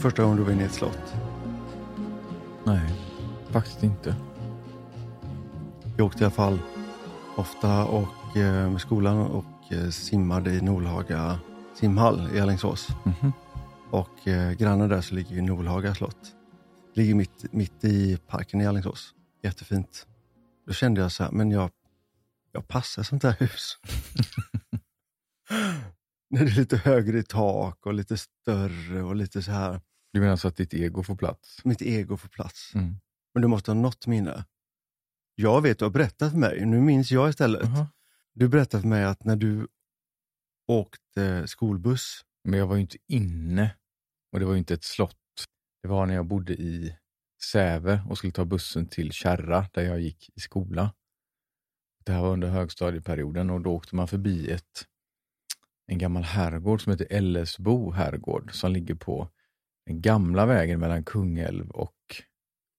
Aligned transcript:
Ihåg 0.00 0.12
första 0.12 0.22
gången 0.22 0.36
du 0.36 0.44
var 0.44 0.52
inne 0.52 0.62
i 0.62 0.66
ett 0.66 0.72
slott? 0.72 1.14
Nej, 2.64 2.92
faktiskt 3.50 3.82
inte. 3.82 4.16
Jag 5.96 6.06
åkte 6.06 6.20
i 6.20 6.24
alla 6.24 6.30
fall 6.30 6.58
ofta 7.36 7.84
och, 7.84 8.36
eh, 8.36 8.70
med 8.70 8.80
skolan 8.80 9.18
och 9.18 9.72
eh, 9.72 9.90
simmade 9.90 10.50
i 10.50 10.60
Nolhaga 10.60 11.38
simhall 11.74 12.28
i 12.34 12.40
Alingsås. 12.40 12.88
Mhm. 13.04 13.32
Och 13.90 14.28
eh, 14.28 14.52
grannen 14.52 14.88
där 14.88 15.00
så 15.00 15.14
ligger 15.14 15.34
ju 15.34 15.42
Nolhaga 15.42 15.94
slott. 15.94 16.34
Ligger 16.94 17.14
mitt, 17.14 17.52
mitt 17.52 17.84
i 17.84 18.16
parken 18.16 18.60
i 18.60 18.66
Alingsås. 18.66 19.14
Jättefint. 19.42 20.06
Då 20.66 20.72
kände 20.72 21.00
jag 21.00 21.12
så 21.12 21.24
här, 21.24 21.30
men 21.30 21.50
jag, 21.50 21.70
jag 22.52 22.68
passar 22.68 23.02
sånt 23.02 23.22
här 23.22 23.36
hus. 23.38 23.78
När 26.30 26.44
det 26.44 26.50
är 26.50 26.56
lite 26.56 26.76
högre 26.76 27.18
i 27.18 27.22
tak 27.22 27.86
och 27.86 27.94
lite 27.94 28.16
större 28.16 29.02
och 29.02 29.16
lite 29.16 29.42
så 29.42 29.50
här. 29.50 29.80
Du 30.12 30.20
menar 30.20 30.36
så 30.36 30.48
att 30.48 30.56
ditt 30.56 30.74
ego 30.74 31.02
får 31.02 31.16
plats? 31.16 31.64
Mitt 31.64 31.82
ego 31.82 32.16
får 32.16 32.28
plats. 32.28 32.74
Mm. 32.74 32.96
Men 33.34 33.42
du 33.42 33.48
måste 33.48 33.70
ha 33.70 33.74
något 33.80 34.06
minne. 34.06 34.44
Jag 35.34 35.62
vet, 35.62 35.78
du 35.78 35.84
har 35.84 35.90
berättat 35.90 36.30
för 36.30 36.38
mig. 36.38 36.66
Nu 36.66 36.80
minns 36.80 37.10
jag 37.10 37.30
istället. 37.30 37.62
Jaha. 37.64 37.86
Du 38.32 38.48
berättade 38.48 38.80
för 38.80 38.88
mig 38.88 39.04
att 39.04 39.24
när 39.24 39.36
du 39.36 39.68
åkte 40.68 41.48
skolbuss. 41.48 42.24
Men 42.44 42.58
jag 42.58 42.66
var 42.66 42.74
ju 42.74 42.80
inte 42.80 42.98
inne 43.06 43.76
och 44.32 44.40
det 44.40 44.46
var 44.46 44.52
ju 44.52 44.58
inte 44.58 44.74
ett 44.74 44.84
slott. 44.84 45.16
Det 45.82 45.88
var 45.88 46.06
när 46.06 46.14
jag 46.14 46.26
bodde 46.26 46.52
i 46.52 46.96
Säve 47.42 48.02
och 48.08 48.18
skulle 48.18 48.32
ta 48.32 48.44
bussen 48.44 48.86
till 48.86 49.12
Kärra 49.12 49.66
där 49.72 49.82
jag 49.82 50.00
gick 50.00 50.30
i 50.36 50.40
skola. 50.40 50.94
Det 52.04 52.12
här 52.12 52.20
var 52.20 52.32
under 52.32 52.48
högstadieperioden 52.48 53.50
och 53.50 53.60
då 53.60 53.72
åkte 53.72 53.96
man 53.96 54.08
förbi 54.08 54.50
ett, 54.50 54.86
en 55.86 55.98
gammal 55.98 56.22
herrgård 56.22 56.82
som 56.82 56.92
heter 56.92 57.06
Ellesbo 57.10 57.90
herrgård 57.90 58.54
som 58.54 58.72
ligger 58.72 58.94
på 58.94 59.28
den 59.90 60.00
gamla 60.00 60.46
vägen 60.46 60.80
mellan 60.80 61.04
Kungälv 61.04 61.70
och 61.70 61.96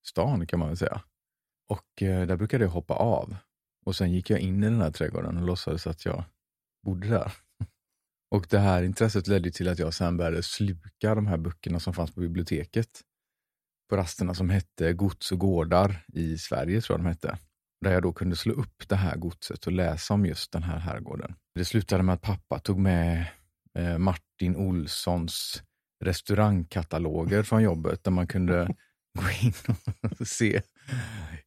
stan 0.08 0.48
kan 0.48 0.60
man 0.60 0.68
väl 0.68 0.78
säga. 0.78 1.02
Och 1.70 2.04
eh, 2.04 2.28
där 2.28 2.36
brukade 2.36 2.64
jag 2.64 2.72
hoppa 2.72 2.94
av. 2.94 3.36
Och 3.86 3.96
sen 3.96 4.12
gick 4.12 4.30
jag 4.30 4.40
in 4.40 4.64
i 4.64 4.68
den 4.68 4.82
här 4.82 4.92
trädgården 4.92 5.38
och 5.38 5.44
låtsades 5.44 5.88
att 5.88 6.06
jag 6.06 6.24
bodde 6.86 7.08
där. 7.08 7.34
Och 8.32 8.48
det 8.50 8.60
här 8.60 8.84
intresset 8.84 9.28
ledde 9.28 9.52
till 9.52 9.68
att 9.70 9.80
jag 9.80 9.94
sen 9.94 10.18
började 10.18 10.44
sluka 10.44 11.16
de 11.16 11.28
här 11.28 11.38
böckerna 11.38 11.80
som 11.80 11.94
fanns 11.94 12.12
på 12.12 12.20
biblioteket. 12.20 13.02
På 13.90 13.98
rasterna 13.98 14.34
som 14.34 14.50
hette 14.50 14.94
Gods 14.94 15.32
och 15.32 15.40
gårdar 15.40 16.06
i 16.14 16.38
Sverige, 16.38 16.82
tror 16.82 17.00
jag 17.00 17.06
de 17.06 17.10
hette. 17.10 17.38
Där 17.82 17.92
jag 17.92 18.04
då 18.04 18.14
kunde 18.14 18.36
slå 18.36 18.54
upp 18.54 18.88
det 18.88 18.96
här 18.96 19.18
godset 19.18 19.68
och 19.68 19.72
läsa 19.72 20.14
om 20.14 20.26
just 20.26 20.52
den 20.52 20.64
här 20.64 20.80
herrgården. 20.80 21.36
Det 21.56 21.66
slutade 21.66 22.04
med 22.04 22.16
att 22.16 22.22
pappa 22.22 22.60
tog 22.60 22.80
med 22.80 23.26
eh, 23.78 23.98
Martin 23.98 24.56
Olssons 24.56 25.64
restaurangkataloger 26.02 27.44
från 27.44 27.64
jobbet 27.64 28.04
där 28.04 28.12
man 28.12 28.28
kunde 28.28 28.76
gå 29.20 29.48
in 29.48 29.54
och 30.20 30.28
se 30.28 30.62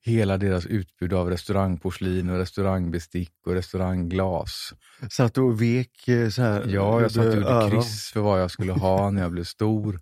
hela 0.00 0.38
deras 0.38 0.66
utbud 0.66 1.12
av 1.12 1.30
restaurangporslin 1.30 2.30
och 2.30 2.38
restaurangbestick 2.38 3.32
och 3.46 3.52
restaurangglas. 3.52 4.74
Satt 5.10 5.34
du 5.34 5.40
och 5.40 5.62
vek 5.62 6.08
eh, 6.08 6.28
så 6.28 6.42
här? 6.42 6.64
Ja, 6.68 7.00
jag 7.00 7.10
satt 7.10 7.26
och 7.26 7.34
gjorde 7.34 7.70
kryss 7.70 8.10
för 8.12 8.20
vad 8.20 8.42
jag 8.42 8.50
skulle 8.50 8.72
ha 8.72 9.10
när 9.10 9.22
jag 9.22 9.32
blev 9.32 9.44
stor. 9.44 10.00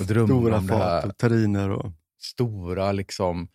Och 0.00 0.06
drömde 0.06 0.34
Stora 0.34 0.56
om 0.56 0.66
det 0.66 0.72
fat 0.72 0.80
här 0.80 1.08
och 1.08 1.16
terriner. 1.16 1.70
Och... 1.70 1.92
stora 2.18 2.92
liksom, 2.92 3.48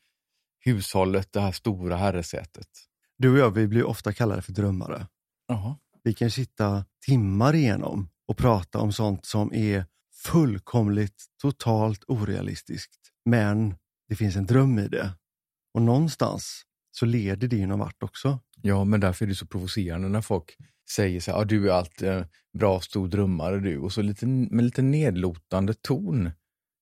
hushållet, 0.65 1.31
det 1.31 1.39
här 1.39 1.51
stora 1.51 1.95
herresätet. 1.95 2.69
Du 3.17 3.31
och 3.31 3.37
jag 3.37 3.51
vi 3.51 3.67
blir 3.67 3.83
ofta 3.83 4.13
kallade 4.13 4.41
för 4.41 4.51
drömmare. 4.51 5.07
Jaha. 5.47 5.77
Vi 6.03 6.13
kan 6.13 6.31
sitta 6.31 6.85
timmar 7.05 7.55
igenom 7.55 8.09
och 8.27 8.37
prata 8.37 8.79
om 8.79 8.91
sånt 8.91 9.25
som 9.25 9.53
är 9.53 9.85
fullkomligt, 10.25 11.25
totalt 11.41 12.03
orealistiskt. 12.07 12.99
Men 13.25 13.75
det 14.09 14.15
finns 14.15 14.35
en 14.35 14.45
dröm 14.45 14.79
i 14.79 14.87
det. 14.87 15.09
Och 15.73 15.81
någonstans 15.81 16.61
så 16.91 17.05
leder 17.05 17.47
det 17.47 17.55
ju 17.55 17.65
någon 17.65 17.79
vart 17.79 18.03
också. 18.03 18.39
Ja, 18.61 18.83
men 18.83 18.99
därför 18.99 19.25
är 19.25 19.29
det 19.29 19.35
så 19.35 19.47
provocerande 19.47 20.09
när 20.09 20.21
folk 20.21 20.57
säger 20.89 21.19
så 21.19 21.31
här, 21.31 21.39
ah, 21.39 21.45
du 21.45 21.69
är 21.69 21.73
allt 21.73 22.01
eh, 22.01 22.25
bra 22.57 22.81
stor 22.81 23.07
drömmare 23.07 23.59
du, 23.59 23.77
och 23.77 23.93
så 23.93 24.01
lite, 24.01 24.25
med 24.25 24.65
lite 24.65 24.81
nedlotande 24.81 25.73
ton. 25.73 26.31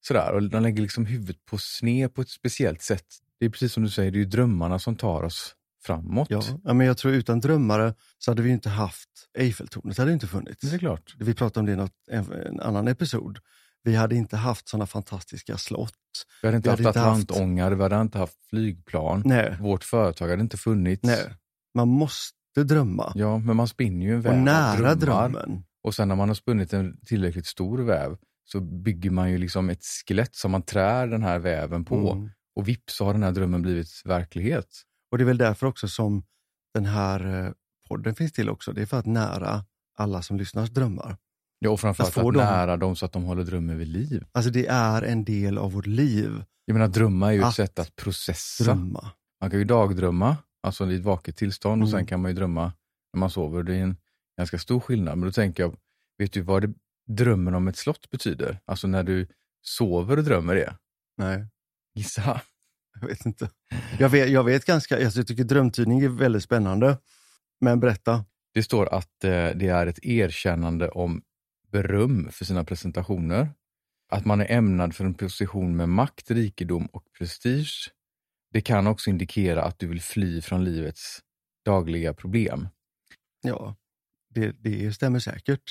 Sådär, 0.07 0.33
och 0.33 0.43
de 0.43 0.63
lägger 0.63 0.81
liksom 0.81 1.05
huvudet 1.05 1.45
på 1.45 1.57
sned 1.57 2.13
på 2.13 2.21
ett 2.21 2.29
speciellt 2.29 2.81
sätt. 2.81 3.05
Det 3.39 3.45
är 3.45 3.49
precis 3.49 3.73
som 3.73 3.83
du 3.83 3.89
säger, 3.89 4.11
det 4.11 4.17
är 4.17 4.19
ju 4.19 4.25
drömmarna 4.25 4.79
som 4.79 4.95
tar 4.95 5.23
oss 5.23 5.55
framåt. 5.85 6.27
Ja, 6.29 6.41
ja, 6.63 6.73
men 6.73 6.87
jag 6.87 6.97
tror 6.97 7.13
utan 7.13 7.39
drömmare 7.39 7.93
så 8.17 8.31
hade 8.31 8.41
vi 8.41 8.49
inte 8.49 8.69
haft 8.69 9.09
Eiffeltornet, 9.37 9.97
hade 9.97 10.13
inte 10.13 10.27
funnits. 10.27 10.61
Det 10.69 10.75
är 10.75 10.79
klart. 10.79 11.15
Vi 11.19 11.33
pratade 11.33 11.59
om 11.59 11.65
det 11.65 11.71
i 11.71 11.75
något, 11.75 11.91
en, 12.11 12.31
en 12.31 12.59
annan 12.59 12.87
episod. 12.87 13.39
Vi 13.83 13.95
hade 13.95 14.15
inte 14.15 14.37
haft 14.37 14.69
sådana 14.69 14.85
fantastiska 14.85 15.57
slott. 15.57 15.91
Vi 16.41 16.47
hade 16.47 16.57
inte 16.57 16.67
Vi 16.69 16.69
haft 16.71 16.79
inte 16.79 16.99
haft- 16.99 17.29
vi 17.77 17.83
hade 17.83 18.01
inte 18.01 18.17
haft 18.17 18.37
flygplan. 18.49 19.21
Nej, 19.25 19.57
Vårt 19.59 19.83
företag 19.83 20.29
hade 20.29 20.41
inte 20.41 20.57
funnits. 20.57 21.03
nej. 21.03 21.33
Man 21.75 21.87
måste 21.87 22.63
drömma. 22.67 23.11
Ja, 23.15 23.37
men 23.37 23.55
man 23.55 23.67
spinner 23.67 24.05
ju 24.05 24.13
en 24.13 24.21
väv 24.21 24.31
och 24.33 24.39
nära 24.39 24.95
drömmen. 24.95 25.63
Och 25.83 25.95
sen 25.95 26.07
när 26.07 26.15
man 26.15 26.27
har 26.27 26.35
spunnit 26.35 26.73
en 26.73 26.99
tillräckligt 27.05 27.45
stor 27.45 27.77
väv 27.79 28.17
så 28.45 28.59
bygger 28.61 29.09
man 29.09 29.31
ju 29.31 29.37
liksom 29.37 29.69
ett 29.69 29.83
skelett 30.07 30.35
som 30.35 30.51
man 30.51 30.61
trär 30.61 31.07
den 31.07 31.23
här 31.23 31.39
väven 31.39 31.85
på. 31.85 32.11
Mm. 32.11 32.29
Och 32.55 32.67
vips 32.67 32.95
så 32.95 33.05
har 33.05 33.13
den 33.13 33.23
här 33.23 33.31
drömmen 33.31 33.61
blivit 33.61 34.01
verklighet. 34.05 34.67
Och 35.13 35.17
det 35.17 35.23
är 35.23 35.25
väl 35.25 35.37
därför 35.37 35.67
också 35.67 35.87
som 35.87 36.23
den 36.73 36.85
här 36.85 37.45
eh, 37.45 37.51
podden 37.87 38.15
finns 38.15 38.33
till 38.33 38.49
också. 38.49 38.73
Det 38.73 38.81
är 38.81 38.85
för 38.85 38.99
att 38.99 39.05
nära 39.05 39.65
alla 39.97 40.21
som 40.21 40.37
lyssnars 40.37 40.69
drömmar. 40.69 41.17
Ja, 41.59 41.69
och 41.69 41.79
framförallt 41.79 42.17
Att 42.17 42.25
att 42.25 42.33
nära 42.33 42.77
dem 42.77 42.95
så 42.95 43.05
att 43.05 43.11
de 43.11 43.23
håller 43.23 43.43
drömmen 43.43 43.77
vid 43.77 43.87
liv. 43.87 44.25
Alltså 44.31 44.51
det 44.51 44.67
är 44.67 45.01
en 45.01 45.23
del 45.23 45.57
av 45.57 45.71
vårt 45.71 45.85
liv. 45.85 46.43
Jag 46.65 46.73
menar 46.73 46.87
drömma 46.87 47.27
är 47.27 47.31
ju 47.31 47.41
ett 47.41 47.53
sätt 47.53 47.79
att 47.79 47.95
processa. 47.95 48.63
Drömma. 48.63 49.11
Man 49.41 49.49
kan 49.49 49.59
ju 49.59 49.65
dagdrömma, 49.65 50.37
alltså 50.63 50.91
i 50.91 50.95
ett 50.95 51.03
vaket 51.03 51.37
tillstånd 51.37 51.83
och 51.83 51.89
sen 51.89 51.97
Mm. 51.97 52.07
kan 52.07 52.21
man 52.21 52.31
ju 52.31 52.35
drömma 52.35 52.73
när 53.13 53.19
man 53.19 53.29
sover. 53.29 53.63
Det 53.63 53.75
är 53.75 53.83
en 53.83 53.97
ganska 54.37 54.59
stor 54.59 54.79
skillnad. 54.79 55.17
Men 55.17 55.25
då 55.27 55.31
tänker 55.31 55.63
jag, 55.63 55.75
vet 56.17 56.33
du 56.33 56.41
vad 56.41 56.61
det, 56.61 56.73
drömmen 57.07 57.55
om 57.55 57.67
ett 57.67 57.77
slott 57.77 58.09
betyder? 58.09 58.59
Alltså 58.65 58.87
när 58.87 59.03
du 59.03 59.27
sover 59.61 60.17
och 60.17 60.23
drömmer 60.23 60.55
det. 60.55 60.75
Nej, 61.17 61.47
Gissa. 61.95 62.41
Jag 63.01 63.07
vet 63.07 63.25
inte. 63.25 63.49
Jag 63.99 64.09
vet, 64.09 64.29
jag 64.29 64.43
vet 64.43 64.65
ganska, 64.65 65.05
alltså 65.05 65.19
jag 65.19 65.27
tycker 65.27 65.43
drömtydning 65.43 65.99
är 65.99 66.09
väldigt 66.09 66.43
spännande. 66.43 66.97
Men 67.61 67.79
berätta. 67.79 68.25
Det 68.53 68.63
står 68.63 68.93
att 68.93 69.23
eh, 69.23 69.49
det 69.55 69.67
är 69.67 69.87
ett 69.87 70.05
erkännande 70.05 70.89
om 70.89 71.21
beröm 71.71 72.31
för 72.31 72.45
sina 72.45 72.63
presentationer. 72.63 73.49
Att 74.11 74.25
man 74.25 74.41
är 74.41 74.51
ämnad 74.51 74.95
för 74.95 75.05
en 75.05 75.13
position 75.13 75.75
med 75.75 75.89
makt, 75.89 76.31
rikedom 76.31 76.85
och 76.85 77.03
prestige. 77.17 77.91
Det 78.51 78.61
kan 78.61 78.87
också 78.87 79.09
indikera 79.09 79.63
att 79.63 79.79
du 79.79 79.87
vill 79.87 80.01
fly 80.01 80.41
från 80.41 80.63
livets 80.63 81.19
dagliga 81.65 82.13
problem. 82.13 82.67
Ja, 83.41 83.75
det, 84.29 84.51
det 84.51 84.93
stämmer 84.93 85.19
säkert. 85.19 85.63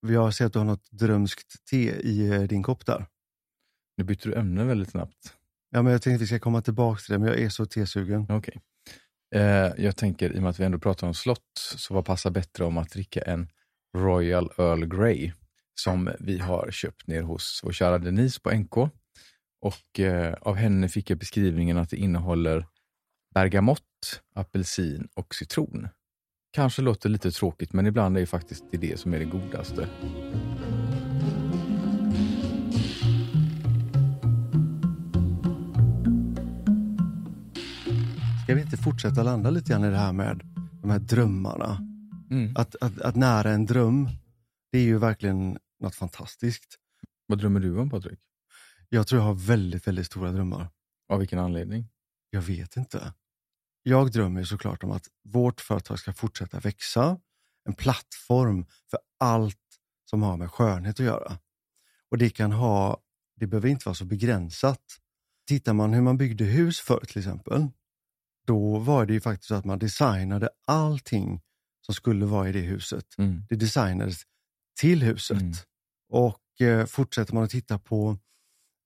Jag 0.00 0.34
ser 0.34 0.46
att 0.46 0.52
du 0.52 0.58
har 0.58 0.66
något 0.66 0.90
drömskt 0.90 1.64
te 1.70 1.90
i 1.90 2.28
eh, 2.28 2.42
din 2.42 2.62
kopp 2.62 2.86
där. 2.86 3.06
Nu 3.96 4.04
byter 4.04 4.28
du 4.28 4.34
ämne 4.34 4.64
väldigt 4.64 4.90
snabbt. 4.90 5.36
Ja, 5.70 5.82
men 5.82 5.92
jag 5.92 6.02
tänkte 6.02 6.14
att 6.14 6.22
vi 6.22 6.26
ska 6.26 6.38
komma 6.38 6.62
tillbaka 6.62 7.00
till 7.00 7.12
det, 7.12 7.18
men 7.18 7.28
jag 7.28 7.40
är 7.40 7.48
så 7.48 7.66
tesugen. 7.66 8.26
Okej. 8.28 8.60
Eh, 9.34 9.72
jag 9.84 9.96
tänker, 9.96 10.32
i 10.32 10.38
och 10.38 10.42
med 10.42 10.50
att 10.50 10.60
vi 10.60 10.64
ändå 10.64 10.78
pratar 10.78 11.06
om 11.06 11.14
slott, 11.14 11.72
så 11.76 11.94
vad 11.94 12.04
passar 12.04 12.30
bättre 12.30 12.64
om 12.64 12.78
att 12.78 12.90
dricka 12.90 13.20
en 13.20 13.48
Royal 13.96 14.50
Earl 14.58 14.86
Grey 14.86 15.32
som 15.80 16.10
vi 16.20 16.38
har 16.38 16.70
köpt 16.70 17.06
ner 17.06 17.22
hos 17.22 17.60
vår 17.64 17.72
kära 17.72 17.98
Denise 17.98 18.40
på 18.40 18.50
NK. 18.50 18.76
Och 19.60 20.00
eh, 20.00 20.34
av 20.40 20.54
henne 20.54 20.88
fick 20.88 21.10
jag 21.10 21.18
beskrivningen 21.18 21.78
att 21.78 21.90
det 21.90 21.96
innehåller 21.96 22.66
bergamott, 23.34 24.22
apelsin 24.34 25.08
och 25.14 25.34
citron. 25.34 25.88
Kanske 26.52 26.82
låter 26.82 27.08
lite 27.08 27.30
tråkigt, 27.30 27.72
men 27.72 27.86
ibland 27.86 28.16
är 28.16 28.20
det 28.20 28.26
faktiskt 28.26 28.64
det, 28.70 28.76
det 28.76 29.00
som 29.00 29.14
är 29.14 29.18
det 29.18 29.24
godaste. 29.24 29.88
Ska 38.46 38.54
vi 38.54 38.60
inte 38.60 38.76
fortsätta 38.76 39.22
landa 39.22 39.50
lite 39.50 39.70
grann 39.70 39.84
i 39.84 39.90
det 39.90 39.96
här 39.96 40.12
med 40.12 40.40
de 40.82 40.90
här 40.90 40.98
drömmarna? 40.98 41.78
Mm. 42.30 42.56
Att, 42.56 42.76
att, 42.80 43.00
att 43.00 43.16
nära 43.16 43.50
en 43.50 43.66
dröm, 43.66 44.08
det 44.72 44.78
är 44.78 44.82
ju 44.82 44.98
verkligen 44.98 45.58
något 45.80 45.94
fantastiskt. 45.94 46.76
Vad 47.26 47.38
drömmer 47.38 47.60
du 47.60 47.78
om, 47.78 47.90
Patrik? 47.90 48.18
Jag 48.88 49.06
tror 49.06 49.20
jag 49.20 49.26
har 49.26 49.34
väldigt, 49.34 49.86
väldigt 49.86 50.06
stora 50.06 50.32
drömmar. 50.32 50.68
Av 51.08 51.18
vilken 51.18 51.38
anledning? 51.38 51.88
Jag 52.30 52.42
vet 52.42 52.76
inte. 52.76 53.12
Jag 53.82 54.12
drömmer 54.12 54.44
såklart 54.44 54.84
om 54.84 54.90
att 54.90 55.06
vårt 55.24 55.60
företag 55.60 55.98
ska 55.98 56.12
fortsätta 56.12 56.60
växa. 56.60 57.18
En 57.64 57.74
plattform 57.74 58.66
för 58.90 58.98
allt 59.20 59.78
som 60.10 60.22
har 60.22 60.36
med 60.36 60.50
skönhet 60.50 61.00
att 61.00 61.06
göra. 61.06 61.38
Och 62.10 62.18
det 62.18 62.30
kan 62.30 62.52
ha, 62.52 63.00
det 63.36 63.46
behöver 63.46 63.68
inte 63.68 63.88
vara 63.88 63.94
så 63.94 64.04
begränsat. 64.04 64.82
Tittar 65.46 65.72
man 65.72 65.92
hur 65.92 66.02
man 66.02 66.16
byggde 66.16 66.44
hus 66.44 66.80
förr 66.80 67.04
till 67.08 67.18
exempel, 67.18 67.68
då 68.46 68.78
var 68.78 69.06
det 69.06 69.12
ju 69.12 69.20
faktiskt 69.20 69.48
så 69.48 69.54
att 69.54 69.64
man 69.64 69.78
designade 69.78 70.48
allting 70.66 71.40
som 71.80 71.94
skulle 71.94 72.26
vara 72.26 72.48
i 72.48 72.52
det 72.52 72.60
huset. 72.60 73.18
Mm. 73.18 73.42
Det 73.48 73.56
designades 73.56 74.22
till 74.80 75.02
huset. 75.02 75.40
Mm. 75.40 75.54
Och 76.08 76.60
eh, 76.60 76.86
fortsätter 76.86 77.34
man 77.34 77.44
att 77.44 77.50
titta 77.50 77.78
på 77.78 78.18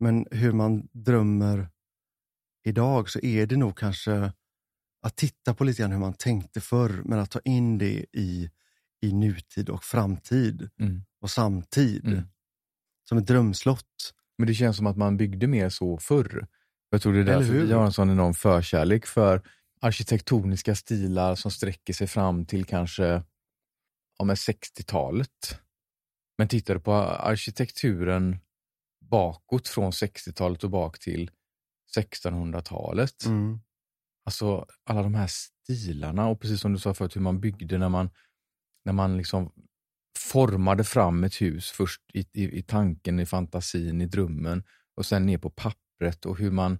men 0.00 0.26
hur 0.30 0.52
man 0.52 0.88
drömmer 0.92 1.68
idag 2.64 3.10
så 3.10 3.18
är 3.20 3.46
det 3.46 3.56
nog 3.56 3.78
kanske 3.78 4.32
att 5.02 5.16
titta 5.16 5.54
på 5.54 5.64
lite 5.64 5.82
grann 5.82 5.92
hur 5.92 5.98
man 5.98 6.14
tänkte 6.14 6.60
förr, 6.60 7.02
men 7.04 7.18
att 7.18 7.30
ta 7.30 7.40
in 7.44 7.78
det 7.78 8.06
i, 8.12 8.50
i 9.00 9.12
nutid 9.12 9.68
och 9.68 9.84
framtid 9.84 10.70
Mm. 10.80 11.02
och 11.20 11.30
samtid. 11.30 12.06
Mm. 12.06 12.22
Som 13.08 13.18
ett 13.18 13.26
drömslott. 13.26 14.14
Men 14.38 14.46
det 14.46 14.54
känns 14.54 14.76
som 14.76 14.86
att 14.86 14.96
man 14.96 15.16
byggde 15.16 15.46
mer 15.46 15.68
så 15.68 15.98
förr. 15.98 16.46
Jag 16.90 17.02
tror 17.02 17.12
det 17.12 17.20
är 17.20 17.24
därför 17.24 17.52
vi 17.52 17.72
har 17.72 17.84
en 17.84 17.92
sån 17.92 18.10
enorm 18.10 18.34
förkärlek 18.34 19.06
för 19.06 19.42
arkitektoniska 19.80 20.74
stilar 20.74 21.34
som 21.34 21.50
sträcker 21.50 21.92
sig 21.92 22.06
fram 22.06 22.46
till 22.46 22.64
kanske 22.64 23.22
ja, 24.18 24.24
men 24.24 24.36
60-talet. 24.36 25.60
Men 26.38 26.48
tittar 26.48 26.74
du 26.74 26.80
på 26.80 26.94
arkitekturen 26.94 28.38
bakåt 29.10 29.68
från 29.68 29.90
60-talet 29.90 30.64
och 30.64 30.70
bak 30.70 30.98
till 30.98 31.30
1600-talet. 31.96 33.24
Mm. 33.24 33.60
Alltså 34.24 34.66
alla 34.84 35.02
de 35.02 35.14
här 35.14 35.26
stilarna 35.26 36.28
och 36.28 36.40
precis 36.40 36.60
som 36.60 36.72
du 36.72 36.78
sa 36.78 36.94
förut 36.94 37.16
hur 37.16 37.20
man 37.20 37.40
byggde 37.40 37.78
när 37.78 37.88
man, 37.88 38.10
när 38.84 38.92
man 38.92 39.16
liksom 39.16 39.52
formade 40.18 40.84
fram 40.84 41.24
ett 41.24 41.42
hus 41.42 41.70
först 41.70 42.02
i, 42.14 42.20
i, 42.32 42.58
i 42.58 42.62
tanken, 42.62 43.20
i 43.20 43.26
fantasin, 43.26 44.00
i 44.00 44.06
drömmen 44.06 44.62
och 44.96 45.06
sen 45.06 45.26
ner 45.26 45.38
på 45.38 45.50
pappret 46.00 46.26
och 46.26 46.38
hur 46.38 46.50
man 46.50 46.78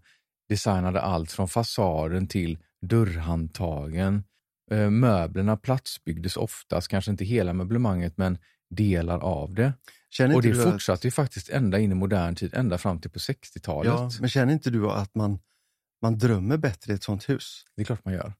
designade 0.48 1.00
allt 1.00 1.32
från 1.32 1.48
fasaden 1.48 2.26
till 2.28 2.58
dörrhandtagen. 2.82 4.24
Eh, 4.70 4.90
möblerna 4.90 5.56
platsbyggdes 5.56 6.36
oftast, 6.36 6.88
kanske 6.88 7.10
inte 7.10 7.24
hela 7.24 7.52
möblemanget 7.52 8.16
men 8.16 8.38
delar 8.70 9.18
av 9.18 9.54
det. 9.54 9.72
Känner 10.10 10.34
Och 10.36 10.42
det 10.42 10.50
att- 10.50 10.72
fortsatte 10.72 11.06
ju 11.06 11.10
faktiskt 11.10 11.48
ända 11.48 11.78
in 11.78 11.92
i 11.92 11.94
modern 11.94 12.34
tid, 12.34 12.54
ända 12.54 12.78
fram 12.78 13.00
till 13.00 13.10
på 13.10 13.18
60-talet. 13.18 13.92
Ja, 13.92 14.10
men 14.20 14.28
känner 14.30 14.52
inte 14.52 14.70
du 14.70 14.90
att 14.90 15.14
man, 15.14 15.38
man 16.02 16.18
drömmer 16.18 16.56
bättre 16.56 16.92
i 16.92 16.96
ett 16.96 17.02
sånt 17.02 17.28
hus? 17.28 17.64
Det 17.76 17.82
är 17.82 17.86
klart 17.86 18.04
man 18.04 18.14
gör. 18.14 18.32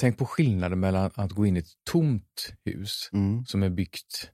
Tänk 0.00 0.18
på 0.18 0.26
skillnaden 0.26 0.80
mellan 0.80 1.10
att 1.14 1.32
gå 1.32 1.46
in 1.46 1.56
i 1.56 1.60
ett 1.60 1.72
tomt 1.90 2.52
hus 2.64 3.10
Mm. 3.12 3.44
som 3.46 3.62
är 3.62 3.70
byggt 3.70 4.30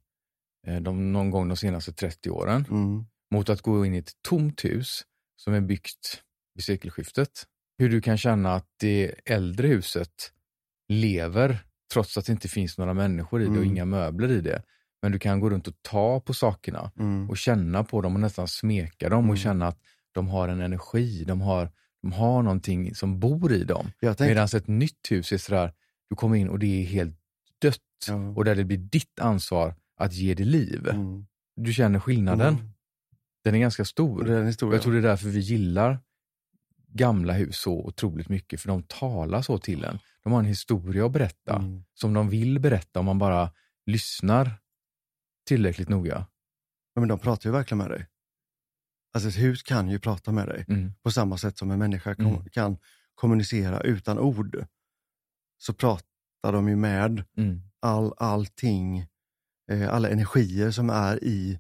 eh, 0.67 0.81
de, 0.81 1.13
någon 1.13 1.31
gång 1.31 1.49
de 1.49 1.57
senaste 1.57 1.93
30 1.93 2.31
åren 2.31 2.65
Mm. 2.71 3.05
mot 3.31 3.49
att 3.49 3.63
gå 3.63 3.87
in 3.87 3.95
i 3.95 3.99
ett 3.99 4.13
tomt 4.29 4.65
hus 4.65 5.03
som 5.39 5.55
är 5.55 5.61
byggt 5.61 6.23
vid 6.55 6.65
sekelskiftet. 6.65 7.31
Hur 7.79 7.89
du 7.91 8.01
kan 8.01 8.19
känna 8.19 8.55
att 8.55 8.67
det 8.81 9.15
äldre 9.25 9.69
huset 9.69 10.13
lever 10.89 11.59
trots 11.93 12.19
att 12.19 12.27
det 12.27 12.33
inte 12.33 12.49
finns 12.49 12.79
några 12.79 12.95
människor 12.95 13.41
i 13.41 13.45
det 13.45 13.51
och 13.51 13.57
Mm. 13.57 13.69
inga 13.71 13.85
möbler 13.85 14.29
i 14.31 14.41
det. 14.41 14.63
Men 15.03 15.13
du 15.13 15.19
kan 15.19 15.41
gå 15.41 15.51
runt 15.51 15.69
och 15.69 15.75
ta 15.83 16.21
på 16.21 16.35
sakerna 16.35 16.91
Mm. 16.99 17.31
och 17.31 17.37
känna 17.39 17.85
på 17.85 18.01
dem 18.01 18.15
och 18.15 18.21
nästan 18.21 18.49
smeka 18.49 19.09
dem 19.09 19.19
Mm. 19.19 19.31
och 19.31 19.39
känna 19.39 19.67
att 19.69 19.79
de 20.13 20.29
har 20.29 20.49
en 20.49 20.61
energi, 20.61 21.25
de 21.25 21.41
har, 21.41 21.71
de 22.03 22.13
har 22.13 22.43
någonting 22.43 22.95
som 22.95 23.21
bor 23.21 23.53
i 23.53 23.65
dem. 23.65 23.91
Tänkte, 24.17 24.25
Medan 24.35 24.49
ett 24.55 24.67
nytt 24.69 25.11
hus 25.11 25.33
är 25.33 25.39
sådär, 25.39 25.73
du 26.11 26.17
kommer 26.17 26.37
in 26.37 26.49
och 26.49 26.59
det 26.59 26.67
är 26.83 26.85
helt 26.87 27.17
dött 27.63 27.79
ja. 28.09 28.15
och 28.15 28.45
där 28.45 28.55
det 28.55 28.65
blir 28.65 28.79
ditt 28.79 29.21
ansvar 29.21 29.75
att 29.97 30.13
ge 30.13 30.35
det 30.35 30.45
liv. 30.45 30.89
Mm. 30.89 31.27
Du 31.57 31.73
känner 31.73 32.01
skillnaden. 32.01 32.73
Den 33.45 33.55
är 33.55 33.59
ganska 33.59 33.85
stor. 33.85 34.25
Det 34.25 34.39
är 34.39 34.45
historia. 34.45 34.75
jag 34.77 34.83
tror 34.83 34.93
det 34.93 34.99
är 34.99 35.03
därför 35.03 35.29
vi 35.29 35.41
gillar 35.41 35.99
gamla 36.93 37.33
hus 37.33 37.57
så 37.59 37.73
otroligt 37.87 38.29
mycket, 38.29 38.61
för 38.61 38.69
de 38.69 38.83
talar 38.83 39.43
så 39.43 39.59
till 39.59 39.85
en. 39.85 39.99
De 40.23 40.33
har 40.33 40.39
en 40.41 40.45
historia 40.47 41.07
att 41.07 41.13
berätta, 41.13 41.57
Mm. 41.57 41.85
som 41.95 42.15
de 42.15 42.29
vill 42.29 42.59
berätta 42.59 43.01
om 43.01 43.07
man 43.07 43.19
bara 43.19 43.51
lyssnar 43.87 44.51
tillräckligt 45.47 45.89
noga. 45.89 46.27
Ja, 46.95 47.01
men 47.01 47.09
de 47.09 47.19
pratar 47.19 47.49
ju 47.49 47.53
verkligen 47.53 47.79
med 47.79 47.91
dig. 47.91 48.07
Alltså 49.15 49.29
ett 49.29 49.39
hus 49.39 49.63
kan 49.63 49.89
ju 49.89 49.99
prata 49.99 50.33
med 50.33 50.49
dig 50.49 50.65
Mm. 50.69 50.93
på 51.03 51.11
samma 51.11 51.39
sätt 51.39 51.59
som 51.59 51.71
en 51.71 51.79
människa 51.79 52.15
kom, 52.15 52.27
Mm. 52.27 52.45
kan 52.53 52.79
kommunicera 53.15 53.81
utan 53.81 54.19
ord. 54.19 54.67
Så 55.59 55.73
pratar 55.75 56.53
de 56.53 56.69
ju 56.69 56.77
med 56.77 57.25
Mm. 57.37 57.61
all, 57.81 58.13
allting, 58.17 59.07
eh, 59.71 59.95
alla 59.95 60.09
energier 60.09 60.71
som 60.71 60.91
är 60.91 61.25
i, 61.25 61.59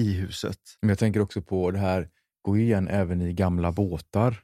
i 0.00 0.12
huset. 0.12 0.58
Men 0.80 0.88
jag 0.88 0.98
tänker 0.98 1.20
också 1.20 1.42
på 1.42 1.70
det 1.70 1.78
här, 1.78 2.08
går 2.42 2.58
igen 2.58 2.88
även 2.88 3.20
i 3.22 3.32
gamla 3.32 3.72
båtar. 3.72 4.36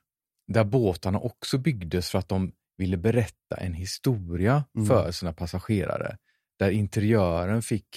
Där 0.52 0.64
båtarna 0.64 1.18
också 1.18 1.58
byggdes 1.58 2.10
för 2.10 2.18
att 2.18 2.28
de 2.28 2.52
ville 2.78 2.96
berätta 2.96 3.56
en 3.56 3.74
historia 3.74 4.64
Mm. 4.76 4.86
för 4.86 5.10
sina 5.10 5.32
passagerare. 5.32 6.16
Där 6.58 6.70
interiören 6.70 7.62
fick 7.62 7.88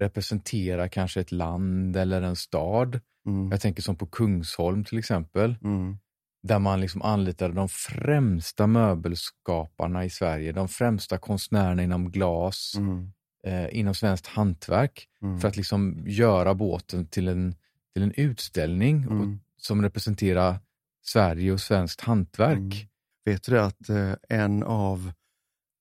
representera 0.00 0.88
kanske 0.88 1.20
ett 1.20 1.32
land 1.32 1.96
eller 1.96 2.22
en 2.22 2.36
stad. 2.36 3.00
Mm. 3.26 3.50
Jag 3.50 3.60
tänker 3.60 3.82
som 3.82 3.96
på 3.96 4.06
Kungsholm 4.06 4.84
till 4.84 4.98
exempel. 4.98 5.56
Mm. 5.64 5.98
Där 6.42 6.58
man 6.58 6.80
liksom 6.80 7.02
anlitade 7.02 7.54
de 7.54 7.68
främsta 7.68 8.66
möbelskaparna 8.66 10.04
i 10.04 10.10
Sverige, 10.10 10.52
de 10.52 10.68
främsta 10.68 11.18
konstnärerna 11.18 11.82
inom 11.82 12.10
glas, 12.10 12.74
Mm. 12.76 13.12
Eh, 13.46 13.78
inom 13.78 13.94
svenskt 13.94 14.26
hantverk 14.26 15.08
Mm. 15.22 15.40
för 15.40 15.48
att 15.48 15.56
liksom 15.56 16.04
göra 16.06 16.54
båten 16.54 17.06
till 17.06 17.28
en, 17.28 17.54
till 17.94 18.02
en 18.02 18.12
utställning 18.16 19.06
och, 19.08 19.12
Mm. 19.12 19.40
som 19.56 19.82
representerar 19.82 20.58
Sverige 21.04 21.52
och 21.52 21.60
svenskt 21.60 22.00
hantverk. 22.00 22.58
Mm. 22.58 22.86
Vet 23.24 23.42
du 23.42 23.60
att 23.60 23.88
eh, 23.88 24.12
en 24.28 24.62
av 24.62 25.12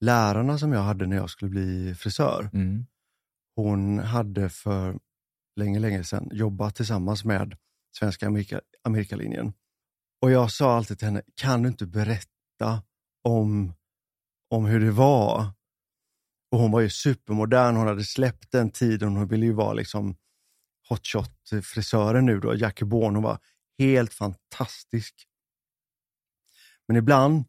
lärarna 0.01 0.57
som 0.57 0.71
jag 0.73 0.81
hade 0.81 1.07
när 1.07 1.15
jag 1.15 1.29
skulle 1.29 1.51
bli 1.51 1.95
frisör, 1.95 2.50
Mm. 2.53 2.85
hon 3.56 4.00
hade 4.00 4.50
för 4.50 5.00
länge, 5.56 5.79
länge 5.79 6.03
sedan 6.03 6.29
jobbat 6.33 6.75
tillsammans 6.75 7.25
med 7.25 7.57
Svenska 8.00 8.27
Amerika, 8.27 8.61
Amerikalinjen. 8.83 9.53
Och 10.21 10.31
jag 10.31 10.51
sa 10.51 10.77
alltid 10.77 11.00
till 11.00 11.07
henne, 11.07 11.21
kan 11.35 11.61
du 11.63 11.69
inte 11.69 11.85
berätta 11.85 12.83
om, 13.23 13.73
om 14.50 14.65
hur 14.65 14.79
det 14.79 14.91
var? 14.91 15.45
Och 16.56 16.62
hon 16.62 16.72
var 16.72 16.81
ju 16.81 16.90
supermodern, 16.90 17.75
hon 17.75 17.88
hade 17.88 18.04
släppt 18.04 18.52
den 18.52 18.69
tiden, 18.72 19.16
hon 19.16 19.28
ville 19.28 19.46
ju 19.46 19.52
vara 19.54 19.74
liksom 19.74 20.16
hotshot-frisören 20.90 22.25
nu 22.25 22.40
då, 22.40 22.56
Jackie 22.56 22.85
Bourne, 22.88 23.16
hon 23.18 23.24
var 23.24 23.40
helt 23.80 24.14
fantastisk. 24.14 25.28
Men 26.88 26.97
ibland 26.97 27.44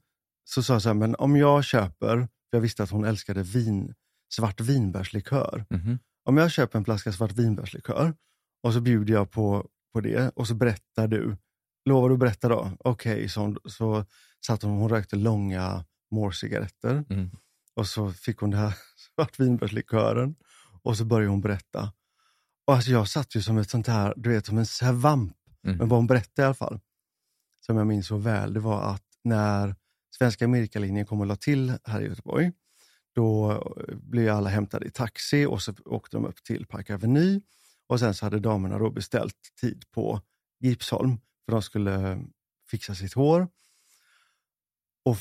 så 0.44 0.62
sa 0.62 0.72
jag 0.72 0.82
så 0.82 0.88
här, 0.88 0.94
men 0.94 1.14
om 1.16 1.36
jag 1.36 1.64
köper, 1.64 2.16
för 2.18 2.28
jag 2.56 2.60
visste 2.60 2.82
att 2.82 2.90
hon 2.90 3.04
älskade 3.04 3.42
vin, 3.42 3.94
svart 4.34 4.60
vinbärslikör. 4.60 5.64
Mhm. 5.70 5.98
Om 6.24 6.36
jag 6.36 6.50
köper 6.50 6.78
en 6.78 6.84
flaska 6.84 7.12
svart 7.12 7.32
vinbärslikör 7.32 8.14
och 8.62 8.72
så 8.72 8.80
bjuder 8.80 9.14
jag 9.14 9.30
på, 9.30 9.68
på 9.92 10.00
det 10.00 10.28
och 10.36 10.46
så 10.48 10.54
berättar 10.54 11.08
du. 11.08 11.36
Lovar 11.84 12.08
du 12.08 12.14
att 12.14 12.18
berätta 12.20 12.48
då? 12.48 12.70
Okej, 12.78 13.28
så, 13.28 13.40
hon- 13.40 13.58
så 13.64 14.04
satt 14.46 14.62
hon 14.62 14.72
hon 14.78 14.88
rökte 14.90 15.16
långa 15.16 15.84
mårcigaretter 16.10 17.04
Mm. 17.10 17.30
och 17.74 17.86
så 17.86 18.12
fick 18.12 18.38
hon 18.38 18.50
det 18.50 18.56
här 18.56 18.74
svartvinbärslikören 19.16 20.34
och 20.82 20.96
så 20.96 21.04
började 21.04 21.30
hon 21.30 21.40
berätta. 21.40 21.92
Och 22.66 22.74
alltså 22.74 22.90
jag 22.90 23.08
satt 23.08 23.34
ju 23.34 23.42
som 23.42 23.58
ett 23.58 23.70
sånt 23.70 23.86
här, 23.86 24.14
du 24.16 24.30
vet 24.30 24.46
som 24.46 24.58
en 24.58 24.66
svamp. 24.66 25.36
Mm. 25.64 25.78
Men 25.78 25.88
vad 25.88 25.98
hon 25.98 26.06
berättade 26.06 26.42
i 26.42 26.44
alla 26.44 26.54
fall, 26.54 26.80
som 27.66 27.76
jag 27.76 27.86
minns 27.86 28.06
så 28.06 28.16
väl, 28.16 28.54
det 28.54 28.60
var 28.60 28.82
att 28.82 29.04
när 29.24 29.74
Svenska 30.18 30.44
Amerikalinjen 30.44 31.06
kom 31.06 31.20
och 31.20 31.26
la 31.26 31.36
till 31.36 31.72
här 31.84 32.00
i 32.00 32.04
Göteborg, 32.04 32.52
då 33.14 33.52
eh, 33.52 33.96
blev 33.96 34.36
alla 34.36 34.50
hämtade 34.50 34.86
i 34.86 34.90
taxi 34.90 35.46
och 35.46 35.62
så 35.62 35.74
åkte 35.84 36.16
de 36.16 36.26
upp 36.26 36.44
till 36.44 36.66
Park 36.66 36.90
Avenue 36.90 37.40
och 37.86 38.00
sen 38.00 38.14
så 38.14 38.26
hade 38.26 38.40
damerna 38.40 38.78
då 38.78 38.90
beställt 38.90 39.36
tid 39.60 39.84
på 39.90 40.20
Gipsholm 40.60 41.18
för 41.44 41.52
de 41.52 41.62
skulle 41.62 42.10
eh, 42.12 42.18
fixa 42.70 42.94
sitt 42.94 43.14
hår. 43.14 43.48
Och 45.04 45.16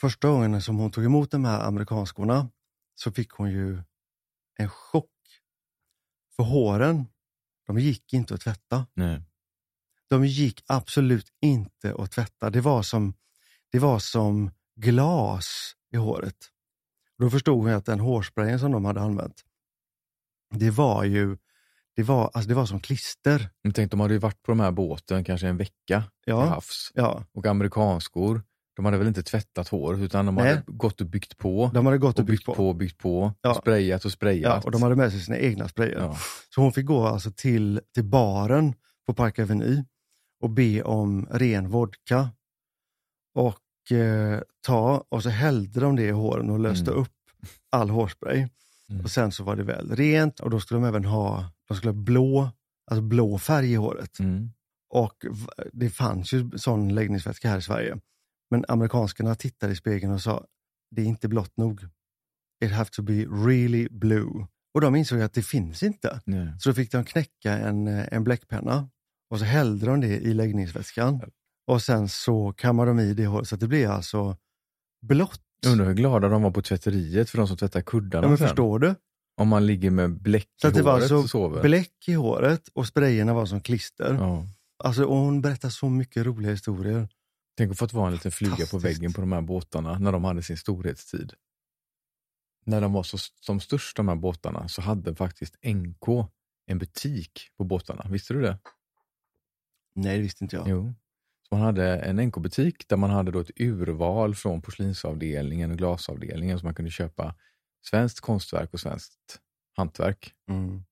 första 0.00 0.28
gången 0.28 0.62
som 0.62 0.76
hon 0.76 0.90
tog 0.90 1.04
emot 1.04 1.30
de 1.30 1.44
här 1.44 1.60
amerikanskorna 1.60 2.48
så 3.02 3.12
fick 3.12 3.30
hon 3.30 3.50
ju 3.50 3.82
en 4.58 4.68
chock. 4.68 5.10
För 6.36 6.42
håren, 6.42 7.06
de 7.66 7.78
gick 7.78 8.12
inte 8.12 8.34
att 8.34 8.40
tvätta. 8.40 8.86
Nej. 8.94 9.22
De 10.08 10.26
gick 10.26 10.64
absolut 10.66 11.32
inte 11.40 11.94
att 11.98 12.10
tvätta. 12.10 12.50
Det 12.50 12.60
var 12.60 12.82
som, 12.82 13.14
det 13.72 13.78
var 13.78 13.98
som 13.98 14.50
glas 14.76 15.76
i 15.90 15.96
håret. 15.96 16.36
Då 17.18 17.30
förstod 17.30 17.58
hon 17.58 17.72
att 17.72 17.86
den 17.86 18.00
hårsprayen 18.00 18.58
som 18.58 18.72
de 18.72 18.84
hade 18.84 19.00
använt, 19.00 19.42
det 20.54 20.70
var 20.70 21.04
ju 21.04 21.36
det 21.94 22.02
var, 22.02 22.30
alltså 22.34 22.48
det 22.48 22.54
var 22.54 22.66
som 22.66 22.80
klister. 22.80 23.50
Tänk, 23.74 23.90
de 23.90 24.00
hade 24.00 24.14
ju 24.14 24.20
varit 24.20 24.42
på 24.42 24.50
de 24.52 24.60
här 24.60 24.70
båten 24.70 25.24
kanske 25.24 25.48
en 25.48 25.56
vecka 25.56 26.02
till 26.24 26.32
Ja, 26.32 26.44
havs. 26.44 26.90
ja. 26.94 27.24
Och 27.32 27.46
amerikanskor, 27.46 28.42
de 28.76 28.84
hade 28.84 28.98
väl 28.98 29.06
inte 29.08 29.22
tvättat 29.22 29.68
håret 29.68 30.00
utan 30.00 30.26
de 30.26 30.34
Nej. 30.34 30.48
hade 30.48 30.62
gått 30.66 31.00
och 31.00 31.06
byggt 31.06 31.38
på. 31.38 31.70
De 31.74 31.86
hade 31.86 31.98
gått 31.98 32.14
och 32.14 32.20
och 32.20 32.26
byggt 32.26 32.38
byggt 32.38 32.46
på. 32.46 32.54
på 32.54 32.68
och 32.68 32.76
byggt 32.76 32.98
på. 32.98 33.32
Ja. 33.42 33.50
Och 33.50 33.56
sprayat 33.56 34.04
och 34.04 34.08
Ja, 34.08 34.10
sprayat. 34.10 34.64
och 34.64 34.70
de 34.70 34.82
hade 34.82 34.96
med 34.96 35.10
sig 35.10 35.20
sina 35.20 35.38
egna 35.38 35.68
sprayer. 35.68 35.98
Ja. 35.98 36.16
Så 36.54 36.60
hon 36.60 36.72
fick 36.72 36.86
gå 36.86 37.06
alltså 37.06 37.30
till, 37.32 37.80
till 37.94 38.04
baren 38.04 38.74
på 39.06 39.14
Park 39.14 39.38
Avenue 39.38 39.84
och 40.42 40.50
be 40.50 40.82
om 40.82 41.26
ren 41.30 41.68
vodka. 41.68 42.28
Och 43.34 43.92
eh, 43.96 44.40
ta, 44.66 45.04
och 45.08 45.22
så 45.22 45.28
hällde 45.28 45.80
de 45.80 45.96
det 45.96 46.02
i 46.06 46.10
håren 46.10 46.50
och 46.50 46.58
löste 46.58 46.90
Mm. 46.90 47.02
upp 47.02 47.12
all 47.70 47.90
hårspray. 47.90 48.48
Mm. 48.90 49.04
Och 49.04 49.10
sen 49.10 49.32
så 49.32 49.44
var 49.44 49.56
det 49.56 49.62
väl 49.62 49.96
rent 49.96 50.40
och 50.40 50.50
då 50.50 50.60
skulle 50.60 50.80
de 50.80 50.86
även 50.88 51.04
ha, 51.04 51.44
de 51.68 51.76
skulle 51.76 51.92
ha 51.92 52.00
blå 52.02 52.50
alltså 52.90 53.02
blå 53.02 53.38
färg 53.38 53.72
i 53.72 53.74
håret. 53.74 54.18
Mm. 54.18 54.50
Och 54.94 55.14
det 55.72 55.90
fanns 55.90 56.32
ju 56.32 56.50
sån 56.56 56.94
läggningsvätska 56.94 57.48
här 57.48 57.58
i 57.58 57.62
Sverige. 57.62 57.98
Men 58.52 58.64
amerikanskarna 58.68 59.34
tittade 59.34 59.72
i 59.72 59.76
spegeln 59.76 60.12
och 60.12 60.20
sa, 60.22 60.44
det 60.90 61.02
är 61.02 61.06
inte 61.06 61.28
blått 61.28 61.56
nog. 61.56 61.80
It 62.64 62.70
have 62.72 62.90
to 62.92 63.02
be 63.02 63.12
really 63.24 63.88
blue. 63.90 64.46
Och 64.74 64.80
de 64.80 64.96
insåg 64.96 65.20
att 65.20 65.32
det 65.32 65.42
finns 65.42 65.82
inte. 65.82 66.20
Nej. 66.24 66.54
Så 66.58 66.68
då 66.68 66.74
fick 66.74 66.92
de 66.92 67.04
knäcka 67.04 67.52
en, 67.58 67.86
eh, 67.88 68.04
en 68.12 68.24
bläckpenna 68.24 68.88
och 69.30 69.38
så 69.38 69.44
hällde 69.44 69.86
de 69.86 70.00
det 70.00 70.06
i 70.16 70.34
läggningsvätskan. 70.34 71.20
Och 71.66 71.82
sen 71.82 72.08
så 72.08 72.52
kammade 72.52 72.90
de 72.90 73.00
i 73.00 73.14
det 73.14 73.26
håret 73.26 73.48
så 73.48 73.54
att 73.54 73.60
det 73.60 73.68
blev 73.68 73.90
alltså 73.90 74.36
blått. 75.06 75.40
Jag 75.62 75.72
undrar 75.72 75.86
hur 75.86 75.94
glada 75.94 76.28
de 76.28 76.42
var 76.42 76.50
på 76.50 76.62
tvätteriet 76.62 77.30
för 77.30 77.38
de 77.38 77.48
som 77.48 77.56
tvättar 77.56 77.80
kuddarna 77.80 78.24
Ja, 78.24 78.28
men 78.28 78.38
sen. 78.38 78.48
förstår 78.48 78.78
du? 78.78 78.94
Om 79.40 79.48
man 79.48 79.66
ligger 79.66 79.90
med 79.90 80.10
bläck 80.22 80.48
Så 80.62 80.66
i 80.66 80.68
att 80.68 80.74
det 80.74 80.82
var 80.82 80.92
håret 80.92 81.10
och 81.10 81.16
alltså 81.16 81.28
sover. 81.28 81.62
bläck 81.62 82.08
i 82.08 82.12
håret 82.12 82.68
och 82.74 82.86
sprayerna 82.86 83.34
var 83.34 83.46
som 83.46 83.60
klister. 83.60 84.14
Ja. 84.14 84.46
Alltså, 84.84 85.04
och 85.04 85.16
hon 85.16 85.40
berättar 85.40 85.68
så 85.68 85.88
mycket 85.88 86.26
roliga 86.26 86.50
historier. 86.50 87.08
Tänk 87.56 87.72
att 87.72 87.78
fått 87.78 87.92
vara 87.92 88.06
en 88.06 88.12
liten 88.12 88.32
fluga 88.32 88.66
på 88.70 88.78
väggen 88.78 89.12
på 89.12 89.20
de 89.20 89.32
här 89.32 89.40
båtarna 89.40 89.98
när 89.98 90.12
de 90.12 90.24
hade 90.24 90.42
sin 90.42 90.56
storhetstid. 90.56 91.32
När 92.64 92.80
de 92.80 92.92
var 92.92 93.02
så, 93.02 93.18
som 93.18 93.60
störst 93.60 93.96
de 93.96 94.08
här 94.08 94.16
båtarna 94.16 94.68
så 94.68 94.82
hade 94.82 95.14
faktiskt 95.14 95.56
NK 95.64 96.28
en 96.66 96.78
butik 96.78 97.48
på 97.56 97.64
båtarna. 97.64 98.06
Visste 98.10 98.34
du 98.34 98.42
det? 98.42 98.58
Nej, 99.94 100.16
det 100.16 100.22
visste 100.22 100.44
inte 100.44 100.56
jag. 100.56 100.68
Jo. 100.68 100.94
Så 101.48 101.54
man 101.54 101.64
hade 101.64 101.98
en 101.98 102.16
NK-butik 102.16 102.88
där 102.88 102.96
man 102.96 103.10
hade 103.10 103.30
då 103.30 103.40
ett 103.40 103.60
urval 103.60 104.34
från 104.34 104.62
porslinsavdelningen 104.62 105.70
och 105.70 105.78
glasavdelningen 105.78 106.58
så 106.58 106.66
man 106.66 106.74
kunde 106.74 106.90
köpa 106.90 107.34
svenskt 107.90 108.20
konstverk 108.20 108.74
och 108.74 108.80
svenskt 108.80 109.40
hantverk. 109.76 110.34
Mm. 110.48 110.84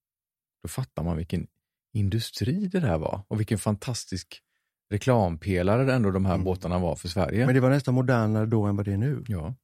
Då 0.63 0.69
fattar 0.69 1.03
man 1.03 1.17
vilken 1.17 1.47
industri 1.93 2.67
det 2.67 2.81
där 2.81 2.99
var 2.99 3.25
och 3.29 3.41
vilken 3.41 3.59
fantastisk 3.59 4.43
reklampelare 4.91 5.95
ändå 5.95 6.11
de 6.11 6.25
här 6.25 6.35
Mm. 6.35 6.45
båtarna 6.45 6.79
var 6.79 6.95
för 6.97 7.09
Sverige. 7.09 7.47
Men 7.47 7.55
det 7.55 7.61
var 7.61 7.71
nästan 7.71 7.95
modernare 7.95 8.47
då 8.47 8.63
än 8.65 8.77
vad 8.77 8.85
det 8.85 8.93
är 8.93 8.97
nu. 8.99 9.25
Ja. 9.29 9.55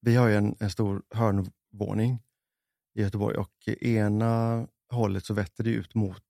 Vi 0.00 0.16
har 0.16 0.28
ju 0.28 0.34
en, 0.36 0.56
en 0.60 0.70
stor 0.70 1.02
hörnvåning 1.10 2.22
i 2.94 3.02
Göteborg 3.02 3.36
och 3.36 3.68
ena 3.82 4.66
hållet 4.90 5.24
så 5.24 5.34
vetter 5.34 5.64
det 5.64 5.70
ut 5.70 5.94
mot 5.94 6.22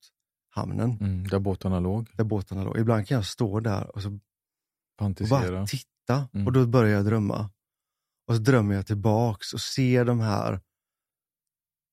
hamnen 0.51 0.99
Mm, 1.01 1.27
där 1.29 1.39
båtarna 1.39 1.81
låg. 1.81 2.11
där 2.15 2.25
båtarna 2.25 2.65
låg. 2.65 2.79
Ibland 2.79 3.07
kan 3.07 3.15
jag 3.15 3.27
stå 3.27 3.61
där 3.61 3.97
och, 3.97 4.03
så, 4.03 4.09
och 5.23 5.29
bara 5.29 5.67
titta 5.67 6.29
Mm. 6.35 6.47
och 6.47 6.53
då 6.53 6.67
börjar 6.67 6.97
jag 6.97 7.05
drömma. 7.05 7.51
Och 8.27 8.35
så 8.37 8.41
drömmer 8.43 8.75
jag 8.75 8.87
tillbaks 8.87 9.53
och 9.55 9.61
ser 9.61 10.05
de 10.05 10.21
här, 10.21 10.61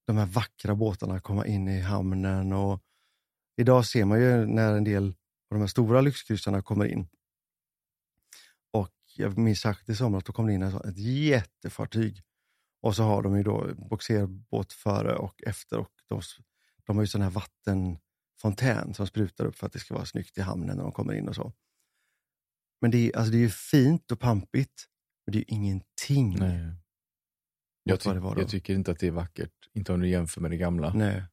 de 0.08 0.18
här 0.18 0.26
vackra 0.26 0.76
båtarna 0.76 1.20
komma 1.20 1.46
in 1.48 1.68
i 1.68 1.80
hamnen. 1.82 2.54
Och 2.54 2.82
idag 3.58 3.86
ser 3.86 4.06
man 4.06 4.22
ju 4.22 4.46
när 4.46 4.74
en 4.74 4.84
del 4.84 5.14
av 5.52 5.56
de 5.56 5.60
här 5.60 5.68
stora 5.68 6.02
lyxkryssarna 6.02 6.62
kommer 6.62 6.86
in. 6.86 7.08
Och 8.72 8.94
jag 9.16 9.38
minns 9.38 9.60
särskilt 9.60 9.90
i 9.90 9.96
somras, 9.96 10.24
då 10.24 10.34
kom 10.34 10.48
det 10.48 10.54
in 10.54 10.64
ett, 10.64 10.98
jättefartyg. 10.98 12.22
Och 12.82 12.96
så 12.96 13.04
har 13.04 13.22
de 13.22 13.38
ju 13.38 13.44
då 13.44 13.74
boxerbåt 13.90 14.74
före 14.74 15.16
och 15.16 15.44
efter 15.44 15.78
och 15.78 15.92
de, 16.08 16.22
de 16.86 16.96
har 16.96 17.04
ju 17.04 17.08
sån 17.08 17.22
här 17.22 17.30
vattenfontän 17.30 18.94
som 18.94 19.08
sprutar 19.08 19.46
upp 19.46 19.56
för 19.56 19.68
att 19.68 19.74
det 19.74 19.80
ska 19.80 19.94
vara 19.94 20.06
snyggt 20.06 20.38
i 20.38 20.42
hamnen 20.42 20.78
när 20.78 20.84
de 20.84 20.92
kommer 20.92 21.14
in 21.14 21.28
och 21.28 21.36
så. 21.36 21.54
Men 22.82 22.92
det 22.92 22.98
är, 22.98 23.18
alltså 23.18 23.32
det 23.32 23.38
är 23.38 23.42
ju 23.42 23.50
fint 23.50 24.12
och 24.12 24.20
pampigt, 24.20 24.88
men 25.26 25.32
det 25.32 25.38
är 25.38 25.40
ju 25.40 25.46
ingenting. 25.48 26.40
Nej. 26.40 26.76
Jag, 27.84 28.00
ty- 28.00 28.10
det 28.14 28.20
var 28.20 28.36
då. 28.36 28.42
jag 28.42 28.50
tycker 28.50 28.74
inte 28.74 28.92
att 28.92 29.00
det 29.00 29.08
är 29.08 29.12
vackert. 29.12 29.54
Inte 29.74 29.94
om 29.94 30.00
du 30.00 30.10
jämför 30.10 30.42
med 30.42 30.52
det 30.52 30.58
gamla. 30.58 30.94
Nej. 30.94 31.24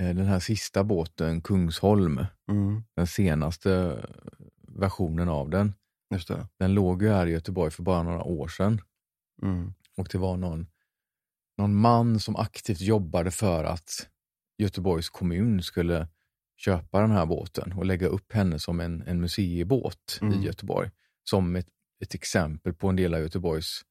Eh, 0.00 0.14
Den 0.14 0.26
här 0.26 0.40
sista 0.40 0.84
båten, 0.84 1.40
Kungsholm, 1.40 2.26
Mm, 2.50 2.82
den 2.96 3.06
senaste 3.06 3.98
versionen 4.68 5.28
av 5.28 5.50
den, 5.50 5.74
den 6.58 6.74
låg 6.74 7.02
ju 7.02 7.08
här 7.08 7.26
i 7.26 7.30
Göteborg 7.30 7.70
för 7.70 7.82
bara 7.82 8.02
några 8.02 8.22
år 8.22 8.48
sedan. 8.48 8.80
Mm, 9.42 9.72
Och 9.96 10.08
det 10.12 10.18
var 10.18 10.36
någon, 10.36 10.66
någon 11.58 11.74
man 11.74 12.20
som 12.20 12.36
aktivt 12.36 12.80
jobbade 12.80 13.30
för 13.30 13.64
att 13.64 14.08
Göteborgs 14.58 15.08
kommun 15.10 15.62
skulle 15.62 16.08
köpa 16.56 17.00
den 17.00 17.10
här 17.10 17.26
båten 17.26 17.72
och 17.72 17.86
lägga 17.86 18.06
upp 18.06 18.32
henne 18.32 18.58
som 18.58 18.80
en, 18.80 19.02
en 19.02 19.20
museibåt 19.20 20.18
Mm. 20.22 20.34
i 20.40 20.44
Göteborg. 20.46 20.90
Som 21.24 21.56
ett, 21.56 21.68
ett 22.02 22.14
exempel 22.14 22.74
på 22.74 22.88
en 22.88 22.96
del 22.96 23.14
av 23.14 23.20
Göteborgs 23.20 23.82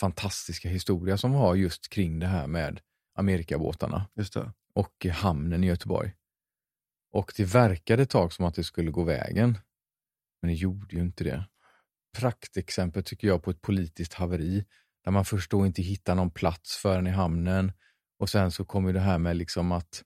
fantastiska 0.00 0.68
historia 0.68 1.16
som 1.18 1.32
vi 1.32 1.38
har 1.38 1.54
just 1.54 1.88
kring 1.88 2.18
det 2.18 2.26
här 2.26 2.46
med 2.46 2.80
Amerikabåtarna 3.20 4.06
just 4.16 4.34
det. 4.34 4.52
och 4.74 5.06
hamnen 5.12 5.64
i 5.64 5.66
Göteborg. 5.66 6.12
Och 7.12 7.32
det 7.36 7.44
verkade 7.44 8.02
ett 8.02 8.10
tag 8.10 8.32
som 8.32 8.44
att 8.44 8.54
det 8.54 8.64
skulle 8.64 8.90
gå 8.90 9.04
vägen, 9.04 9.58
men 10.42 10.48
det 10.50 10.54
gjorde 10.54 10.96
ju 10.96 11.02
inte 11.02 11.24
det. 11.24 11.44
Praktexempel 12.18 13.04
tycker 13.04 13.28
jag 13.28 13.42
på 13.42 13.50
ett 13.50 13.62
politiskt 13.62 14.14
haveri, 14.14 14.64
där 15.04 15.12
man 15.12 15.24
först 15.24 15.50
då 15.50 15.66
inte 15.66 15.82
hittar 15.82 16.14
någon 16.14 16.30
plats 16.30 16.76
för 16.76 16.94
henne 16.96 17.10
i 17.10 17.12
hamnen 17.12 17.72
och 18.18 18.28
sen 18.30 18.50
så 18.50 18.64
kommer 18.64 18.92
det 18.92 19.00
här 19.00 19.18
med 19.18 19.36
liksom 19.36 19.72
att 19.72 20.02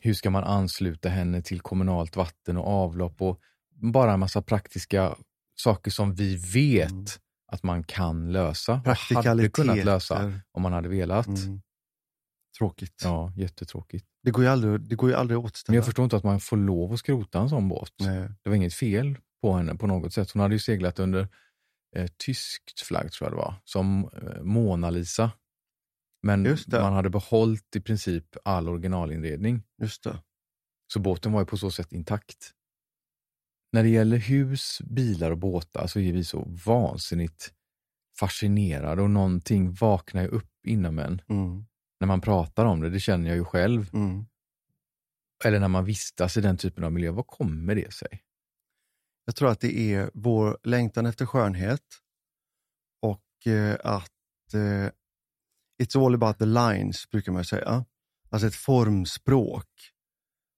hur 0.00 0.14
ska 0.14 0.30
man 0.30 0.44
ansluta 0.44 1.08
henne 1.08 1.42
till 1.42 1.60
kommunalt 1.60 2.16
vatten 2.16 2.56
och 2.56 2.66
avlopp 2.66 3.22
och 3.22 3.40
bara 3.74 4.12
en 4.12 4.20
massa 4.20 4.42
praktiska 4.42 5.16
saker 5.54 5.90
som 5.90 6.14
vi 6.14 6.36
vet 6.36 6.90
Mm. 6.90 7.04
att 7.52 7.62
man 7.62 7.84
kan 7.84 8.32
lösa. 8.32 8.82
Hade 9.16 9.48
kunnat 9.50 9.76
lösa 9.84 10.18
om 10.52 10.62
man 10.62 10.72
hade 10.72 10.88
velat. 10.88 11.26
Mm. 11.26 11.60
Tråkigt. 12.58 13.00
Ja, 13.04 13.32
jättetråkigt. 13.36 14.06
Det 14.22 14.30
går 14.30 14.44
ju 14.44 14.50
aldrig, 14.50 14.80
det 14.80 14.94
går 14.96 15.10
ju 15.10 15.16
aldrig 15.16 15.36
att 15.36 15.42
Men 15.42 15.46
återställa. 15.46 15.76
jag 15.76 15.84
förstår 15.84 16.04
inte 16.04 16.16
att 16.16 16.24
man 16.24 16.40
får 16.40 16.56
lov 16.56 16.92
att 16.92 16.98
skrota 16.98 17.40
en 17.40 17.48
sån 17.48 17.68
båt. 17.68 17.92
Nej. 18.00 18.28
Det 18.42 18.50
var 18.50 18.56
inget 18.56 18.74
fel 18.74 19.18
på 19.42 19.52
henne 19.56 19.74
på 19.74 19.86
något 19.86 20.12
sätt. 20.12 20.30
Hon 20.30 20.42
hade 20.42 20.54
ju 20.54 20.58
seglat 20.58 20.98
under 20.98 21.28
eh, 21.96 22.06
tyskt 22.24 22.80
flagg 22.80 23.12
tror 23.12 23.26
jag 23.26 23.32
det 23.32 23.36
var, 23.42 23.54
som 23.64 24.10
eh, 24.22 24.42
Mona 24.42 24.90
Lisa. 24.90 25.30
Men 26.22 26.56
man 26.72 26.92
hade 26.92 27.10
behållit 27.10 27.76
i 27.76 27.80
princip 27.80 28.36
all 28.44 28.68
originalinredning. 28.68 29.62
Just 29.82 30.02
det. 30.04 30.22
Så 30.92 31.00
båten 31.00 31.32
var 31.32 31.40
ju 31.40 31.46
på 31.46 31.56
så 31.56 31.70
sätt 31.70 31.92
intakt. 31.92 32.52
När 33.72 33.82
det 33.82 33.88
gäller 33.88 34.16
hus, 34.16 34.80
bilar 34.84 35.30
och 35.30 35.38
båtar 35.38 35.86
så 35.86 36.00
är 36.00 36.12
vi 36.12 36.24
så 36.24 36.44
vansinnigt 36.66 37.52
fascinerade 38.18 39.02
och 39.02 39.10
någonting 39.10 39.72
vaknar 39.72 40.22
ju 40.22 40.28
upp 40.28 40.66
inom 40.66 40.98
en 40.98 41.22
Mm. 41.28 41.64
När 42.00 42.06
man 42.06 42.20
pratar 42.20 42.64
om 42.64 42.80
det. 42.80 42.90
Det 42.90 43.00
känner 43.00 43.28
jag 43.28 43.36
ju 43.36 43.44
själv. 43.44 43.90
Mm. 43.92 44.24
Eller 45.44 45.60
när 45.60 45.68
man 45.68 45.84
vistas 45.84 46.36
i 46.36 46.40
den 46.40 46.56
typen 46.56 46.84
av 46.84 46.92
miljö. 46.92 47.10
Vad 47.10 47.26
kommer 47.26 47.74
det 47.74 47.94
sig? 47.94 48.22
Jag 49.24 49.36
tror 49.36 49.50
att 49.50 49.60
det 49.60 49.78
är 49.94 50.10
vår 50.14 50.58
längtan 50.62 51.06
efter 51.06 51.26
skönhet 51.26 51.82
och 53.02 53.46
eh, 53.46 53.76
att 53.84 54.54
eh, 54.54 54.90
it's 55.82 56.06
all 56.06 56.14
about 56.14 56.38
the 56.38 56.46
lines, 56.46 57.10
brukar 57.10 57.32
man 57.32 57.44
säga. 57.44 57.84
Alltså 58.30 58.46
ett 58.46 58.54
formspråk. 58.54 59.68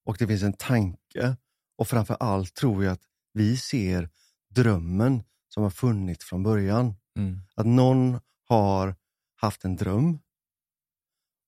Och 0.04 0.16
det 0.18 0.26
finns 0.26 0.42
en 0.42 0.52
tanke. 0.52 1.36
Och 1.78 1.88
framför 1.88 2.16
allt 2.20 2.54
tror 2.54 2.84
jag 2.84 2.92
att 2.92 3.02
vi 3.32 3.56
ser 3.56 4.10
drömmen 4.48 5.22
som 5.48 5.62
har 5.62 5.70
funnits 5.70 6.24
från 6.24 6.42
början. 6.42 6.94
Mm. 7.16 7.40
Att 7.54 7.66
någon 7.66 8.20
har 8.48 8.96
haft 9.34 9.64
en 9.64 9.76
dröm 9.76 10.18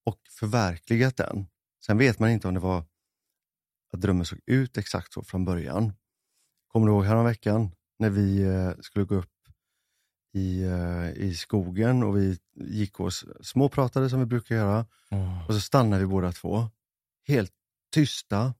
och 0.04 0.18
förverkligat 0.38 1.16
den. 1.16 1.46
Sen 1.86 1.98
vet 1.98 2.18
man 2.18 2.30
inte 2.30 2.48
om 2.48 2.54
det 2.54 2.60
var 2.60 2.84
att 3.92 4.00
drömmen 4.00 4.26
såg 4.26 4.40
ut 4.46 4.78
exakt 4.78 5.12
så 5.12 5.22
från 5.22 5.44
början. 5.44 5.92
Kommer 6.66 6.86
du 6.86 6.92
ihåg 6.92 7.04
häromveckan 7.04 7.70
när 7.98 8.10
vi 8.10 8.42
eh, 8.42 8.70
skulle 8.80 9.04
gå 9.04 9.14
upp 9.14 9.28
i, 10.32 10.62
eh, 10.62 11.10
i 11.10 11.34
skogen 11.34 12.02
och 12.02 12.16
vi 12.16 12.38
gick 12.54 13.00
och 13.00 13.12
småpratade 13.40 14.10
som 14.10 14.20
vi 14.20 14.26
brukar 14.26 14.54
göra 14.54 14.86
Åh. 15.10 15.48
och 15.48 15.54
så 15.54 15.60
stannar 15.60 15.98
vi 15.98 16.06
båda 16.06 16.32
två. 16.32 16.70
Helt 17.26 17.52
tysta. 17.92 18.54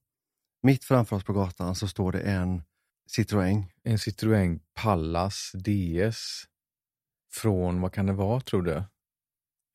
Mitt 0.62 0.84
framför 0.84 1.16
oss 1.16 1.25
på 1.25 1.32
gatan 1.32 1.75
så 1.75 1.88
står 1.88 2.12
det 2.12 2.20
en 2.20 2.62
Citroën. 3.11 3.64
En 3.82 3.96
Citroën 3.96 4.61
Pallas 4.75 5.52
DS 5.54 6.44
från, 7.32 7.80
vad 7.80 7.92
kan 7.92 8.06
det 8.06 8.12
vara 8.12 8.40
tror 8.40 8.62
du? 8.62 8.84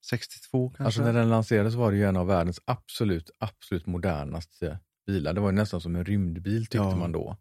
62 0.09 0.69
kanske? 0.69 0.83
Alltså 0.83 1.01
när 1.01 1.13
den 1.13 1.29
lanserades 1.29 1.73
var 1.75 1.91
det 1.91 1.97
ju 1.97 2.03
en 2.05 2.17
av 2.17 2.27
världens 2.27 2.61
absolut, 2.65 3.29
absolut 3.39 3.85
modernaste 3.85 4.79
bilar. 5.07 5.33
Det 5.33 5.41
var 5.41 5.51
nästan 5.51 5.81
som 5.81 5.95
en 5.95 6.05
rymdbil 6.05 6.61
tyckte 6.61 6.77
Ja. 6.77 6.95
man 6.95 7.11
då. 7.11 7.37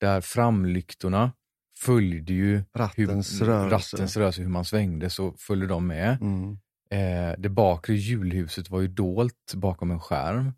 Där 0.00 0.20
framlyktorna 0.20 1.32
följde 1.78 2.32
ju 2.32 2.62
Rattens 2.74 3.40
hur, 3.40 3.46
rörelse. 3.46 3.96
rattens 3.96 4.16
rörelse, 4.16 4.42
hur 4.42 4.48
man 4.48 4.64
svängde 4.64 5.10
så 5.10 5.34
följde 5.38 5.66
de 5.66 5.86
med. 5.86 6.18
Mm. 6.20 6.58
Eh, 6.90 7.34
det 7.38 7.48
bakre 7.48 7.94
hjulhuset 7.94 8.70
var 8.70 8.80
ju 8.80 8.88
dolt 8.88 9.54
bakom 9.54 9.90
en 9.90 10.00
skärm. 10.00 10.52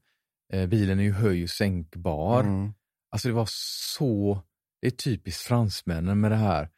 Eh, 0.52 0.66
bilen 0.66 0.98
är 0.98 1.02
ju 1.02 1.12
höj 1.12 1.42
och 1.42 1.50
sänkbar. 1.50 2.40
Mm. 2.40 2.72
Alltså 3.10 3.28
det 3.28 3.34
var 3.34 3.48
så, 3.50 4.42
det 4.80 4.86
är 4.86 4.90
typiskt 4.90 5.42
fransmännen 5.42 6.20
med 6.20 6.30
det 6.30 6.36
här 6.36 6.68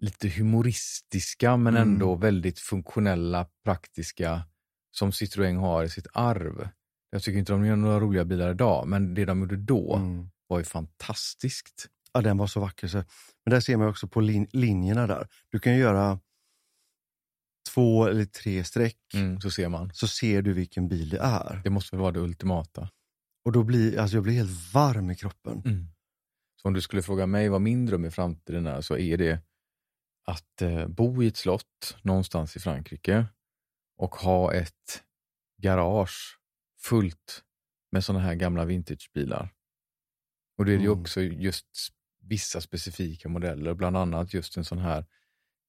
lite 0.00 0.28
humoristiska 0.28 1.56
men 1.56 1.76
Mm. 1.76 1.88
ändå 1.92 2.14
väldigt 2.14 2.58
funktionella, 2.58 3.46
praktiska 3.64 4.42
som 4.90 5.10
Citroën 5.10 5.56
har 5.60 5.84
i 5.84 5.88
sitt 5.88 6.06
arv. 6.12 6.68
Jag 7.10 7.22
tycker 7.22 7.38
inte 7.38 7.52
de 7.52 7.64
gör 7.66 7.76
några 7.76 8.00
roliga 8.00 8.24
bilar 8.24 8.50
idag, 8.50 8.88
men 8.88 9.14
det 9.14 9.24
de 9.24 9.40
gjorde 9.40 9.56
då 9.56 9.96
Mm. 9.96 10.30
var 10.46 10.58
ju 10.58 10.64
fantastiskt. 10.64 11.86
Ja, 12.12 12.20
den 12.20 12.36
var 12.36 12.46
så 12.46 12.60
vacker. 12.60 12.88
Så. 12.88 12.96
Men 13.44 13.50
där 13.50 13.60
ser 13.60 13.76
man 13.76 13.88
också 13.88 14.08
på 14.08 14.20
lin 14.20 14.46
linjerna 14.52 15.06
där. 15.06 15.28
Du 15.50 15.58
kan 15.58 15.76
göra 15.76 16.18
två 17.74 18.06
eller 18.06 18.24
tre 18.24 18.64
streck 18.64 18.96
Mm, 19.14 19.40
så 19.40 19.50
ser 19.50 19.68
man. 19.68 19.90
så 19.94 20.08
ser 20.08 20.42
du 20.42 20.52
vilken 20.52 20.88
bil 20.88 21.08
det 21.08 21.18
är. 21.18 21.60
Det 21.64 21.70
måste 21.70 21.96
väl 21.96 22.00
vara 22.00 22.12
det 22.12 22.20
ultimata. 22.20 22.88
Och 23.44 23.52
då 23.52 23.62
blir 23.62 23.98
alltså 23.98 24.16
jag 24.16 24.22
blir 24.24 24.34
helt 24.34 24.74
varm 24.74 25.10
i 25.10 25.16
kroppen. 25.16 25.62
Mm. 25.64 25.86
Så 26.62 26.68
om 26.68 26.74
du 26.74 26.80
skulle 26.80 27.02
fråga 27.02 27.26
mig 27.26 27.48
vad 27.48 27.60
min 27.60 27.86
dröm 27.86 28.04
i 28.04 28.10
framtiden 28.10 28.66
är 28.66 28.80
så 28.80 28.96
är 28.96 29.16
det 29.16 29.40
att 30.24 30.62
eh, 30.62 30.86
bo 30.88 31.22
i 31.22 31.26
ett 31.26 31.36
slott 31.36 31.96
någonstans 32.02 32.56
i 32.56 32.60
Frankrike 32.60 33.26
och 33.96 34.14
ha 34.14 34.54
ett 34.54 35.02
garage 35.62 36.38
fullt 36.78 37.44
med 37.92 38.04
sådana 38.04 38.24
här 38.24 38.34
gamla 38.34 38.64
vintagebilar. 38.64 39.54
Och 40.58 40.64
då 40.64 40.72
är 40.72 40.76
det 40.76 40.82
ju 40.82 40.88
Mm. 40.90 41.00
också 41.00 41.20
just 41.20 41.66
vissa 42.22 42.60
specifika 42.60 43.28
modeller, 43.28 43.74
bland 43.74 43.96
annat 43.96 44.34
just 44.34 44.56
en 44.56 44.64
sån 44.64 44.78
här 44.78 45.04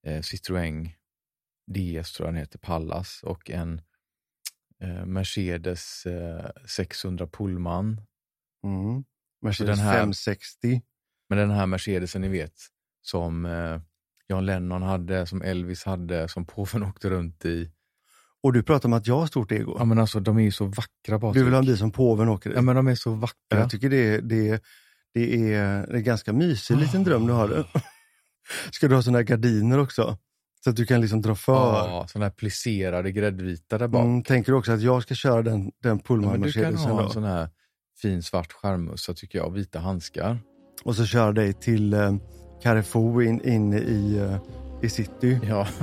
eh, 0.08 0.20
Citroën 0.22 0.90
DS 1.68 2.12
tror 2.14 2.28
jag 2.28 2.34
den 2.34 2.40
heter, 2.40 2.60
Pallas 2.60 3.24
och 3.24 3.50
en 3.50 3.82
eh, 4.82 5.06
Mercedes 5.06 6.06
eh, 6.06 6.52
600 6.66 7.28
Pullman 7.28 8.02
Mm. 8.64 9.04
Mercedes 9.42 9.78
den 9.78 9.86
här- 9.86 9.94
560. 10.00 10.82
Men 11.30 11.38
den 11.38 11.50
här 11.52 11.66
Mercedesen 11.66 12.22
ni 12.22 12.28
vet, 12.28 12.54
som 13.02 13.46
eh, 13.46 13.82
John 14.32 14.46
Lennon 14.46 14.82
hade, 14.82 15.26
som 15.26 15.42
Elvis 15.42 15.84
hade, 15.84 16.28
som 16.28 16.46
påven 16.46 16.84
åkte 16.90 17.10
runt 17.10 17.46
i. 17.46 17.70
Och 18.44 18.54
du 18.54 18.64
pratar 18.64 18.90
om 18.90 18.94
att 18.94 19.08
jag 19.08 19.20
har 19.20 19.28
stort 19.28 19.52
ego. 19.52 19.76
Ja 19.80 19.86
men 19.86 20.00
alltså 20.00 20.20
de 20.20 20.38
är 20.38 20.44
ju 20.44 20.52
så 20.52 20.66
vackra 20.66 21.20
Patrik. 21.20 21.34
du 21.34 21.44
vill 21.44 21.54
ha 21.54 21.60
en 21.60 21.66
bil 21.66 21.78
som 21.78 21.92
påven 21.92 22.30
åker 22.30 22.50
i. 22.50 22.54
Ja 22.54 22.62
men 22.62 22.76
de 22.76 22.88
är 22.88 22.96
så 22.96 23.12
vackra. 23.12 23.36
Jag 23.50 23.70
tycker 23.70 23.90
det, 23.90 24.18
det, 24.18 24.64
det, 25.14 25.54
är, 25.54 25.88
det 25.88 25.98
är 25.98 26.02
ganska 26.02 26.34
mysig 26.34 26.78
liten 26.78 27.04
dröm 27.04 27.28
du 27.28 27.34
har. 27.34 27.48
Det. 27.48 27.66
Ska 28.72 28.88
du 28.88 28.96
ha 28.96 29.02
här 29.02 29.22
gardiner 29.22 29.80
också? 29.80 30.18
Så 30.64 30.70
att 30.70 30.76
du 30.76 30.86
kan 30.86 31.02
liksom 31.02 31.22
dra 31.22 31.36
för. 31.36 31.54
Ja, 31.54 32.08
sådana 32.08 32.26
här 32.26 32.32
plisserade 32.32 33.12
gräddvita 33.12 33.78
där 33.78 33.88
bak. 33.88 34.04
Mm, 34.04 34.24
tänker 34.24 34.52
du 34.52 34.58
också 34.58 34.72
att 34.72 34.82
jag 34.82 35.04
ska 35.04 35.16
köra 35.16 35.42
den, 35.42 35.72
den 35.80 35.98
Ja, 35.98 36.04
Pullman 36.08 36.32
men 36.32 36.42
du 36.42 36.52
kan 36.52 36.76
ha 36.76 37.04
en 37.04 37.10
sån 37.10 37.24
här 37.24 37.50
fin 38.02 38.24
svart 38.24 38.54
skärmmössa 38.54 39.14
tycker 39.14 39.40
jag, 39.40 39.48
och 39.48 39.58
vita 39.58 39.80
handskar. 39.80 40.40
Och 40.84 40.96
så 40.96 41.06
köra 41.06 41.32
dig 41.32 41.54
till 41.54 41.94
eh, 41.94 42.16
Carrefour 42.62 43.24
in, 43.24 43.42
in 43.42 43.74
i, 43.74 44.18
eh, 44.18 44.38
i 44.82 44.90
city. 44.90 45.40
Ja. 45.48 45.68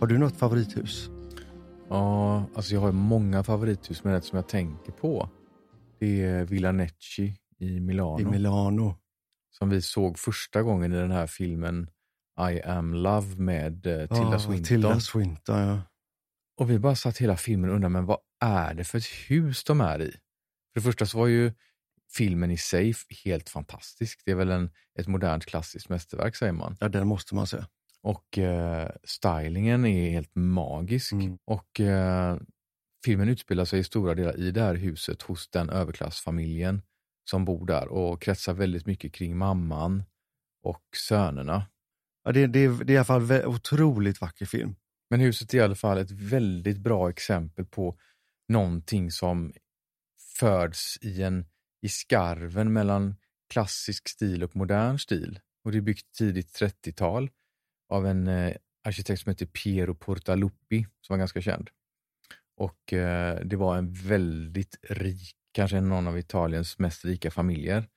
Har 0.00 0.08
du 0.08 0.18
något 0.18 0.36
favorithus? 0.36 1.10
ja, 1.88 2.44
alltså 2.54 2.74
jag 2.74 2.80
har 2.80 2.92
många 2.92 3.42
favorithus, 3.42 4.04
men 4.04 4.14
ett 4.14 4.24
som 4.24 4.36
jag 4.36 4.48
tänker 4.48 4.92
på 4.92 5.28
det 5.98 6.22
är 6.22 6.44
Villa 6.44 6.72
Necci 6.72 7.34
i 7.58 7.80
Milano. 7.80 8.20
I 8.20 8.24
Milano. 8.24 8.94
Som 9.58 9.68
vi 9.68 9.82
såg 9.82 10.18
första 10.18 10.62
gången 10.62 10.92
i 10.92 10.96
den 10.96 11.10
här 11.10 11.26
filmen 11.26 11.90
I 12.52 12.62
am 12.62 12.94
love 12.94 13.36
med 13.36 13.86
eh, 13.86 14.06
Tilda 14.06 14.32
Ja, 14.32 14.38
Swinton. 14.38 14.64
Tilda 14.64 15.00
Swinton, 15.00 15.58
ja. 15.58 15.80
Och 16.60 16.70
vi 16.70 16.78
bara 16.78 16.94
satt 16.94 17.18
hela 17.18 17.36
filmen 17.36 17.70
och 17.70 17.76
undrade, 17.76 17.92
men 17.92 18.06
vad 18.06 18.18
är 18.40 18.74
det 18.74 18.84
för 18.84 18.98
ett 18.98 19.06
hus 19.28 19.64
de 19.64 19.80
är 19.80 20.02
i? 20.02 20.10
För 20.10 20.80
det 20.80 20.80
första 20.80 21.06
så 21.06 21.18
var 21.18 21.26
ju 21.26 21.52
filmen 22.16 22.50
i 22.50 22.56
sig 22.56 22.94
helt 23.24 23.48
fantastisk. 23.48 24.22
Det 24.24 24.30
är 24.30 24.34
väl 24.34 24.50
en, 24.50 24.70
ett 24.98 25.06
modernt 25.06 25.46
klassiskt 25.46 25.88
mästerverk 25.88 26.36
säger 26.36 26.52
man. 26.52 26.76
ja, 26.80 26.88
den 26.88 27.06
måste 27.06 27.34
man 27.34 27.46
se. 27.46 27.64
Och 28.02 28.38
eh, 28.38 28.90
stylingen 29.04 29.86
är 29.86 30.10
helt 30.10 30.34
magisk. 30.34 31.12
Mm. 31.12 31.38
Och 31.44 31.80
eh, 31.80 32.38
filmen 33.04 33.28
utspelar 33.28 33.64
sig 33.64 33.80
i 33.80 33.84
stora 33.84 34.14
delar 34.14 34.38
i 34.38 34.50
det 34.50 34.62
här 34.62 34.74
huset 34.74 35.22
hos 35.22 35.48
den 35.48 35.70
överklassfamiljen 35.70 36.82
som 37.30 37.44
bor 37.44 37.66
där 37.66 37.88
och 37.88 38.22
kretsar 38.22 38.54
väldigt 38.54 38.86
mycket 38.86 39.12
kring 39.12 39.36
mamman 39.36 40.04
och 40.62 40.84
sönerna. 41.08 41.66
Ja, 42.24 42.32
det, 42.32 42.46
det, 42.46 42.84
det 42.84 42.92
är 42.92 42.94
i 42.94 42.96
alla 42.96 43.04
fall 43.04 43.30
en 43.30 43.46
otroligt 43.46 44.20
vacker 44.20 44.46
film. 44.46 44.76
Men 45.10 45.20
huset 45.20 45.54
är 45.54 45.58
i 45.58 45.60
alla 45.60 45.74
fall 45.74 45.98
ett 45.98 46.10
väldigt 46.10 46.78
bra 46.78 47.10
exempel 47.10 47.64
på 47.64 47.98
någonting 48.48 49.10
som 49.10 49.52
föds 50.38 50.98
i, 51.00 51.22
en, 51.22 51.46
i 51.82 51.88
skarven 51.88 52.72
mellan 52.72 53.16
klassisk 53.52 54.08
stil 54.08 54.44
och 54.44 54.56
modern 54.56 54.98
stil. 54.98 55.40
Och 55.64 55.72
det 55.72 55.78
är 55.78 55.82
byggt 55.82 56.12
tidigt 56.18 56.60
30-tal 56.60 57.30
av 57.88 58.06
en 58.06 58.28
eh, 58.28 58.56
arkitekt 58.84 59.22
som 59.22 59.30
heter 59.30 59.46
Piero 59.46 59.94
Portaluppi 59.94 60.86
som 61.00 61.14
var 61.14 61.18
ganska 61.18 61.40
känd. 61.40 61.70
Och 62.56 62.92
eh, 62.92 63.40
det 63.44 63.56
var 63.56 63.76
en 63.76 63.92
väldigt 63.92 64.76
rik, 64.82 65.36
kanske 65.54 65.80
någon 65.80 66.06
av 66.06 66.18
Italiens 66.18 66.78
mest 66.78 67.04
rika 67.04 67.30
familjer 67.30 67.88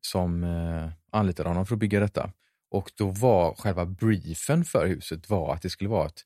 som 0.00 0.44
eh, 0.44 0.92
anlitade 1.12 1.48
honom 1.48 1.66
för 1.66 1.74
att 1.74 1.78
bygga 1.78 2.00
detta. 2.00 2.32
Och 2.70 2.92
då 2.96 3.10
var 3.10 3.54
själva 3.54 3.86
briefen 3.86 4.64
för 4.64 4.86
huset 4.86 5.30
var 5.30 5.54
att 5.54 5.62
det 5.62 5.70
skulle 5.70 5.90
vara 5.90 6.06
ett, 6.06 6.22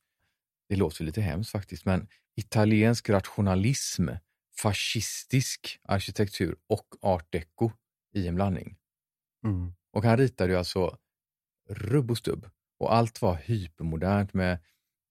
det 0.68 0.76
låter 0.76 1.04
lite 1.04 1.20
hemskt 1.20 1.50
faktiskt, 1.50 1.84
men 1.84 2.08
italiensk 2.36 3.10
rationalism, 3.10 4.08
fascistisk 4.62 5.80
arkitektur 5.82 6.56
och 6.66 6.86
art 7.00 7.32
deco 7.32 7.70
i 8.14 8.28
en 8.28 8.34
blandning. 8.34 8.76
Mm. 9.44 9.72
Och 9.92 10.04
han 10.04 10.16
ritade 10.16 10.52
ju 10.52 10.58
alltså 10.58 10.98
rubb 11.68 12.10
och 12.10 12.18
stubb. 12.18 12.50
Och 12.78 12.94
allt 12.94 13.22
var 13.22 13.34
hypermodernt 13.34 14.34
med 14.34 14.58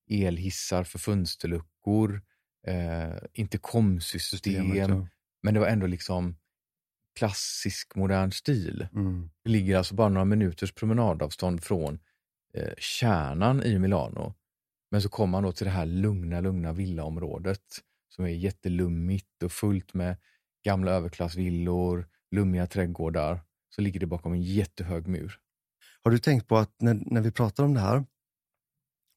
elhissar 0.10 0.84
för 0.84 1.00
fönsterluckor, 1.00 2.22
eh, 2.68 3.18
intercomsystem, 3.34 4.76
ja. 4.76 5.08
Men 5.44 5.54
det 5.54 5.60
var 5.60 5.68
ändå 5.68 5.88
liksom 5.88 6.36
klassisk 7.16 7.96
modern 7.96 8.32
stil. 8.32 8.88
Mm. 8.94 9.30
Det 9.44 9.50
ligger 9.50 9.78
alltså 9.78 9.96
bara 9.96 10.10
några 10.10 10.26
minuters 10.26 10.74
promenadavstånd 10.74 11.64
från 11.64 12.00
eh, 12.54 12.74
kärnan 12.78 13.64
i 13.64 13.80
Milano. 13.80 14.34
Men 14.92 15.02
så 15.02 15.10
kommer 15.10 15.32
man 15.32 15.44
då 15.44 15.52
till 15.52 15.66
det 15.66 15.72
här 15.72 15.86
lugna, 15.86 16.42
lugna 16.42 16.74
villaområdet 16.74 17.64
som 18.10 18.26
är 18.26 18.30
jättelummigt 18.30 19.44
och 19.44 19.52
fullt 19.52 19.94
med 19.94 20.18
gamla 20.66 20.92
överklassvillor, 20.92 22.08
lummiga 22.32 22.68
trädgårdar. 22.68 23.42
Så 23.70 23.82
ligger 23.82 24.00
det 24.00 24.06
bakom 24.06 24.34
en 24.34 24.42
jättehög 24.42 25.08
mur. 25.08 25.40
Har 26.04 26.12
du 26.12 26.20
tänkt 26.20 26.48
på 26.48 26.58
att 26.58 26.82
när, 26.82 27.04
när 27.06 27.22
vi 27.22 27.32
pratar 27.32 27.64
om 27.64 27.74
det 27.74 27.80
här 27.80 28.06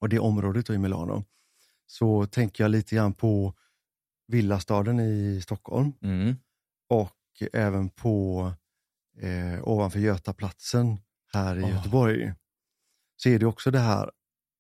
och 0.00 0.09
det 0.09 0.18
området 0.18 0.70
i 0.70 0.78
Milano 0.78 1.24
så 1.87 2.26
tänker 2.26 2.64
jag 2.64 2.70
lite 2.70 2.94
grann 2.94 3.14
på 3.14 3.54
villastaden 4.30 5.00
i 5.00 5.40
Stockholm 5.42 5.92
Mm. 6.02 6.34
och 6.88 7.16
även 7.52 7.88
på 7.88 8.52
eh, 9.20 9.68
ovanför 9.68 9.98
Götaplatsen 10.00 10.98
här 11.32 11.56
i 11.58 11.62
Åh. 11.62 11.70
Göteborg. 11.70 12.32
Så 13.16 13.28
är 13.28 13.38
det 13.38 13.46
också 13.46 13.70
det 13.70 13.78
här 13.78 14.10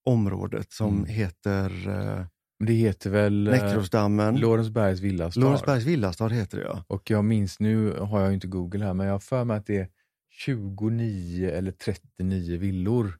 området 0.04 0.72
som 0.72 0.94
Mm. 0.98 1.04
heter 1.10 1.88
eh, 1.88 2.26
Det 2.66 2.72
heter 2.72 3.10
väl 3.10 3.46
eh, 3.46 3.52
Näckrosdammen. 3.52 4.36
Lorensbergs 4.36 5.00
villastad. 5.00 5.40
Lorensbergs 5.40 5.84
villastad 5.84 6.28
heter 6.28 6.58
det 6.58 6.64
ja. 6.64 6.84
Och 6.88 7.10
jag 7.10 7.24
minns, 7.24 7.60
nu 7.60 7.92
har 7.98 8.20
jag 8.20 8.32
inte 8.34 8.46
Google 8.46 8.84
här, 8.84 8.94
men 8.94 9.06
jag 9.06 9.14
har 9.14 9.18
för 9.20 9.44
mig 9.44 9.56
att 9.56 9.66
det 9.66 9.78
är 9.78 9.88
29 10.30 11.50
eller 11.50 11.72
39 11.72 12.58
villor 12.58 13.18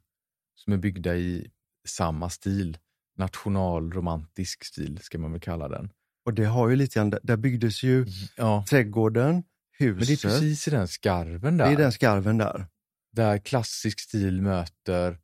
som 0.55 0.73
är 0.73 0.77
byggda 0.77 1.15
i 1.15 1.51
samma 1.87 2.29
stil. 2.29 2.77
Nationalromantisk 3.17 4.63
stil 4.63 4.97
ska 5.01 5.17
man 5.17 5.31
väl 5.31 5.41
kalla 5.41 5.67
den. 5.69 5.89
Och 6.25 6.33
det 6.33 6.45
har 6.45 6.69
ju 6.69 6.75
lite 6.75 6.99
grann, 6.99 7.13
där 7.23 7.37
byggdes 7.37 7.83
ju 7.83 8.05
Ja, 8.37 8.65
trädgården, 8.69 9.43
huset. 9.79 9.97
men 9.97 10.05
det 10.07 10.13
är 10.13 10.29
precis 10.39 10.67
i 10.67 10.71
den 10.71 10.87
skarven 10.87 11.57
där. 11.57 11.65
det 11.65 11.71
är 11.71 11.77
den 11.77 11.91
skarven 11.91 12.37
där. 12.37 12.65
Där 13.13 13.37
klassisk 13.37 13.99
stil 13.99 14.41
möter 14.41 15.17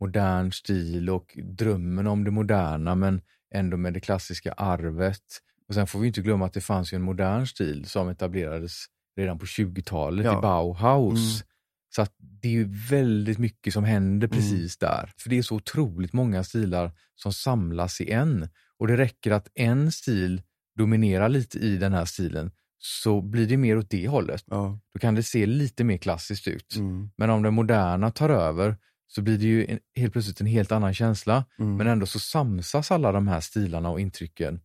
modern 0.00 0.52
stil 0.52 1.10
och 1.10 1.38
drömmen 1.42 2.06
om 2.06 2.24
det 2.24 2.30
moderna 2.30 2.94
men 2.94 3.20
ändå 3.54 3.76
med 3.76 3.94
det 3.94 4.00
klassiska 4.00 4.52
arvet. 4.52 5.22
Och 5.68 5.74
sen 5.74 5.86
får 5.86 6.00
vi 6.00 6.06
inte 6.06 6.20
glömma 6.22 6.46
att 6.46 6.52
det 6.52 6.60
fanns 6.60 6.92
en 6.92 7.02
modern 7.02 7.46
stil 7.46 7.84
som 7.86 8.08
etablerades 8.08 8.84
redan 9.16 9.38
på 9.38 9.44
20-talet 9.46 10.24
Ja. 10.24 10.38
i 10.38 10.42
Bauhaus. 10.42 11.18
Mm. 11.18 11.46
Så 11.94 12.02
att 12.02 12.14
det 12.18 12.48
är 12.48 12.52
ju 12.52 12.64
väldigt 12.90 13.38
mycket 13.38 13.72
som 13.74 13.84
händer 13.84 14.28
precis 14.28 14.78
där. 14.78 15.12
För 15.16 15.30
det 15.30 15.38
är 15.38 15.42
så 15.42 15.54
otroligt 15.56 16.12
många 16.12 16.44
stilar 16.44 16.92
som 17.14 17.32
samlas 17.32 18.00
i 18.00 18.10
en. 18.10 18.48
Och 18.82 18.88
det 18.88 18.96
räcker 18.96 19.30
att 19.30 19.48
en 19.54 19.92
stil 19.92 20.42
dominerar 20.78 21.28
lite 21.28 21.58
i 21.58 21.76
den 21.76 21.92
här 21.92 22.04
stilen 22.04 22.50
så 22.78 23.20
blir 23.20 23.46
det 23.46 23.56
mer 23.56 23.78
åt 23.78 23.90
det 23.90 24.08
hållet. 24.08 24.44
Ja. 24.46 24.78
Då 24.94 24.98
kan 24.98 25.14
det 25.14 25.22
se 25.22 25.46
lite 25.46 25.84
mer 25.84 25.96
klassiskt 25.96 26.48
ut. 26.48 26.76
Mm. 26.76 27.10
Men 27.16 27.30
om 27.30 27.42
det 27.42 27.50
moderna 27.50 28.10
tar 28.10 28.30
över 28.30 28.76
så 29.06 29.22
blir 29.22 29.38
det 29.38 29.44
ju 29.44 29.66
en, 29.66 29.78
helt 29.94 30.12
plötsligt 30.12 30.40
en 30.40 30.46
helt 30.46 30.72
annan 30.72 30.94
känsla. 30.94 31.44
Mm. 31.58 31.76
Men 31.76 31.86
ändå 31.86 32.06
så 32.06 32.18
samsas 32.18 32.90
alla 32.90 33.12
de 33.12 33.28
här 33.28 33.40
stilarna 33.40 33.90
och 33.90 34.00
intrycken 34.00 34.60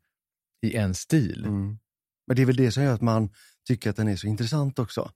I 0.61 0.75
en 0.75 0.93
stil? 0.93 1.45
Mm. 1.45 1.77
Men 2.27 2.35
det 2.35 2.41
är 2.41 2.45
väl 2.45 2.55
det 2.55 2.71
som 2.71 2.83
gör 2.83 2.93
att 2.93 3.01
man 3.01 3.29
tycker 3.67 3.89
att 3.89 3.95
den 3.95 4.07
är 4.07 4.15
så 4.15 4.27
intressant 4.27 4.79
också. 4.79 5.11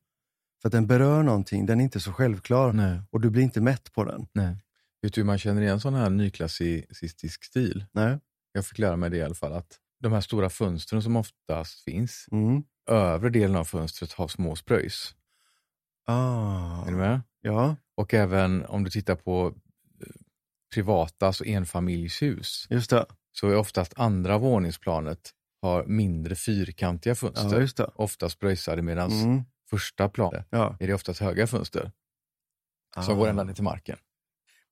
För 0.61 0.69
att 0.69 0.73
den 0.73 0.87
berör 0.87 1.23
någonting, 1.23 1.65
den 1.65 1.79
är 1.79 1.83
inte 1.83 1.99
så 1.99 2.13
självklar 2.13 2.73
Nej. 2.73 3.01
och 3.11 3.21
du 3.21 3.29
blir 3.29 3.43
inte 3.43 3.61
mätt 3.61 3.93
på 3.93 4.03
den. 4.03 4.27
Nej. 4.33 4.57
Vet 5.01 5.13
du 5.13 5.21
hur 5.21 5.25
man 5.25 5.37
känner 5.37 5.61
igen 5.61 5.79
sån 5.79 5.93
här 5.93 6.09
nyklassicistisk 6.09 7.43
stil? 7.43 7.85
Nej. 7.91 8.19
Jag 8.51 8.65
fick 8.65 8.77
lära 8.79 8.95
mig 8.95 9.09
det 9.09 9.17
i 9.17 9.23
alla 9.23 9.35
fall. 9.35 9.53
Att 9.53 9.79
de 9.99 10.11
här 10.13 10.21
stora 10.21 10.49
fönstren 10.49 11.03
som 11.03 11.15
oftast 11.15 11.83
finns, 11.83 12.25
Mm. 12.31 12.63
övre 12.89 13.29
delen 13.29 13.55
av 13.55 13.63
fönstret 13.65 14.11
har 14.13 14.27
små 14.27 14.55
spröjs. 14.55 15.15
Ah. 16.05 16.85
Är 16.87 16.91
du 16.91 16.97
med? 16.97 17.21
Ja, 17.41 17.75
Och 17.95 18.13
även 18.13 18.65
om 18.65 18.83
du 18.83 18.89
tittar 18.89 19.15
på 19.15 19.47
eh, 20.01 20.07
privata, 20.73 21.27
alltså 21.27 21.45
enfamiljshus, 21.45 22.67
just 22.69 22.89
det. 22.89 23.05
så 23.31 23.47
är 23.49 23.55
oftast 23.55 23.93
andra 23.99 24.37
våningsplanet 24.37 25.31
har 25.61 25.85
mindre 25.85 26.35
fyrkantiga 26.35 27.15
fönster. 27.15 27.49
Ja, 27.53 27.59
just 27.59 27.77
det. 27.77 27.89
Ofta 27.95 28.29
spröjsade 28.29 28.81
medan 28.81 29.11
Mm. 29.11 29.43
första 29.69 30.09
planet 30.09 30.47
Ja. 30.49 30.77
är 30.79 30.87
det 30.87 30.93
oftast 30.93 31.19
höga 31.19 31.47
fönster 31.47 31.91
som 33.05 33.17
går 33.17 33.27
ända 33.27 33.43
ner 33.43 33.53
till 33.53 33.63
marken. 33.63 33.97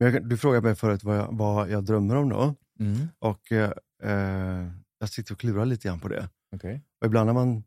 Jag, 0.01 0.29
du 0.29 0.37
frågade 0.37 0.67
mig 0.67 0.75
förut 0.75 1.03
vad 1.03 1.17
jag, 1.17 1.27
vad 1.31 1.69
jag 1.69 1.83
drömmer 1.83 2.15
om 2.15 2.29
då. 2.29 2.55
Mm. 2.79 3.07
Och 3.19 3.51
eh, 3.51 4.71
jag 4.99 5.09
sitter 5.09 5.33
och 5.33 5.39
klurar 5.39 5.65
lite 5.65 5.87
grann 5.87 5.99
på 5.99 6.07
det. 6.07 6.29
Okej. 6.55 6.81
Och 6.99 7.05
ibland 7.05 7.25
när 7.25 7.33
man 7.33 7.63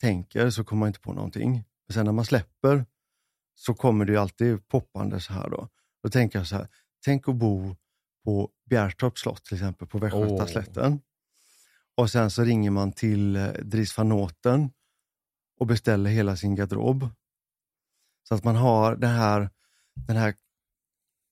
tänker 0.00 0.50
så 0.50 0.64
kommer 0.64 0.80
man 0.80 0.86
inte 0.86 1.00
på 1.00 1.12
någonting. 1.12 1.52
Men 1.86 1.94
sen 1.94 2.04
när 2.04 2.12
man 2.12 2.24
släpper 2.24 2.84
så 3.54 3.74
kommer 3.74 4.04
det 4.04 4.16
alltid 4.16 4.68
poppande 4.68 5.20
så 5.20 5.32
här 5.32 5.50
då. 5.50 5.68
Då 6.02 6.08
tänker 6.08 6.38
jag 6.38 6.46
så 6.46 6.56
här, 6.56 6.68
tänk 7.04 7.28
att 7.28 7.36
bo 7.36 7.76
på 8.24 8.50
Bjärtorps 8.70 9.20
slott 9.20 9.44
till 9.44 9.54
exempel, 9.54 9.88
på 9.88 9.98
Västgötaslätten. 9.98 11.00
Och 11.96 12.10
sen 12.10 12.30
så 12.30 12.44
ringer 12.44 12.70
man 12.70 12.92
till 12.92 13.36
eh, 13.36 13.48
Dries 13.48 13.98
van 13.98 14.08
Noten 14.08 14.70
och 15.60 15.66
beställer 15.66 16.10
hela 16.10 16.36
sin 16.36 16.54
garderob. 16.54 17.08
Så 18.28 18.34
att 18.34 18.44
man 18.44 18.56
har 18.56 18.96
den 18.96 19.10
här, 19.10 19.50
den 19.94 20.16
här 20.16 20.34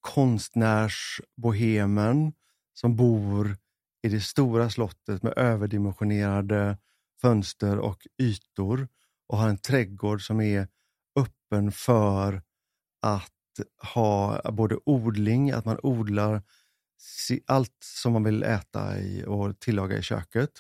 konstnärsbohemen 0.06 2.32
som 2.74 2.96
bor 2.96 3.56
i 4.02 4.08
det 4.08 4.20
stora 4.20 4.70
slottet 4.70 5.22
med 5.22 5.32
överdimensionerade 5.36 6.78
fönster 7.20 7.78
och 7.78 8.06
ytor 8.22 8.88
och 9.28 9.38
har 9.38 9.48
en 9.48 9.58
trädgård 9.58 10.26
som 10.26 10.40
är 10.40 10.68
öppen 11.18 11.72
för 11.72 12.42
att 13.02 13.32
ha 13.94 14.40
både 14.52 14.78
odling, 14.84 15.50
att 15.50 15.64
man 15.64 15.78
odlar 15.82 16.42
allt 17.46 17.76
som 17.80 18.12
man 18.12 18.24
vill 18.24 18.42
äta 18.42 18.98
i 18.98 19.24
och 19.26 19.60
tillaga 19.60 19.98
i 19.98 20.02
köket. 20.02 20.50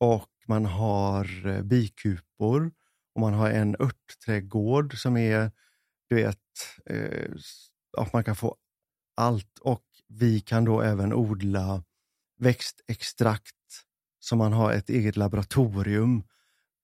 Och 0.00 0.30
man 0.46 0.66
har 0.66 1.46
eh, 1.46 1.62
bikupor 1.62 2.72
och 3.14 3.20
man 3.20 3.34
har 3.34 3.50
en 3.50 3.76
örtträdgård 3.78 4.98
som 4.98 5.16
är, 5.16 5.52
du 6.08 6.14
vet, 6.14 6.38
eh, 6.86 7.30
att 7.98 8.12
man 8.12 8.24
kan 8.24 8.36
få 8.36 8.56
allt 9.16 9.58
och 9.58 9.84
vi 10.08 10.40
kan 10.40 10.64
då 10.64 10.80
även 10.82 11.12
odla 11.12 11.82
växtextrakt 12.38 13.54
så 14.18 14.36
man 14.36 14.52
har 14.52 14.72
ett 14.72 14.90
eget 14.90 15.16
laboratorium 15.16 16.22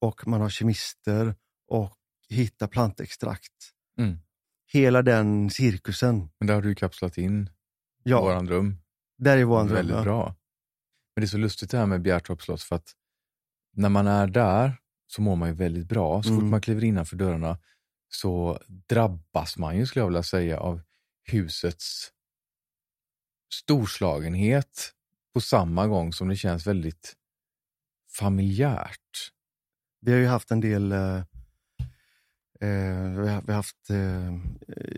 och 0.01 0.27
man 0.27 0.41
har 0.41 0.49
kemister 0.51 1.35
och 1.69 1.97
hittar 2.29 2.67
plantextrakt. 2.67 3.73
Mm. 3.99 4.19
Hela 4.73 5.03
den 5.03 5.51
cirkusen. 5.51 6.29
Men 6.39 6.47
där 6.47 6.55
har 6.55 6.63
du 6.63 6.75
kapslat 6.75 7.19
in 7.19 7.51
Ja, 8.03 8.21
våran 8.23 8.47
dröm. 8.47 8.77
där 9.19 9.37
är 9.39 9.45
vår 9.45 9.65
dröm. 9.65 9.75
Väldigt 9.75 9.97
ja. 9.97 10.03
bra. 10.03 10.25
Men 11.15 11.21
det 11.21 11.25
är 11.25 11.29
så 11.29 11.39
lustigt 11.39 11.71
det 11.71 11.79
här 11.79 11.87
med 11.87 12.03
Bjärtorps 12.03 12.45
slott 12.45 12.63
för 12.63 12.77
att 12.77 12.93
när 13.73 13.89
man 13.89 14.07
är 14.07 14.27
där 14.27 14.77
så 15.07 15.23
mår 15.23 15.37
man 15.37 15.49
ju 15.49 15.55
väldigt 15.55 15.87
bra. 15.89 16.23
Så 16.23 16.29
fort 16.29 16.39
Mm. 16.39 16.51
man 16.51 16.61
kliver 16.61 16.85
innanför 16.85 17.17
dörrarna 17.17 17.59
så 18.09 18.61
drabbas 18.89 19.57
man 19.59 19.77
ju, 19.77 19.87
skulle 19.87 20.01
jag 20.03 20.07
vilja 20.09 20.23
säga, 20.23 20.61
av 20.61 20.81
husets 21.25 22.13
storslagenhet 23.53 24.93
på 25.35 25.41
samma 25.41 25.87
gång 25.87 26.13
som 26.13 26.29
det 26.29 26.37
känns 26.37 26.67
väldigt 26.67 27.17
familjärt. 28.19 29.33
Vi 30.01 30.13
har 30.13 30.19
ju 30.19 30.27
haft 30.27 30.51
en 30.51 30.61
del 30.61 30.93
eh, 30.93 31.17
eh, 32.61 33.21
vi, 33.21 33.29
har, 33.29 33.53
haft 33.53 33.91
eh, 33.91 34.37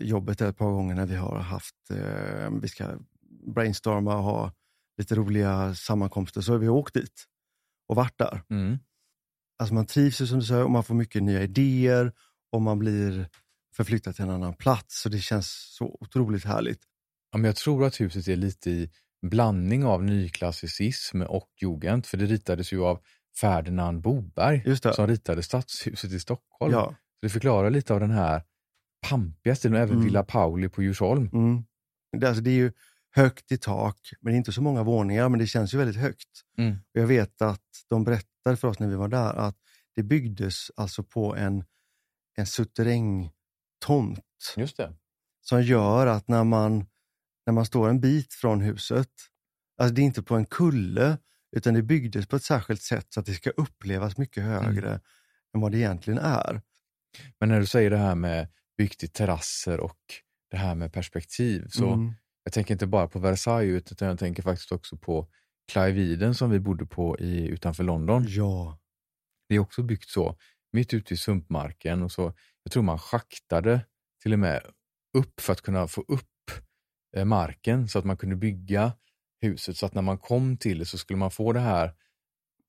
jobbet 0.05 0.41
ett 0.41 0.57
par 0.57 0.71
gånger 0.71 0.95
när 0.95 1.05
vi 1.05 1.15
har 1.15 1.39
haft, 1.39 1.75
eh, 1.91 2.49
vi 2.61 2.67
ska 2.67 2.97
brainstorma 3.53 4.15
och 4.15 4.23
ha 4.23 4.51
lite 4.97 5.15
roliga 5.15 5.75
sammankomster, 5.75 6.41
så 6.41 6.51
har 6.51 6.59
vi 6.59 6.69
åkt 6.69 6.93
dit 6.93 7.25
och 7.87 7.95
varit 7.95 8.17
där. 8.17 8.41
Mm. 8.49 8.77
Alltså 9.57 9.73
man 9.73 9.85
trivs 9.85 10.21
ju 10.21 10.27
som 10.27 10.39
du 10.39 10.45
säger 10.45 10.63
och 10.63 10.71
man 10.71 10.83
får 10.83 10.95
mycket 10.95 11.23
nya 11.23 11.43
idéer 11.43 12.13
och 12.51 12.61
man 12.61 12.79
blir 12.79 13.29
förflyttad 13.75 14.15
till 14.15 14.23
en 14.23 14.29
annan 14.29 14.53
plats 14.53 15.05
och 15.05 15.11
det 15.11 15.19
känns 15.19 15.75
så 15.77 15.97
otroligt 15.99 16.45
härligt. 16.45 16.81
Ja, 17.31 17.37
men 17.37 17.45
jag 17.45 17.55
tror 17.55 17.85
att 17.85 18.01
huset 18.01 18.27
är 18.27 18.35
lite 18.35 18.69
i 18.71 18.89
blandning 19.21 19.85
av 19.85 20.03
nyklassicism 20.03 21.21
och 21.21 21.49
jugend, 21.61 22.05
för 22.05 22.17
det 22.17 22.25
ritades 22.25 22.73
ju 22.73 22.83
av 22.83 22.99
Ferdinand 23.41 24.01
Boberg 24.01 24.77
som 24.93 25.07
ritade 25.07 25.43
stadshuset 25.43 26.11
i 26.11 26.19
Stockholm. 26.19 26.73
Ja. 26.73 26.85
Så 26.89 26.95
det 27.21 27.29
förklarar 27.29 27.69
lite 27.69 27.93
av 27.93 27.99
den 27.99 28.11
här 28.11 28.43
pampiga 29.09 29.55
stilen, 29.55 29.75
och 29.75 29.81
även 29.81 29.93
Mm. 29.95 30.05
Villa 30.05 30.23
Pauli 30.23 30.69
på 30.69 30.83
Djursholm. 30.83 31.29
Mm. 31.33 31.63
Det, 32.17 32.27
alltså 32.27 32.43
det 32.43 32.49
är 32.49 32.55
ju 32.55 32.71
högt 33.15 33.51
i 33.51 33.57
tak, 33.57 33.97
men 34.21 34.35
inte 34.35 34.51
så 34.51 34.61
många 34.61 34.83
våningar, 34.83 35.29
men 35.29 35.39
det 35.39 35.47
känns 35.47 35.73
ju 35.73 35.77
väldigt 35.77 35.95
högt. 36.01 36.29
Mm. 36.57 36.71
Och 36.73 36.99
Jag 37.01 37.07
vet 37.07 37.41
att 37.41 37.61
de 37.89 38.03
berättade 38.03 38.57
för 38.57 38.67
oss 38.67 38.79
när 38.79 38.87
vi 38.87 38.95
var 38.95 39.07
där 39.07 39.33
att 39.33 39.55
det 39.95 40.03
byggdes 40.03 40.71
alltså 40.75 41.03
på 41.03 41.35
en, 41.35 41.63
en 42.37 42.45
suterrängtomt 42.47 44.19
Just 44.57 44.77
det. 44.77 44.93
som 45.41 45.61
gör 45.63 46.07
att 46.07 46.27
när 46.27 46.43
man, 46.43 46.85
när 47.49 47.53
man 47.53 47.65
står 47.65 47.89
en 47.89 47.99
bit 47.99 48.33
från 48.33 48.61
huset, 48.61 49.09
alltså 49.81 49.93
det 49.93 50.01
är 50.01 50.03
inte 50.03 50.23
på 50.23 50.35
en 50.35 50.45
kulle, 50.45 51.17
utan 51.55 51.73
det 51.73 51.81
byggdes 51.83 52.27
på 52.27 52.35
ett 52.35 52.43
särskilt 52.43 52.81
sätt 52.81 53.07
så 53.09 53.19
att 53.19 53.25
det 53.25 53.33
ska 53.33 53.49
upplevas 53.49 54.17
mycket 54.17 54.43
högre 54.43 55.01
än 55.55 55.61
vad 55.61 55.71
det 55.71 55.77
egentligen 55.77 56.19
är. 56.19 56.61
Men 57.39 57.49
när 57.49 57.59
du 57.59 57.65
säger 57.65 57.89
det 57.89 57.97
här 57.97 58.15
med 58.15 58.47
byggt 58.77 59.03
i 59.03 59.07
terrasser 59.07 59.79
och 59.79 59.99
det 60.51 60.57
här 60.57 60.75
med 60.75 60.93
perspektiv, 60.93 61.67
så 61.69 61.93
Mm. 61.93 62.13
jag 62.43 62.53
tänker 62.53 62.73
inte 62.73 62.87
bara 62.87 63.07
på 63.07 63.19
Versailles, 63.19 63.91
utan 63.91 64.07
jag 64.07 64.19
tänker 64.19 64.43
faktiskt 64.43 64.71
också 64.71 64.97
på 64.97 65.27
Clive 65.71 66.01
Eden 66.13 66.35
som 66.35 66.49
vi 66.49 66.59
bodde 66.59 66.85
på 66.85 67.19
i, 67.19 67.47
utanför 67.47 67.83
London. 67.83 68.25
Ja, 68.27 68.79
Det 69.49 69.55
är 69.55 69.59
också 69.59 69.83
byggt 69.83 70.09
så, 70.09 70.37
mitt 70.73 70.93
ute 70.93 71.13
i 71.13 71.17
sumpmarken. 71.17 72.01
Och 72.03 72.11
så, 72.11 72.33
jag 72.63 72.71
tror 72.71 72.83
man 72.83 72.99
schaktade 72.99 73.85
till 74.21 74.33
och 74.33 74.39
med 74.39 74.61
upp 75.17 75.39
för 75.41 75.53
att 75.53 75.61
kunna 75.61 75.87
få 75.87 76.05
upp 76.07 76.29
marken 77.25 77.87
så 77.87 77.99
att 77.99 78.05
man 78.05 78.17
kunde 78.17 78.35
bygga 78.35 78.93
huset. 79.41 79.77
Så 79.77 79.85
att 79.85 79.93
när 79.93 80.01
man 80.01 80.17
kom 80.17 80.57
till 80.57 80.79
det 80.79 80.85
så 80.85 80.97
skulle 80.97 81.19
man 81.19 81.31
få 81.31 81.53
det 81.53 81.59
här 81.59 81.93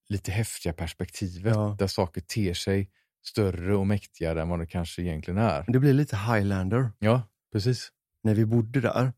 lite 0.08 0.32
häftiga 0.32 0.72
perspektivet 0.72 1.54
Ja. 1.56 1.76
där 1.78 1.86
saker 1.86 2.20
ter 2.20 2.54
sig 2.54 2.90
större 3.26 3.76
och 3.76 3.86
mäktigare 3.86 4.42
än 4.42 4.48
vad 4.48 4.58
det 4.58 4.66
kanske 4.66 5.02
egentligen 5.02 5.38
är. 5.38 5.64
det 5.68 5.78
blir 5.78 5.92
lite 5.92 6.16
Highlander. 6.16 6.92
Ja, 6.98 7.22
precis. 7.52 7.88
När 8.22 8.34
vi 8.34 8.46
bodde 8.46 8.80
där, 8.80 9.12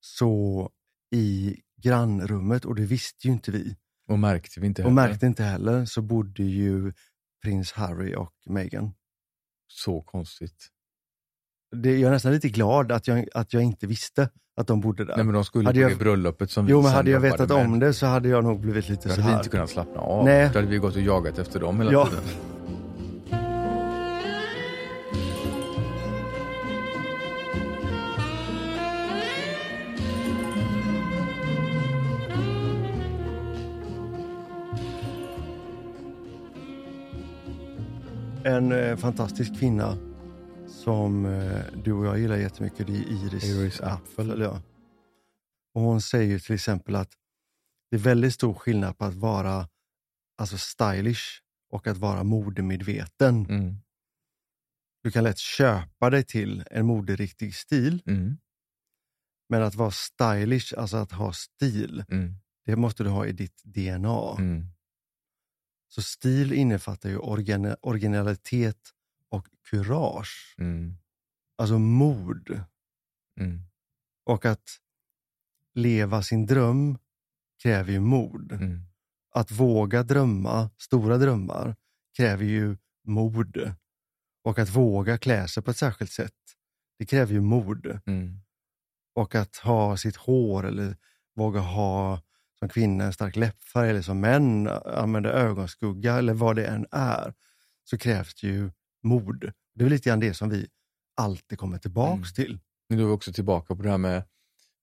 så 0.00 0.70
i 1.14 1.56
grannrummet, 1.82 2.64
och 2.64 2.74
det 2.74 2.86
visste 2.86 3.26
ju 3.26 3.32
inte 3.32 3.50
vi, 3.50 3.76
Och 4.08 4.18
märkte 4.18 4.60
vi 4.60 4.66
inte 4.66 4.82
och 4.82 4.90
heller. 4.90 5.08
märkte 5.08 5.26
inte 5.26 5.44
heller, 5.44 5.84
så 5.84 6.02
bodde 6.02 6.42
ju 6.44 6.92
prins 7.42 7.72
Harry 7.72 8.14
och 8.14 8.32
Meghan. 8.46 8.94
Så 9.68 10.02
konstigt. 10.02 10.68
Det, 11.74 11.98
jag 11.98 12.08
är 12.08 12.10
nästan 12.10 12.32
lite 12.32 12.48
glad 12.48 12.92
att 12.92 13.08
jag, 13.08 13.26
att 13.34 13.52
jag 13.52 13.62
inte 13.62 13.86
visste 13.86 14.28
att 14.56 14.66
de 14.66 14.80
bodde 14.80 15.04
där. 15.04 15.16
Nej 15.16 15.24
men 15.24 15.34
de 15.34 15.44
skulle 15.44 15.68
Hade 15.68 15.78
på 15.78 15.82
jag- 15.82 15.90
det 15.90 15.96
bröllopet 15.96 16.50
som 16.50 16.68
jo, 16.68 16.76
vi 16.78 16.82
men 16.82 16.90
sen 16.90 16.96
hade 16.96 17.10
jag 17.10 17.20
vetat 17.20 17.48
med. 17.48 17.58
om 17.66 17.78
det 17.78 17.92
så 17.94 18.06
hade 18.06 18.28
jag 18.28 18.44
nog 18.44 18.60
blivit 18.60 18.88
lite 18.88 19.08
Då 19.08 19.14
så 19.14 19.20
hade 19.20 19.22
vi 19.22 19.32
här. 19.32 19.38
inte 19.38 19.48
kunnat 19.50 19.70
slappna 19.70 20.00
av. 20.00 20.24
Nej. 20.24 20.50
Då 20.52 20.58
hade 20.58 20.70
vi 20.70 20.78
gått 20.78 20.94
och 20.96 21.00
jagat 21.02 21.38
efter 21.38 21.60
dem 21.60 21.78
hela 21.78 21.92
Ja. 21.92 22.06
tiden. 22.06 22.22
En 38.44 38.72
eh, 38.72 38.96
fantastisk 38.96 39.58
kvinna 39.58 39.96
som 40.84 41.26
eh, 41.26 41.64
du 41.84 41.92
och 41.92 42.06
jag 42.06 42.18
gillar 42.18 42.36
jättemycket, 42.36 42.86
det 42.86 42.92
är 42.92 43.12
Iris, 43.12 43.44
Iris 43.44 43.80
Apfel. 43.80 44.40
Ja. 44.40 44.62
Och 45.74 45.80
hon 45.80 46.00
säger 46.00 46.38
till 46.38 46.54
exempel 46.54 46.96
att 46.96 47.12
det 47.90 47.96
är 47.96 48.00
väldigt 48.00 48.34
stor 48.34 48.54
skillnad 48.54 48.98
på 48.98 49.04
att 49.04 49.14
vara 49.14 49.68
alltså 50.38 50.58
stylish 50.58 51.40
och 51.70 51.86
att 51.86 51.96
vara 51.96 52.22
modemedveten. 52.24 53.46
Mm. 53.46 53.76
Du 55.02 55.10
kan 55.10 55.24
lätt 55.24 55.38
köpa 55.38 56.10
dig 56.10 56.24
till 56.24 56.64
en 56.70 56.86
moderiktig 56.86 57.54
stil, 57.54 58.02
Mm. 58.06 58.36
men 59.48 59.62
att 59.62 59.74
vara 59.74 59.90
stylish, 59.90 60.74
alltså 60.78 60.96
att 60.96 61.12
ha 61.12 61.32
stil, 61.32 62.04
Mm. 62.08 62.34
det 62.66 62.76
måste 62.76 63.02
du 63.04 63.10
ha 63.10 63.26
i 63.26 63.32
ditt 63.32 63.62
DNA. 63.64 64.36
Mm. 64.38 64.66
Så 65.88 66.02
stil 66.02 66.52
innefattar 66.52 67.08
ju 67.10 67.18
origina- 67.18 67.76
originalitet 67.82 68.90
och 69.34 69.46
kurage. 69.70 70.54
Mm. 70.58 70.96
Alltså 71.58 71.78
mod. 71.78 72.64
Mm. 73.40 73.60
Och 74.26 74.44
att 74.44 74.78
leva 75.74 76.22
sin 76.22 76.46
dröm 76.46 76.98
kräver 77.62 77.92
ju 77.92 78.00
mod. 78.00 78.52
Mm. 78.52 78.80
Att 79.34 79.50
våga 79.50 80.02
drömma 80.02 80.70
stora 80.78 81.18
drömmar 81.18 81.76
kräver 82.16 82.44
ju 82.44 82.76
mod. 83.04 83.74
Och 84.44 84.58
att 84.58 84.70
våga 84.70 85.18
klä 85.18 85.48
sig 85.48 85.62
på 85.62 85.70
ett 85.70 85.76
särskilt 85.76 86.12
sätt, 86.12 86.32
det 86.98 87.06
kräver 87.06 87.32
ju 87.32 87.40
mod. 87.40 88.00
Mm. 88.06 88.40
Och 89.14 89.34
att 89.34 89.56
ha 89.56 89.96
sitt 89.96 90.16
hår 90.16 90.66
eller 90.66 90.96
våga 91.34 91.60
ha 91.60 92.22
som 92.58 92.68
kvinna 92.68 93.04
en 93.04 93.12
stark 93.12 93.36
läppfärg 93.36 93.90
eller 93.90 94.02
som 94.02 94.20
män 94.20 94.68
använda 94.84 95.32
ögonskugga 95.32 96.14
eller 96.14 96.34
vad 96.34 96.56
det 96.56 96.66
än 96.66 96.86
är, 96.90 97.34
så 97.84 97.98
krävs 97.98 98.34
det 98.34 98.46
ju 98.46 98.70
mod. 99.04 99.52
Det 99.74 99.84
är 99.84 99.88
lite 99.88 100.08
grann 100.08 100.20
det 100.20 100.34
som 100.34 100.48
vi 100.48 100.66
alltid 101.16 101.58
kommer 101.58 101.78
tillbaks 101.78 102.38
Mm. 102.38 102.46
till. 102.46 102.58
Men 102.88 102.98
då 102.98 103.04
är 103.04 103.08
vi 103.08 103.12
också 103.14 103.32
tillbaka 103.32 103.76
på 103.76 103.82
det 103.82 103.90
här 103.90 103.98
med, 103.98 104.22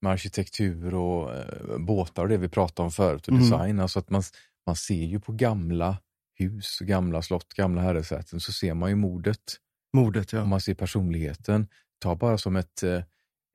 med 0.01 0.11
arkitektur 0.11 0.93
och 0.93 1.35
eh, 1.35 1.77
båtar 1.79 2.23
och 2.23 2.29
det 2.29 2.37
vi 2.37 2.49
pratade 2.49 2.85
om 2.85 2.91
förut 2.91 3.27
och 3.27 3.33
Mm. 3.33 3.43
design. 3.43 3.79
Alltså 3.79 3.99
att 3.99 4.09
man, 4.09 4.23
man 4.65 4.75
ser 4.75 5.05
ju 5.05 5.19
på 5.19 5.31
gamla 5.31 5.97
hus, 6.39 6.79
gamla 6.79 7.21
slott, 7.21 7.53
gamla 7.53 7.81
herresäten 7.81 8.39
så 8.39 8.51
ser 8.53 8.73
man 8.73 8.89
ju 8.89 8.95
modet 8.95 9.57
Modet, 9.93 10.33
ja. 10.33 10.41
och 10.41 10.47
man 10.47 10.61
ser 10.61 10.73
personligheten. 10.73 11.67
Ta 11.99 12.15
bara 12.15 12.37
som 12.37 12.55
ett, 12.55 12.83
eh, 12.83 13.03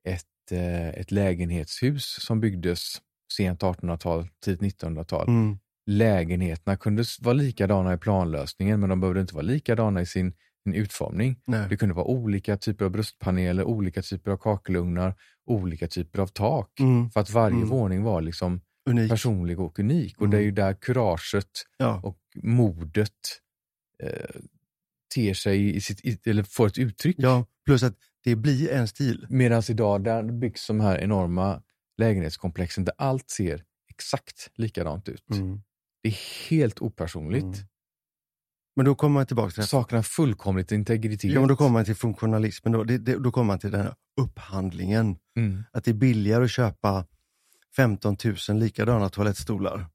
ett, 0.07 0.51
eh, 0.51 0.87
ett 0.89 1.11
lägenhetshus 1.11 2.05
som 2.25 2.39
byggdes 2.39 3.01
sent 3.33 3.63
1800-tal, 3.63 4.27
tidigt 4.45 4.61
1900-tal. 4.81 5.27
Mm. 5.27 5.57
Lägenheterna 5.85 6.77
kunde 6.77 7.03
vara 7.21 7.33
likadana 7.33 7.93
i 7.93 7.97
planlösningen 7.97 8.79
men 8.79 8.89
de 8.89 8.99
behövde 8.99 9.21
inte 9.21 9.33
vara 9.35 9.43
likadana 9.45 10.01
i 10.01 10.05
sin, 10.05 10.33
sin 10.71 10.81
utformning. 10.81 11.39
Nej. 11.45 11.69
Det 11.69 11.77
kunde 11.77 11.95
vara 11.95 12.05
olika 12.05 12.57
typer 12.57 12.85
av 12.85 12.91
bröstpaneler, 12.91 13.63
olika 13.63 14.01
typer 14.01 14.31
av 14.31 14.37
kakelugnar, 14.37 15.15
olika 15.45 15.87
typer 15.87 16.19
av 16.19 16.27
tak. 16.27 16.79
Mm. 16.79 17.09
För 17.11 17.19
att 17.19 17.29
varje 17.29 17.55
Mm. 17.57 17.69
våning 17.69 18.03
var 18.03 18.21
liksom 18.21 18.61
Unik. 18.89 19.09
personlig 19.11 19.59
och 19.59 19.79
unik. 19.79 20.21
Och 20.21 20.29
det 20.29 20.37
är 20.37 20.41
ju 20.41 20.45
Mm. 20.47 20.55
där 20.55 20.73
kuraget 20.73 21.49
Ja. 21.77 22.01
och 22.03 22.19
modet 22.43 23.11
eh, 24.03 24.41
ter 25.15 25.33
sig 25.33 25.75
i 25.75 25.81
sitt, 25.81 26.27
eller 26.27 26.43
får 26.43 26.67
ett 26.67 26.77
uttryck. 26.77 27.15
ja, 27.19 27.45
plus 27.65 27.83
att 27.83 27.95
det 28.23 28.35
blir 28.35 28.71
en 28.71 28.87
stil. 28.87 29.25
Medan 29.29 29.63
idag 29.69 30.03
där 30.03 30.23
byggs 30.23 30.67
de 30.67 30.79
här 30.79 30.97
enorma 30.99 31.61
lägenhetskomplexen 31.97 32.85
där 32.85 32.93
allt 32.97 33.29
ser 33.29 33.63
exakt 33.89 34.49
likadant 34.55 35.09
ut. 35.09 35.29
Mm. 35.31 35.61
Det 36.03 36.09
är 36.09 36.49
helt 36.49 36.81
opersonligt. 36.81 37.43
Mm. 37.43 37.57
Men 38.77 38.85
då 38.85 38.95
kommer 38.95 39.13
man 39.13 39.25
tillbaka 39.25 39.51
till. 39.51 39.63
Saknar 39.63 40.01
fullkomligt 40.01 40.71
integritet. 40.71 41.31
Ja, 41.31 41.39
men 41.39 41.49
då 41.49 41.55
kommer 41.55 41.71
man 41.71 41.85
till 41.85 41.95
funktionalismen. 41.95 42.73
Då, 42.73 42.83
det, 42.83 42.97
det, 42.97 43.19
då 43.19 43.31
kommer 43.31 43.47
man 43.47 43.59
till 43.59 43.71
den 43.71 43.81
här 43.81 43.95
upphandlingen. 44.21 45.17
mm. 45.35 45.63
Att 45.71 45.83
det 45.83 45.91
är 45.91 45.95
billigare 45.95 46.43
att 46.43 46.51
köpa 46.51 47.05
15 47.75 48.17
000 48.49 48.59
likadana 48.59 49.09
toalettstolar. 49.09 49.87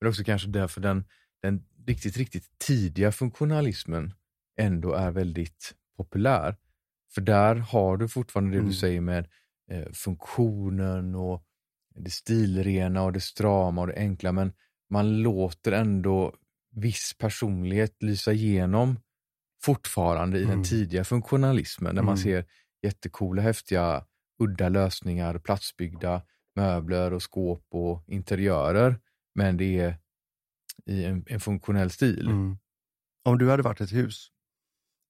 Men 0.00 0.08
också 0.10 0.24
kanske 0.24 0.48
därför 0.48 0.80
den, 0.80 1.04
den 1.42 1.64
riktigt, 1.86 2.16
riktigt 2.16 2.58
tidiga 2.58 3.12
funktionalismen 3.12 4.14
ändå 4.60 4.92
är 4.92 5.10
väldigt 5.10 5.74
populär. 5.96 6.56
För 7.14 7.20
där 7.20 7.54
har 7.56 7.96
du 7.96 8.08
fortfarande 8.08 8.50
det 8.50 8.58
Mm. 8.58 8.68
du 8.70 8.74
säger 8.76 9.00
med 9.00 9.28
eh, 9.70 9.92
funktionen 9.92 11.14
och 11.14 11.44
det 11.94 12.10
stilrena 12.10 13.02
och 13.02 13.12
det 13.12 13.20
strama 13.20 13.80
och 13.80 13.86
det 13.86 13.96
enkla, 13.96 14.32
men 14.32 14.52
man 14.90 15.22
låter 15.22 15.72
ändå 15.72 16.34
viss 16.76 17.14
personlighet 17.18 18.02
lysa 18.02 18.32
igenom 18.32 18.96
fortfarande 19.62 20.38
i 20.38 20.42
den 20.42 20.50
Mm. 20.52 20.64
tidiga 20.64 21.04
funktionalismen, 21.04 21.94
där 21.94 22.02
man 22.02 22.14
Mm. 22.14 22.22
ser 22.24 22.44
jättecoola, 22.82 23.42
häftiga, 23.42 24.06
udda 24.38 24.68
lösningar, 24.68 25.38
platsbyggda 25.38 26.22
möbler 26.56 27.12
och 27.12 27.22
skåp 27.22 27.66
och 27.70 28.04
interiörer, 28.08 29.00
men 29.34 29.56
det 29.56 29.78
är 29.80 29.96
i 30.86 31.04
en, 31.04 31.24
en 31.26 31.40
funktionell 31.40 31.90
stil. 31.90 32.26
Mm. 32.28 32.56
Om 33.24 33.38
du 33.38 33.50
hade 33.50 33.62
varit 33.62 33.80
ett 33.80 33.92
hus, 33.92 34.28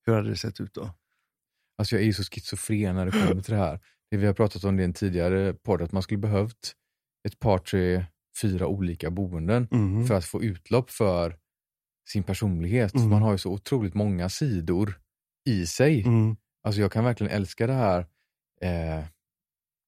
hur 0.06 0.14
hade 0.14 0.28
det 0.30 0.36
sett 0.36 0.60
ut 0.60 0.74
då? 0.74 0.94
Alltså 1.78 1.94
jag 1.94 2.02
är 2.02 2.06
ju 2.06 2.12
så 2.12 2.22
schizofren 2.22 2.94
när 2.94 3.06
det 3.06 3.12
kommer 3.12 3.42
till 3.42 3.54
det 3.54 3.60
här. 3.60 3.80
Det 4.10 4.16
vi 4.16 4.26
har 4.26 4.34
pratat 4.34 4.64
om 4.64 4.76
det 4.76 4.82
i 4.82 4.84
en 4.84 4.92
tidigare 4.92 5.54
podd, 5.54 5.82
att 5.82 5.92
man 5.92 6.02
skulle 6.02 6.18
behövt 6.18 6.74
ett 7.28 7.38
par, 7.38 7.58
tre, 7.58 8.04
fyra 8.42 8.66
olika 8.66 9.10
boenden 9.10 9.68
Mm. 9.72 10.06
för 10.06 10.14
att 10.14 10.24
få 10.24 10.42
utlopp 10.42 10.90
för 10.90 11.38
sin 12.08 12.22
personlighet. 12.22 12.94
Mm. 12.94 13.08
Man 13.08 13.22
har 13.22 13.32
ju 13.32 13.38
så 13.38 13.52
otroligt 13.52 13.94
många 13.94 14.28
sidor 14.28 15.00
i 15.44 15.66
sig. 15.66 16.02
Mm. 16.04 16.36
Alltså 16.62 16.80
jag 16.80 16.92
kan 16.92 17.04
verkligen 17.04 17.32
älska 17.32 17.66
det 17.66 17.72
här 17.72 18.06
eh, 18.60 19.04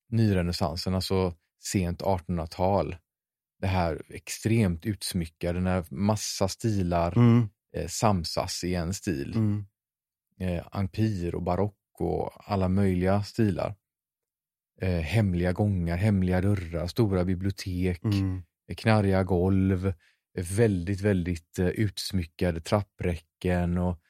nyrenässansen, 0.08 0.94
alltså 0.94 1.34
sent 1.62 2.02
1800-tal. 2.02 2.96
Det 3.60 3.66
här 3.66 4.02
extremt 4.08 4.86
utsmyckade 4.86 5.60
när 5.60 5.84
massa 5.90 6.48
stilar 6.48 7.18
Mm. 7.18 7.48
eh, 7.76 7.86
samsas 7.88 8.64
i 8.64 8.74
en 8.74 8.94
stil. 8.94 9.32
Mm. 9.36 9.64
Eh, 10.40 10.66
ampir 10.72 11.34
och 11.34 11.42
barock 11.42 11.76
och 12.00 12.30
alla 12.52 12.68
möjliga 12.68 13.22
stilar. 13.22 13.74
Eh, 14.80 15.00
hemliga 15.00 15.52
gångar, 15.52 15.96
hemliga 15.96 16.40
dörrar, 16.40 16.86
stora 16.86 17.24
bibliotek, 17.24 18.04
Mm. 18.04 18.42
eh, 18.68 18.74
knarriga 18.74 19.24
golv, 19.24 19.92
väldigt, 20.34 21.00
väldigt 21.00 21.58
eh, 21.58 21.66
utsmyckade 21.68 22.60
trappräcken 22.60 23.78
och 23.78 24.00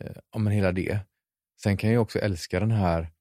eh, 0.00 0.16
ja, 0.32 0.38
men 0.38 0.52
hela 0.52 0.72
det. 0.72 0.98
Sen 1.62 1.76
kan 1.76 1.90
jag 1.92 2.02
också 2.02 2.18
älska 2.18 2.60
den 2.60 2.70
här 2.70 3.12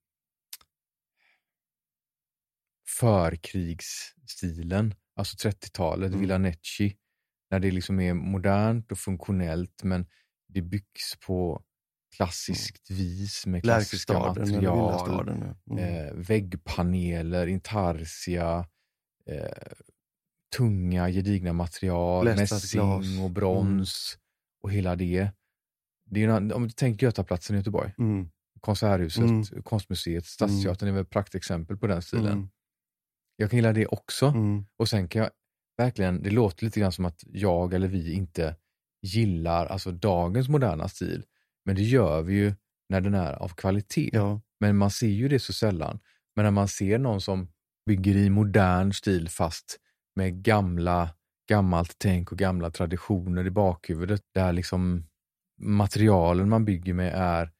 förkrigsstilen, 2.99 4.95
alltså 5.15 5.49
30-talet, 5.49 6.07
Mm. 6.07 6.19
Villanecci, 6.19 6.97
när 7.49 7.59
det 7.59 7.71
liksom 7.71 7.99
är 7.99 8.13
modernt 8.13 8.91
och 8.91 8.97
funktionellt 8.97 9.83
men 9.83 10.05
det 10.47 10.61
byggs 10.61 11.15
på 11.25 11.63
klassiskt 12.15 12.91
vis 12.91 13.45
med 13.45 13.61
klassiska 13.63 14.13
material. 14.19 15.29
Mm. 15.29 15.77
eh, 15.77 16.13
väggpaneler, 16.13 17.47
intarsia, 17.47 18.67
eh, 19.25 19.73
tunga 20.57 21.09
gedigna 21.09 21.53
material, 21.53 22.25
mässing 22.25 22.81
glas. 22.81 23.05
Mm. 23.05 23.23
och 23.23 23.31
brons 23.31 24.17
och 24.63 24.71
hela 24.71 24.95
det. 24.95 25.29
det 26.09 26.23
är, 26.23 26.41
ju- 26.41 26.53
om 26.53 26.63
du 26.63 26.69
tänker 26.69 27.05
Götaplatsen 27.07 27.55
i 27.55 27.59
Göteborg, 27.59 27.93
Mm. 27.97 28.29
Konserthuset, 28.59 29.23
Mm. 29.23 29.43
Konstmuseet, 29.63 30.25
Stadsteatern 30.25 30.89
är 30.89 30.93
väl 30.93 31.05
praktexempel 31.05 31.77
på 31.77 31.87
den 31.87 32.01
stilen. 32.01 32.31
Mm. 32.31 32.49
Jag 33.35 33.49
kan 33.49 33.57
gilla 33.57 33.73
det 33.73 33.85
också. 33.87 34.25
Mm. 34.25 34.65
Och 34.77 34.89
sen 34.89 35.07
kan 35.07 35.21
jag 35.21 35.31
verkligen, 35.77 36.23
det 36.23 36.29
låter 36.29 36.65
lite 36.65 36.79
grann 36.79 36.91
som 36.91 37.05
att 37.05 37.23
jag 37.27 37.73
eller 37.73 37.87
vi 37.87 38.13
inte 38.13 38.55
gillar 39.01 39.65
alltså 39.65 39.91
dagens 39.91 40.49
moderna 40.49 40.87
stil. 40.87 41.23
Men 41.65 41.75
det 41.75 41.81
gör 41.83 42.21
vi 42.21 42.33
ju 42.33 42.53
när 42.89 43.01
den 43.01 43.13
är 43.13 43.33
av 43.33 43.47
kvalitet. 43.49 44.09
Ja. 44.13 44.41
Men 44.59 44.77
man 44.77 44.91
ser 44.91 45.07
ju 45.07 45.27
det 45.27 45.39
så 45.39 45.53
sällan. 45.53 45.99
Men 46.35 46.43
när 46.45 46.51
man 46.51 46.67
ser 46.67 46.97
någon 46.97 47.21
som 47.21 47.47
bygger 47.85 48.15
i 48.15 48.29
modern 48.29 48.93
stil 48.93 49.29
fast 49.29 49.77
med 50.15 50.43
gamla, 50.43 51.09
gammalt 51.49 51.95
tänk 51.97 52.31
och 52.31 52.37
gamla 52.37 52.71
traditioner 52.71 53.47
i 53.47 53.51
bakhuvudet, 53.51 54.21
där 54.33 54.53
liksom 54.53 55.07
materialen 55.61 56.49
man 56.49 56.65
bygger 56.65 56.93
med 56.93 57.13
är 57.15 57.51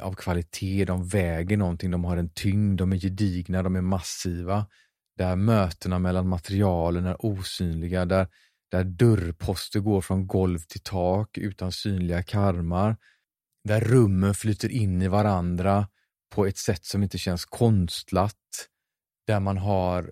av 0.00 0.14
kvalitet, 0.14 0.84
de 0.84 1.08
väger 1.08 1.56
någonting, 1.56 1.90
de 1.90 2.04
har 2.04 2.16
en 2.16 2.30
tyngd, 2.34 2.78
de 2.78 2.92
är 2.92 2.96
gedigna, 2.96 3.62
de 3.62 3.76
är 3.76 3.80
massiva. 3.80 4.66
Där 5.16 5.36
mötena 5.36 5.98
mellan 5.98 6.28
materialen 6.28 7.06
är 7.06 7.26
osynliga, 7.26 8.04
där, 8.04 8.28
där 8.70 8.84
dörrposter 8.84 9.80
går 9.80 10.00
från 10.00 10.26
golv 10.26 10.58
till 10.58 10.82
tak 10.82 11.38
utan 11.38 11.72
synliga 11.72 12.22
karmar. 12.22 12.96
Där 13.64 13.80
rummen 13.80 14.34
flyter 14.34 14.68
in 14.68 15.02
i 15.02 15.08
varandra 15.08 15.88
på 16.34 16.46
ett 16.46 16.58
sätt 16.58 16.84
som 16.84 17.02
inte 17.02 17.18
känns 17.18 17.44
konstlat. 17.44 18.36
Där 19.26 19.40
man 19.40 19.58
har 19.58 20.10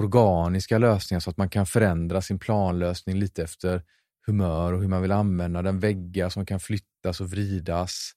organiska 0.00 0.78
lösningar 0.78 1.20
så 1.20 1.30
att 1.30 1.36
man 1.36 1.48
kan 1.48 1.66
förändra 1.66 2.22
sin 2.22 2.38
planlösning 2.38 3.18
lite 3.18 3.42
efter 3.42 3.82
humör 4.26 4.72
och 4.72 4.80
hur 4.80 4.88
man 4.88 5.02
vill 5.02 5.12
använda 5.12 5.62
den. 5.62 5.80
Väggar 5.80 6.28
som 6.28 6.46
kan 6.46 6.60
flyttas 6.60 7.20
och 7.20 7.30
vridas. 7.30 8.12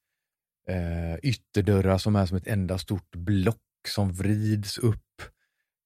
Eh, 0.69 1.15
ytterdörrar 1.23 1.97
som 1.97 2.15
är 2.15 2.25
som 2.25 2.37
ett 2.37 2.47
enda 2.47 2.77
stort 2.77 3.15
block 3.15 3.57
som 3.87 4.13
vrids 4.13 4.77
upp. 4.77 5.21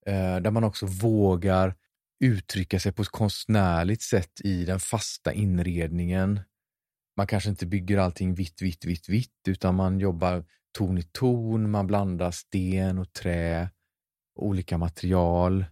Eh, 0.05 0.37
där 0.37 0.51
man 0.51 0.63
också 0.63 0.85
vågar 0.85 1.75
uttrycka 2.19 2.79
sig 2.79 2.91
på 2.91 3.01
ett 3.01 3.07
konstnärligt 3.07 4.01
sätt 4.01 4.41
i 4.43 4.65
den 4.65 4.79
fasta 4.79 5.33
inredningen. 5.33 6.39
Man 7.17 7.27
kanske 7.27 7.49
inte 7.49 7.65
bygger 7.65 7.97
allting 7.97 8.35
vitt, 8.35 8.61
vitt, 8.61 8.85
vitt, 8.85 9.09
vitt, 9.09 9.47
utan 9.47 9.75
man 9.75 9.99
jobbar 9.99 10.45
ton 10.77 10.97
i 10.97 11.03
ton, 11.03 11.71
man 11.71 11.87
blandar 11.87 12.31
sten 12.31 12.97
och 12.97 13.13
trä, 13.13 13.69
olika 14.35 14.77
material, 14.77 15.65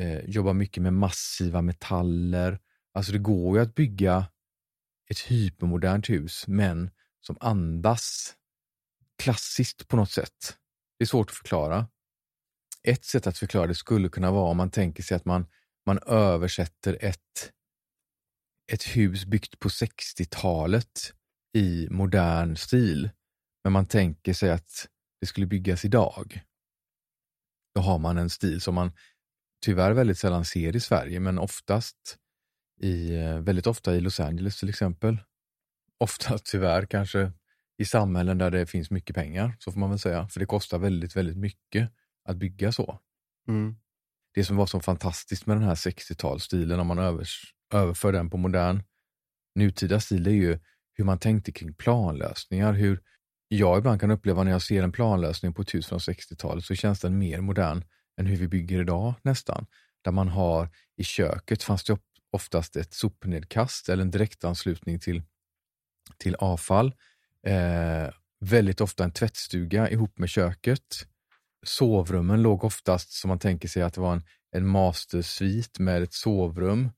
eh, 0.00 0.24
jobbar 0.24 0.52
mycket 0.52 0.82
med 0.82 0.92
massiva 0.92 1.62
metaller. 1.62 2.60
Alltså 2.94 3.12
det 3.12 3.18
går 3.18 3.56
ju 3.56 3.62
att 3.62 3.74
bygga 3.74 4.26
ett 5.10 5.18
hypermodernt 5.18 6.10
hus, 6.10 6.44
men 6.46 6.90
som 7.20 7.36
andas 7.40 8.34
klassiskt 9.18 9.88
på 9.88 9.96
något 9.96 10.10
sätt. 10.10 10.56
Det 10.98 11.04
är 11.04 11.06
svårt 11.06 11.30
att 11.30 11.36
förklara. 11.36 11.88
Ett 12.82 13.04
sätt 13.04 13.26
att 13.26 13.38
förklara 13.38 13.66
det 13.66 13.74
skulle 13.74 14.08
kunna 14.08 14.30
vara 14.30 14.50
om 14.50 14.56
man 14.56 14.70
tänker 14.70 15.02
sig 15.02 15.16
att 15.16 15.24
man, 15.24 15.46
man 15.86 15.98
översätter 16.06 16.98
ett, 17.00 17.52
ett 18.72 18.82
hus 18.82 19.24
byggt 19.24 19.58
på 19.58 19.68
60-talet 19.68 21.14
i 21.56 21.88
modern 21.90 22.56
stil. 22.56 23.10
Men 23.64 23.72
man 23.72 23.86
tänker 23.86 24.32
sig 24.32 24.50
att 24.50 24.88
det 25.20 25.26
skulle 25.26 25.46
byggas 25.46 25.84
idag. 25.84 26.40
Då 27.74 27.80
har 27.80 27.98
man 27.98 28.18
en 28.18 28.30
stil 28.30 28.60
som 28.60 28.74
man 28.74 28.92
tyvärr 29.60 29.92
väldigt 29.92 30.18
sällan 30.18 30.44
ser 30.44 30.76
i 30.76 30.80
Sverige, 30.80 31.20
men 31.20 31.38
oftast 31.38 32.16
i, 32.80 33.14
eh, 33.14 33.38
väldigt 33.38 33.66
ofta 33.66 33.94
i 33.94 34.00
Los 34.00 34.20
Angeles 34.20 34.60
till 34.60 34.68
exempel. 34.68 35.18
Ofta 35.98 36.38
tyvärr 36.44 36.86
kanske 36.86 37.32
i 37.78 37.84
samhällen 37.84 38.38
där 38.38 38.50
det 38.50 38.66
finns 38.66 38.90
mycket 38.90 39.16
pengar, 39.16 39.56
så 39.58 39.72
får 39.72 39.80
man 39.80 39.90
väl 39.90 39.98
säga. 39.98 40.28
För 40.28 40.40
det 40.40 40.46
kostar 40.46 40.78
väldigt, 40.78 41.16
väldigt 41.16 41.36
mycket 41.36 41.92
att 42.24 42.36
bygga 42.36 42.72
så. 42.72 43.00
Mm. 43.48 43.76
Det 44.34 44.44
som 44.44 44.56
var 44.56 44.66
så 44.66 44.80
fantastiskt 44.80 45.46
med 45.46 45.56
den 45.56 45.64
här 45.64 45.74
60-talsstilen, 45.74 46.80
om 46.80 46.86
man 46.86 46.98
övers, 46.98 47.54
överför 47.74 48.12
den 48.12 48.30
på 48.30 48.36
modern 48.36 48.82
nutida 49.54 50.00
stil, 50.00 50.26
är 50.26 50.30
ju 50.30 50.58
hur 50.92 51.04
man 51.04 51.18
tänkte 51.18 51.52
kring 51.52 51.74
planlösningar. 51.74 52.72
Hur 52.72 53.00
jag 53.48 53.78
ibland 53.78 54.00
kan 54.00 54.10
uppleva 54.10 54.42
när 54.42 54.50
jag 54.50 54.62
ser 54.62 54.82
en 54.82 54.92
planlösning 54.92 55.54
på 55.54 55.62
ett 55.62 55.74
hus 55.74 55.86
från 55.86 55.98
60-talet 55.98 56.64
så 56.64 56.74
känns 56.74 57.00
den 57.00 57.18
mer 57.18 57.40
modern 57.40 57.84
än 58.20 58.26
hur 58.26 58.36
vi 58.36 58.48
bygger 58.48 58.80
idag 58.80 59.14
nästan. 59.22 59.66
Där 60.04 60.12
man 60.12 60.28
har 60.28 60.68
i 60.96 61.04
köket 61.04 61.62
fanns 61.62 61.84
det 61.84 61.98
oftast 62.32 62.76
ett 62.76 62.94
sopnedkast 62.94 63.88
eller 63.88 64.02
en 64.02 64.10
direktanslutning 64.10 64.98
till, 64.98 65.22
till 66.18 66.34
avfall. 66.34 66.94
Eh, 67.46 68.10
väldigt 68.40 68.80
ofta 68.80 69.04
en 69.04 69.12
tvättstuga 69.12 69.90
ihop 69.90 70.18
med 70.18 70.28
köket. 70.28 71.06
Sovrummen 71.66 72.42
låg 72.42 72.64
oftast 72.64 73.12
som 73.12 73.28
man 73.28 73.38
tänker 73.38 73.68
sig 73.68 73.82
att 73.82 73.94
det 73.94 74.00
var 74.00 74.12
en, 74.12 74.22
en 74.52 74.66
mastersvit 74.66 75.78
med 75.78 76.02
ett 76.02 76.12
sovrum, 76.12 76.90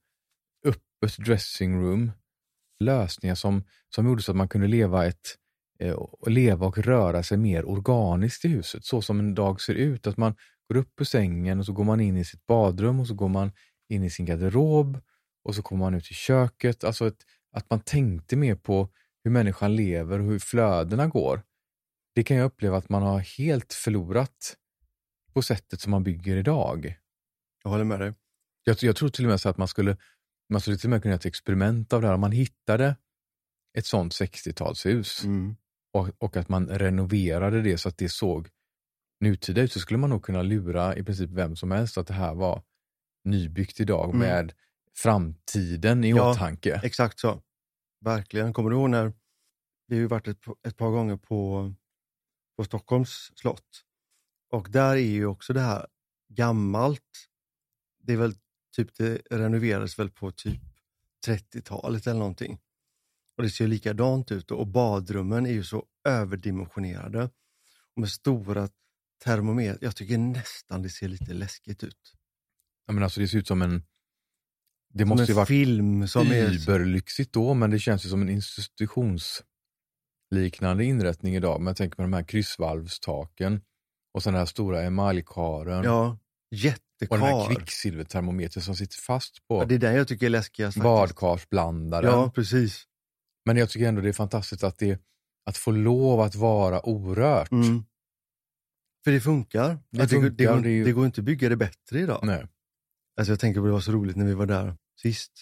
öppet 0.64 1.18
dressingroom, 1.18 2.12
lösningar 2.80 3.34
som, 3.34 3.64
som 3.94 4.06
gjorde 4.06 4.22
så 4.22 4.32
att 4.32 4.36
man 4.36 4.48
kunde 4.48 4.66
leva 4.66 5.06
ett 5.06 5.36
eh, 5.78 5.92
och 5.92 6.30
leva 6.30 6.66
och 6.66 6.78
röra 6.78 7.22
sig 7.22 7.38
mer 7.38 7.64
organiskt 7.68 8.44
i 8.44 8.48
huset, 8.48 8.84
så 8.84 9.02
som 9.02 9.18
en 9.18 9.34
dag 9.34 9.60
ser 9.60 9.74
ut. 9.74 10.06
Att 10.06 10.16
man 10.16 10.34
går 10.72 10.80
upp 10.80 11.00
ur 11.00 11.04
sängen 11.04 11.58
och 11.58 11.66
så 11.66 11.72
går 11.72 11.84
man 11.84 12.00
in 12.00 12.16
i 12.16 12.24
sitt 12.24 12.46
badrum 12.46 13.00
och 13.00 13.06
så 13.06 13.14
går 13.14 13.28
man 13.28 13.52
in 13.88 14.04
i 14.04 14.10
sin 14.10 14.26
garderob 14.26 15.00
och 15.44 15.54
så 15.54 15.62
kommer 15.62 15.84
man 15.84 15.94
ut 15.94 16.10
i 16.10 16.14
köket. 16.14 16.84
Alltså 16.84 17.06
ett, 17.06 17.24
att 17.52 17.70
man 17.70 17.80
tänkte 17.80 18.36
mer 18.36 18.54
på 18.54 18.88
hur 19.24 19.30
människan 19.30 19.76
lever 19.76 20.18
och 20.18 20.26
hur 20.26 20.38
flödena 20.38 21.06
går. 21.06 21.42
Det 22.14 22.24
kan 22.24 22.36
jag 22.36 22.46
uppleva 22.46 22.76
att 22.76 22.88
man 22.88 23.02
har 23.02 23.18
helt 23.18 23.72
förlorat 23.72 24.56
på 25.32 25.42
sättet 25.42 25.80
som 25.80 25.90
man 25.90 26.02
bygger 26.02 26.36
idag. 26.36 26.98
Jag 27.62 27.70
håller 27.70 27.84
med 27.84 28.00
dig. 28.00 28.14
Jag, 28.64 28.76
jag 28.82 28.96
tror 28.96 29.08
till 29.08 29.24
och 29.24 29.30
med 29.30 29.40
så 29.40 29.48
att 29.48 29.58
man 29.58 29.68
skulle, 29.68 29.96
man 30.48 30.60
skulle 30.60 30.76
till 30.76 30.86
och 30.86 30.90
med 30.90 31.02
kunna 31.02 31.10
göra 31.12 31.18
ett 31.18 31.26
experiment 31.26 31.92
av 31.92 32.00
det 32.00 32.06
här. 32.06 32.14
Om 32.14 32.20
man 32.20 32.32
hittade 32.32 32.96
ett 33.78 33.86
sånt 33.86 34.12
60-talshus 34.12 35.24
Mm. 35.24 35.56
och, 35.92 36.08
och 36.18 36.36
att 36.36 36.48
man 36.48 36.68
renoverade 36.68 37.62
det 37.62 37.78
så 37.78 37.88
att 37.88 37.98
det 37.98 38.08
såg 38.08 38.48
nutida 39.22 39.60
ut 39.62 39.72
så 39.72 39.80
skulle 39.80 39.98
man 39.98 40.10
nog 40.10 40.24
kunna 40.24 40.42
lura 40.42 40.96
i 40.96 41.02
princip 41.04 41.30
vem 41.30 41.56
som 41.56 41.70
helst 41.70 41.98
att 41.98 42.06
det 42.06 42.14
här 42.14 42.34
var 42.34 42.62
nybyggt 43.24 43.80
idag 43.80 44.04
Mm. 44.14 44.18
med 44.18 44.52
framtiden 44.96 46.04
i 46.04 46.10
Ja. 46.10 46.30
åtanke. 46.30 46.80
Exakt 46.84 47.18
så. 47.20 47.42
Verkligen. 48.00 48.52
Kommer 48.52 48.70
du 48.70 48.76
ihåg 48.76 48.90
när 48.90 49.12
vi 49.86 50.00
har 50.00 50.08
varit 50.08 50.28
ett, 50.28 50.44
ett 50.66 50.76
par 50.76 50.90
gånger 50.90 51.16
på, 51.16 51.72
på 52.56 52.64
Stockholms 52.64 53.30
slott. 53.34 53.84
Och 54.50 54.68
där 54.70 54.92
är 54.92 54.96
ju 54.96 55.26
också 55.26 55.52
det 55.52 55.60
här 55.60 55.86
gammalt. 56.28 57.28
Det 58.02 58.12
är 58.12 58.16
väl 58.16 58.34
typ 58.76 58.94
det 58.94 59.22
renoverades 59.30 59.98
väl 59.98 60.10
på 60.10 60.30
typ 60.30 60.60
30-talet 61.26 62.06
eller 62.06 62.18
någonting. 62.18 62.60
Och 63.36 63.42
det 63.42 63.50
ser 63.50 63.66
likadant 63.66 64.32
ut 64.32 64.50
och 64.50 64.66
badrummen 64.66 65.46
är 65.46 65.50
ju 65.52 65.64
så 65.64 65.86
överdimensionerade. 66.08 67.22
Och 67.94 68.00
med 68.00 68.08
stora 68.08 68.68
termometrar. 69.24 69.78
Jag 69.80 69.96
tycker 69.96 70.18
nästan 70.18 70.82
det 70.82 70.88
ser 70.88 71.08
lite 71.08 71.34
läskigt 71.34 71.84
ut. 71.84 72.12
Jag 72.86 72.94
menar, 72.94 73.04
alltså, 73.04 73.20
det 73.20 73.28
ser 73.28 73.38
ut 73.38 73.46
som 73.46 73.62
en... 73.62 73.82
Det 74.94 75.02
Som 75.02 75.08
måste 75.08 75.22
en 75.22 75.26
ju 75.26 75.34
varit 75.34 75.48
film 75.48 76.08
som 76.08 76.26
är... 76.30 76.52
überlyxigt 76.54 77.32
då, 77.32 77.54
men 77.54 77.70
det 77.70 77.78
känns 77.78 78.04
ju 78.06 78.08
som 78.08 78.22
en 78.22 78.28
institutionsliknande 78.28 80.84
inrättning 80.84 81.36
idag. 81.36 81.60
Men 81.60 81.66
jag 81.66 81.76
tänker 81.76 81.96
på 81.96 82.02
de 82.02 82.12
här 82.12 82.22
kryssvalvstaken 82.22 83.60
och 84.14 84.22
sen 84.22 84.32
den 84.32 84.38
här 84.40 84.46
stora 84.46 84.82
emaljkaren 84.82 85.84
Ja, 85.84 86.06
och 86.08 86.18
den 87.18 87.26
här 87.26 87.40
jättekar. 87.40 87.54
kvicksilvertermometern 87.54 88.62
som 88.62 88.76
sitter 88.76 88.96
fast 88.96 89.48
på 89.48 89.58
Ja, 89.60 89.64
det 89.64 89.74
är 89.74 89.78
den 89.78 89.94
jag 89.94 90.08
tycker 90.08 90.26
är 90.26 90.30
läskigast. 90.30 90.76
badkarsblandaren. 90.82 92.10
Ja, 92.10 92.30
precis. 92.34 92.84
Men 93.46 93.56
jag 93.56 93.70
tycker 93.70 93.88
ändå 93.88 94.00
det 94.00 94.08
är 94.08 94.12
fantastiskt 94.12 94.64
att, 94.64 94.78
det, 94.78 95.00
att 95.46 95.56
få 95.56 95.70
lov 95.70 96.20
att 96.20 96.34
vara 96.34 96.80
orört. 96.88 97.50
Mm. 97.52 97.84
För 99.04 99.10
det 99.12 99.20
funkar. 99.20 99.78
Det 99.90 99.98
funkar, 100.20 100.30
det, 100.36 100.44
går, 100.44 100.62
det 100.62 100.70
ju- 100.70 100.84
det 100.84 100.92
går 100.92 101.06
inte 101.06 101.20
att 101.20 101.24
bygga 101.24 101.48
det 101.48 101.56
bättre 101.56 102.00
idag. 102.00 102.20
Nej. 102.22 102.46
Alltså 103.16 103.32
jag 103.32 103.40
tänker 103.40 103.60
på 103.60 103.66
det 103.66 103.72
var 103.72 103.80
så 103.80 103.92
roligt 103.92 104.16
när 104.16 104.24
vi 104.24 104.34
var 104.34 104.46
där 104.46 104.76
sist. 105.00 105.32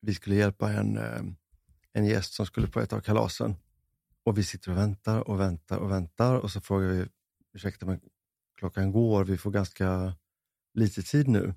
Vi 0.00 0.14
skulle 0.14 0.36
hjälpa 0.36 0.72
en, 0.72 0.96
eh, 0.96 1.20
en 1.92 2.06
gäst 2.06 2.32
som 2.34 2.46
skulle 2.46 2.66
på 2.68 2.80
ett 2.80 2.92
av 2.92 3.00
kalasen. 3.00 3.54
Och 4.24 4.38
vi 4.38 4.42
sitter 4.44 4.70
och 4.70 4.76
väntar 4.76 5.28
och 5.28 5.40
väntar 5.40 5.78
och 5.78 5.90
väntar 5.90 6.34
och 6.36 6.50
så 6.50 6.60
frågar 6.60 6.88
vi, 6.88 7.06
ursäkta 7.54 7.86
men 7.86 8.00
klockan 8.58 8.92
går, 8.92 9.24
vi 9.24 9.38
får 9.38 9.50
ganska 9.50 10.14
lite 10.74 11.02
tid 11.02 11.28
nu. 11.28 11.54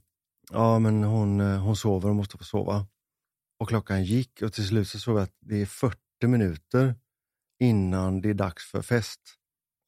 Ja 0.52 0.80
men 0.80 1.04
hon, 1.04 1.42
eh, 1.42 1.60
hon 1.64 1.76
sover 1.76 2.10
och 2.10 2.16
måste 2.16 2.38
få 2.38 2.44
sova. 2.44 2.88
Och 3.60 3.68
klockan 3.70 4.04
gick 4.04 4.42
och 4.42 4.54
till 4.54 4.68
slut 4.68 4.88
så 4.88 5.00
såg 5.00 5.16
vi 5.16 5.22
att 5.22 5.36
det 5.40 5.62
är 5.62 5.66
40 5.66 6.28
minuter 6.28 6.96
innan 7.60 8.22
det 8.22 8.30
är 8.30 8.34
dags 8.34 8.72
för 8.72 8.82
fest. 8.82 9.22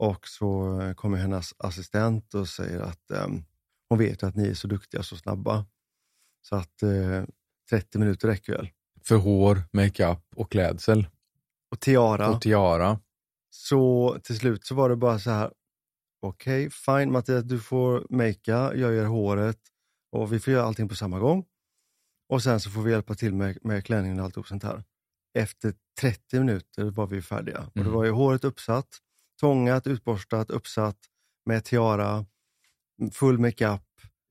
Och 0.04 0.28
så 0.28 0.82
eh, 0.82 0.94
kommer 0.94 1.18
hennes 1.18 1.54
assistent 1.58 2.34
och 2.34 2.48
säger 2.48 2.80
att 2.80 3.12
ehm, 3.12 3.44
hon 3.90 4.00
vet 4.00 4.24
att 4.24 4.36
ni 4.36 4.48
är 4.48 4.54
så 4.54 4.68
duktiga 4.68 5.00
och 5.00 5.06
så 5.06 5.18
snabba. 5.18 5.66
Så 6.42 6.56
att 6.56 6.84
eh, 6.84 7.24
30 7.70 7.98
minuter 8.00 8.28
räcker 8.28 8.54
väl. 8.54 8.70
För 9.02 9.16
hår, 9.16 9.64
makeup 9.74 10.20
och 10.36 10.52
klädsel. 10.52 11.08
Och 11.72 11.80
tiara. 11.80 12.30
Och 12.30 12.42
tiara. 12.42 13.00
Så 13.50 14.18
till 14.24 14.38
slut 14.40 14.66
så 14.66 14.76
var 14.76 14.90
det 14.90 14.96
bara 14.96 15.20
så 15.20 15.32
här. 15.32 15.52
Okej, 16.22 16.70
fine 16.70 17.12
Mattias, 17.12 17.44
du 17.44 17.60
får 17.60 18.08
makea, 18.10 18.76
jag 18.76 18.94
gör 18.94 19.06
håret 19.06 19.60
och 20.12 20.34
vi 20.34 20.40
får 20.40 20.54
göra 20.54 20.66
allting 20.66 20.90
på 20.90 20.96
samma 20.96 21.20
gång. 21.20 21.46
Och 22.30 22.44
sen 22.44 22.60
så 22.60 22.70
får 22.70 22.82
vi 22.82 22.92
hjälpa 22.92 23.16
till 23.16 23.34
med, 23.34 23.58
med 23.62 23.86
klänningen 23.86 24.20
och 24.20 24.26
alltihop 24.26 24.48
sånt 24.48 24.64
här. 24.64 24.84
Efter 25.38 25.74
30 26.02 26.40
minuter 26.40 26.84
var 26.84 27.08
vi 27.08 27.22
färdiga. 27.22 27.60
Och 27.60 27.78
Mm. 27.78 27.88
då 27.92 27.98
var 27.98 28.06
ju 28.06 28.12
håret 28.12 28.44
uppsatt, 28.44 28.88
tångat, 29.44 29.88
utborstat, 29.88 30.50
uppsatt 30.50 30.98
med 31.46 31.64
tiara, 31.64 32.26
full 33.12 33.40
makeup, 33.40 33.82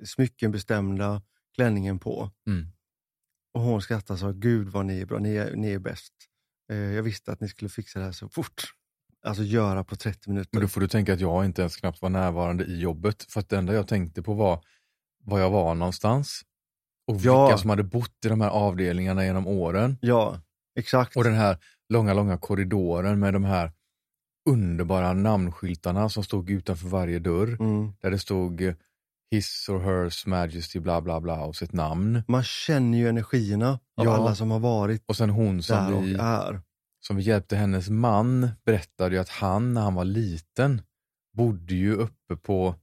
smycken 0.04 0.52
bestämda, 0.52 1.22
klänningen 1.54 1.98
på. 1.98 2.30
Mm. 2.46 2.66
Och 3.54 3.60
hon 3.60 3.82
skrattade 3.82 4.12
och 4.12 4.18
sa, 4.18 4.30
gud 4.32 4.68
vad 4.68 4.86
ni 4.86 5.00
är 5.00 5.06
bra, 5.06 5.18
ni 5.18 5.34
är, 5.34 5.56
ni 5.56 5.72
är 5.72 5.78
bäst. 5.78 6.12
Eh, 6.70 6.76
jag 6.76 7.02
visste 7.02 7.32
att 7.32 7.40
ni 7.40 7.48
skulle 7.48 7.68
fixa 7.68 7.98
det 7.98 8.04
här 8.04 8.12
så 8.12 8.28
fort. 8.28 8.62
Alltså 9.26 9.42
göra 9.42 9.84
på 9.84 9.96
30 9.96 10.30
minuter. 10.30 10.50
Men 10.52 10.62
då 10.62 10.68
får 10.68 10.80
du 10.80 10.88
tänka 10.88 11.12
att 11.12 11.20
jag 11.20 11.44
inte 11.44 11.62
ens 11.62 11.76
knappt 11.76 12.02
var 12.02 12.10
närvarande 12.10 12.64
i 12.64 12.80
jobbet. 12.80 13.26
För 13.28 13.40
att 13.40 13.48
det 13.48 13.56
enda 13.56 13.74
jag 13.74 13.88
tänkte 13.88 14.22
på 14.22 14.34
var 14.34 14.64
var 15.24 15.38
jag 15.40 15.50
var 15.50 15.74
någonstans. 15.74 16.42
Och 17.06 17.16
vilka 17.16 17.28
Ja. 17.28 17.58
som 17.58 17.70
hade 17.70 17.82
bott 17.82 18.24
i 18.24 18.28
de 18.28 18.40
här 18.40 18.50
avdelningarna 18.50 19.24
genom 19.24 19.46
åren. 19.46 19.98
Ja, 20.00 20.40
exakt. 20.78 21.16
Och 21.16 21.24
den 21.24 21.34
här 21.34 21.58
långa, 21.88 22.14
långa 22.14 22.38
korridoren 22.38 23.20
med 23.20 23.32
de 23.34 23.44
här 23.44 23.72
underbara 24.50 25.12
namnskyltarna 25.12 26.08
som 26.08 26.24
stod 26.24 26.50
utanför 26.50 26.88
varje 26.88 27.18
dörr. 27.18 27.56
Mm. 27.60 27.92
Där 28.02 28.10
det 28.10 28.18
stod 28.18 28.60
eh, 28.62 28.74
His 29.30 29.68
or 29.68 29.78
Hers 29.80 30.26
Majesty 30.26 30.80
bla 30.80 31.00
bla 31.00 31.20
bla 31.20 31.40
och 31.44 31.56
sitt 31.56 31.72
namn. 31.72 32.22
Man 32.28 32.42
känner 32.42 32.98
ju 32.98 33.08
energierna 33.08 33.70
av 33.96 34.04
Ja. 34.04 34.14
alla 34.16 34.34
som 34.34 34.50
har 34.50 34.58
varit 34.58 35.02
Och 35.06 35.16
sen 35.16 35.30
hon 35.30 35.56
där 35.56 35.62
som 35.62 35.94
och 35.94 36.04
vi, 36.04 36.14
är. 36.20 36.60
som 37.00 37.16
vi 37.16 37.22
hjälpte, 37.22 37.56
hennes 37.56 37.88
man 37.90 38.48
berättade 38.66 39.14
ju 39.14 39.20
att 39.20 39.28
han 39.28 39.74
när 39.74 39.80
han 39.80 39.94
var 39.94 40.04
liten 40.04 40.82
bodde 41.36 41.74
ju 41.74 41.94
uppe 41.94 42.36
på, 42.36 42.74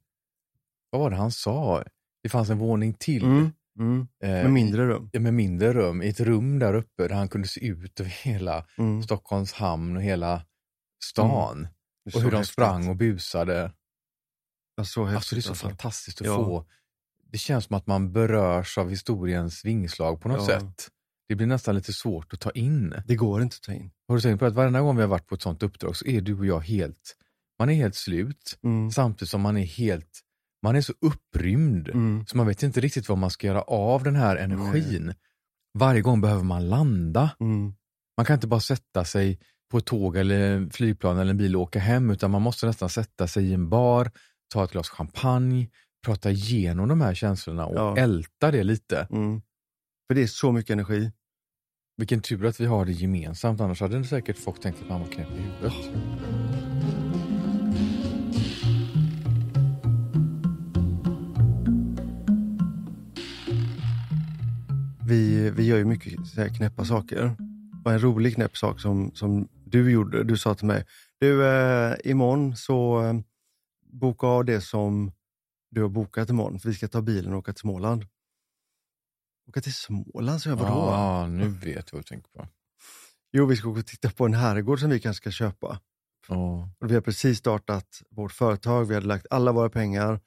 vad 0.89 1.01
var 1.01 1.10
det 1.10 1.16
han 1.16 1.32
sa? 1.32 1.84
Det 2.24 2.30
fanns 2.30 2.49
en 2.49 2.57
våning 2.57 2.93
till. 2.93 3.24
Mm. 3.24 3.51
Mm. 3.80 4.07
eh, 4.24 4.30
Med 4.30 4.51
mindre 4.51 4.88
rum. 4.88 5.10
i- 5.14 5.20
med 5.20 5.34
mindre 5.34 5.74
rum, 5.74 6.01
i 6.01 6.10
ett 6.10 6.20
rum 6.20 6.60
där 6.60 6.74
uppe 6.74 7.07
där 7.07 7.16
han 7.16 7.28
kunde 7.28 7.47
se 7.47 7.66
ut 7.68 7.99
över 7.99 8.10
hela 8.24 8.66
Mm. 8.78 9.03
Stockholms 9.03 9.53
hamn 9.53 9.95
och 9.97 10.03
hela 10.03 10.41
stan. 11.04 11.68
Det 12.06 12.12
är 12.12 12.16
Och 12.16 12.22
hur 12.24 12.32
de 12.32 12.38
häftigt. 12.38 12.54
sprang 12.54 12.88
och 12.88 12.95
busade. 12.95 13.72
Ja, 14.76 14.84
så 14.86 15.06
häftigt, 15.06 15.16
Alltså 15.16 15.36
det 15.36 15.39
är 15.39 15.41
så 15.41 15.50
alltså. 15.50 15.68
fantastiskt 15.68 16.22
att 16.22 16.28
Ja. 16.28 16.36
få. 16.36 16.66
Det 17.32 17.38
känns 17.38 17.66
som 17.66 17.76
att 17.76 17.88
man 17.88 18.12
berörs 18.14 18.78
av 18.78 18.89
historiens 18.89 19.66
vingslag 19.66 20.22
på 20.22 20.30
något 20.30 20.50
Ja. 20.50 20.60
sätt. 20.60 20.89
det 21.28 21.36
blir 21.36 21.47
nästan 21.47 21.76
lite 21.76 21.93
svårt 21.93 22.34
att 22.34 22.39
ta 22.39 22.52
in. 22.52 22.93
Det 23.08 23.16
går 23.16 23.41
inte 23.41 23.56
att 23.56 23.62
ta 23.62 23.74
in. 23.74 23.91
Har 24.08 24.16
du 24.16 24.22
tänkt 24.22 24.39
på 24.39 24.45
att 24.45 24.54
varje 24.54 24.80
gång 24.80 24.95
vi 24.95 25.02
har 25.02 25.10
varit 25.10 25.28
på 25.28 25.36
ett 25.36 25.41
sånt 25.41 25.64
uppdrag 25.64 25.95
så 25.95 26.06
är 26.06 26.22
du 26.22 26.38
och 26.39 26.45
jag 26.45 26.60
helt, 26.60 27.16
man 27.60 27.70
är 27.70 27.74
helt 27.74 27.95
slut 27.95 28.60
Mm. 28.64 28.91
samtidigt 28.91 29.30
som 29.30 29.41
man 29.41 29.58
är 29.58 29.66
helt, 29.66 30.20
man 30.64 30.76
är 30.76 30.82
så 30.82 30.93
upprymd 31.02 31.88
Mm. 31.89 32.26
så 32.26 32.38
man 32.38 32.47
vet 32.47 32.64
inte 32.64 32.82
riktigt 32.82 33.10
vad 33.10 33.18
man 33.18 33.30
ska 33.32 33.47
göra 33.47 33.62
av 33.62 34.04
den 34.04 34.16
här 34.16 34.36
energin. 34.36 35.14
Varje 35.74 36.02
gång 36.02 36.22
behöver 36.22 36.43
man 36.43 36.70
landa. 36.70 37.30
Mm. 37.39 37.74
Man 38.18 38.26
kan 38.26 38.34
inte 38.34 38.47
bara 38.47 38.60
sätta 38.60 39.06
sig 39.06 39.39
på 39.72 39.78
ett 39.78 39.86
tåg 39.86 40.18
eller 40.18 40.70
flygplan 40.72 41.18
eller 41.18 41.32
en 41.32 41.38
bil 41.38 41.56
och 41.56 41.62
åka 41.62 41.80
hem 41.80 42.10
utan 42.10 42.32
man 42.32 42.42
måste 42.42 42.66
nästan 42.66 42.90
sätta 42.90 43.28
sig 43.28 43.46
i 43.50 43.54
en 43.54 43.70
bar, 43.70 44.12
ta 44.54 44.64
ett 44.64 44.72
glas 44.72 44.90
champagne, 44.90 45.68
prata 46.06 46.32
igenom 46.32 46.88
de 46.88 47.02
här 47.02 47.14
känslorna 47.14 47.66
och 47.66 47.76
Ja. 47.78 47.98
älta 47.98 48.52
det 48.52 48.64
lite. 48.64 49.08
Mm. 49.12 49.42
För 50.08 50.16
det 50.16 50.22
är 50.24 50.28
så 50.28 50.52
mycket 50.52 50.72
energi. 50.74 51.12
Vilken 51.98 52.22
tur 52.22 52.46
att 52.46 52.60
vi 52.60 52.66
har 52.66 52.86
det 52.86 52.92
gemensamt, 52.92 53.62
annars 53.62 53.82
hade 53.82 53.98
det 53.98 54.04
säkert 54.04 54.38
folk 54.38 54.62
tänkt 54.62 54.82
att 54.82 54.90
man 54.90 55.00
var 55.02 55.08
knäpp 55.08 55.28
i 55.32 55.42
huvudet. 55.42 55.74
Vi, 65.08 65.50
vi 65.50 65.66
gör 65.66 65.78
ju 65.78 65.86
mycket 65.86 66.28
så 66.28 66.46
knäppa 66.46 66.86
saker. 66.86 67.36
Och 67.86 67.92
en 67.92 68.00
rolig 68.00 68.36
knäpp 68.36 68.58
sak 68.58 68.80
som, 68.80 69.12
som 69.14 69.48
du 69.72 69.92
gjorde, 69.92 70.24
du 70.24 70.38
sa 70.38 70.56
till 70.56 70.68
mig, 70.68 70.86
du 71.20 71.48
eh, 71.48 71.96
imorgon 72.04 72.56
så 72.56 73.04
eh, 73.04 73.14
boka 73.92 74.28
av 74.28 74.46
det 74.46 74.62
som 74.62 75.12
du 75.72 75.82
har 75.82 75.90
bokat 75.90 76.30
imorgon, 76.30 76.60
för 76.60 76.70
vi 76.70 76.76
ska 76.76 76.88
ta 76.88 77.02
bilen 77.02 77.34
och 77.34 77.40
åka 77.40 77.54
till 77.54 77.62
Småland. 77.62 78.06
Åka 79.50 79.62
till 79.62 79.74
Småland, 79.74 80.42
så 80.42 80.50
jag, 80.50 80.56
vadå? 80.56 80.70
Ja, 80.70 81.28
nu 81.28 81.48
vet 81.48 81.76
jag 81.76 81.94
vad 81.94 82.00
du 82.00 82.08
tänker 82.08 82.30
på. 82.30 82.48
Jo, 83.32 83.46
vi 83.46 83.56
ska 83.56 83.70
åka 83.70 83.80
och 83.80 83.88
titta 83.88 84.10
på 84.10 84.26
en 84.26 84.34
herrgård 84.34 84.80
som 84.80 84.90
vi 84.90 85.00
kanske 85.00 85.22
ska 85.22 85.32
köpa. 85.32 85.80
Ja. 86.28 86.70
Och 86.80 86.92
vi 86.92 86.94
har 86.94 87.02
precis 87.02 87.38
startat 87.38 88.02
vårt 88.10 88.32
företag, 88.32 88.86
vi 88.86 88.94
hade 88.94 89.08
lagt 89.08 89.26
alla 89.30 89.52
våra 89.52 89.70
pengar, 89.70 90.20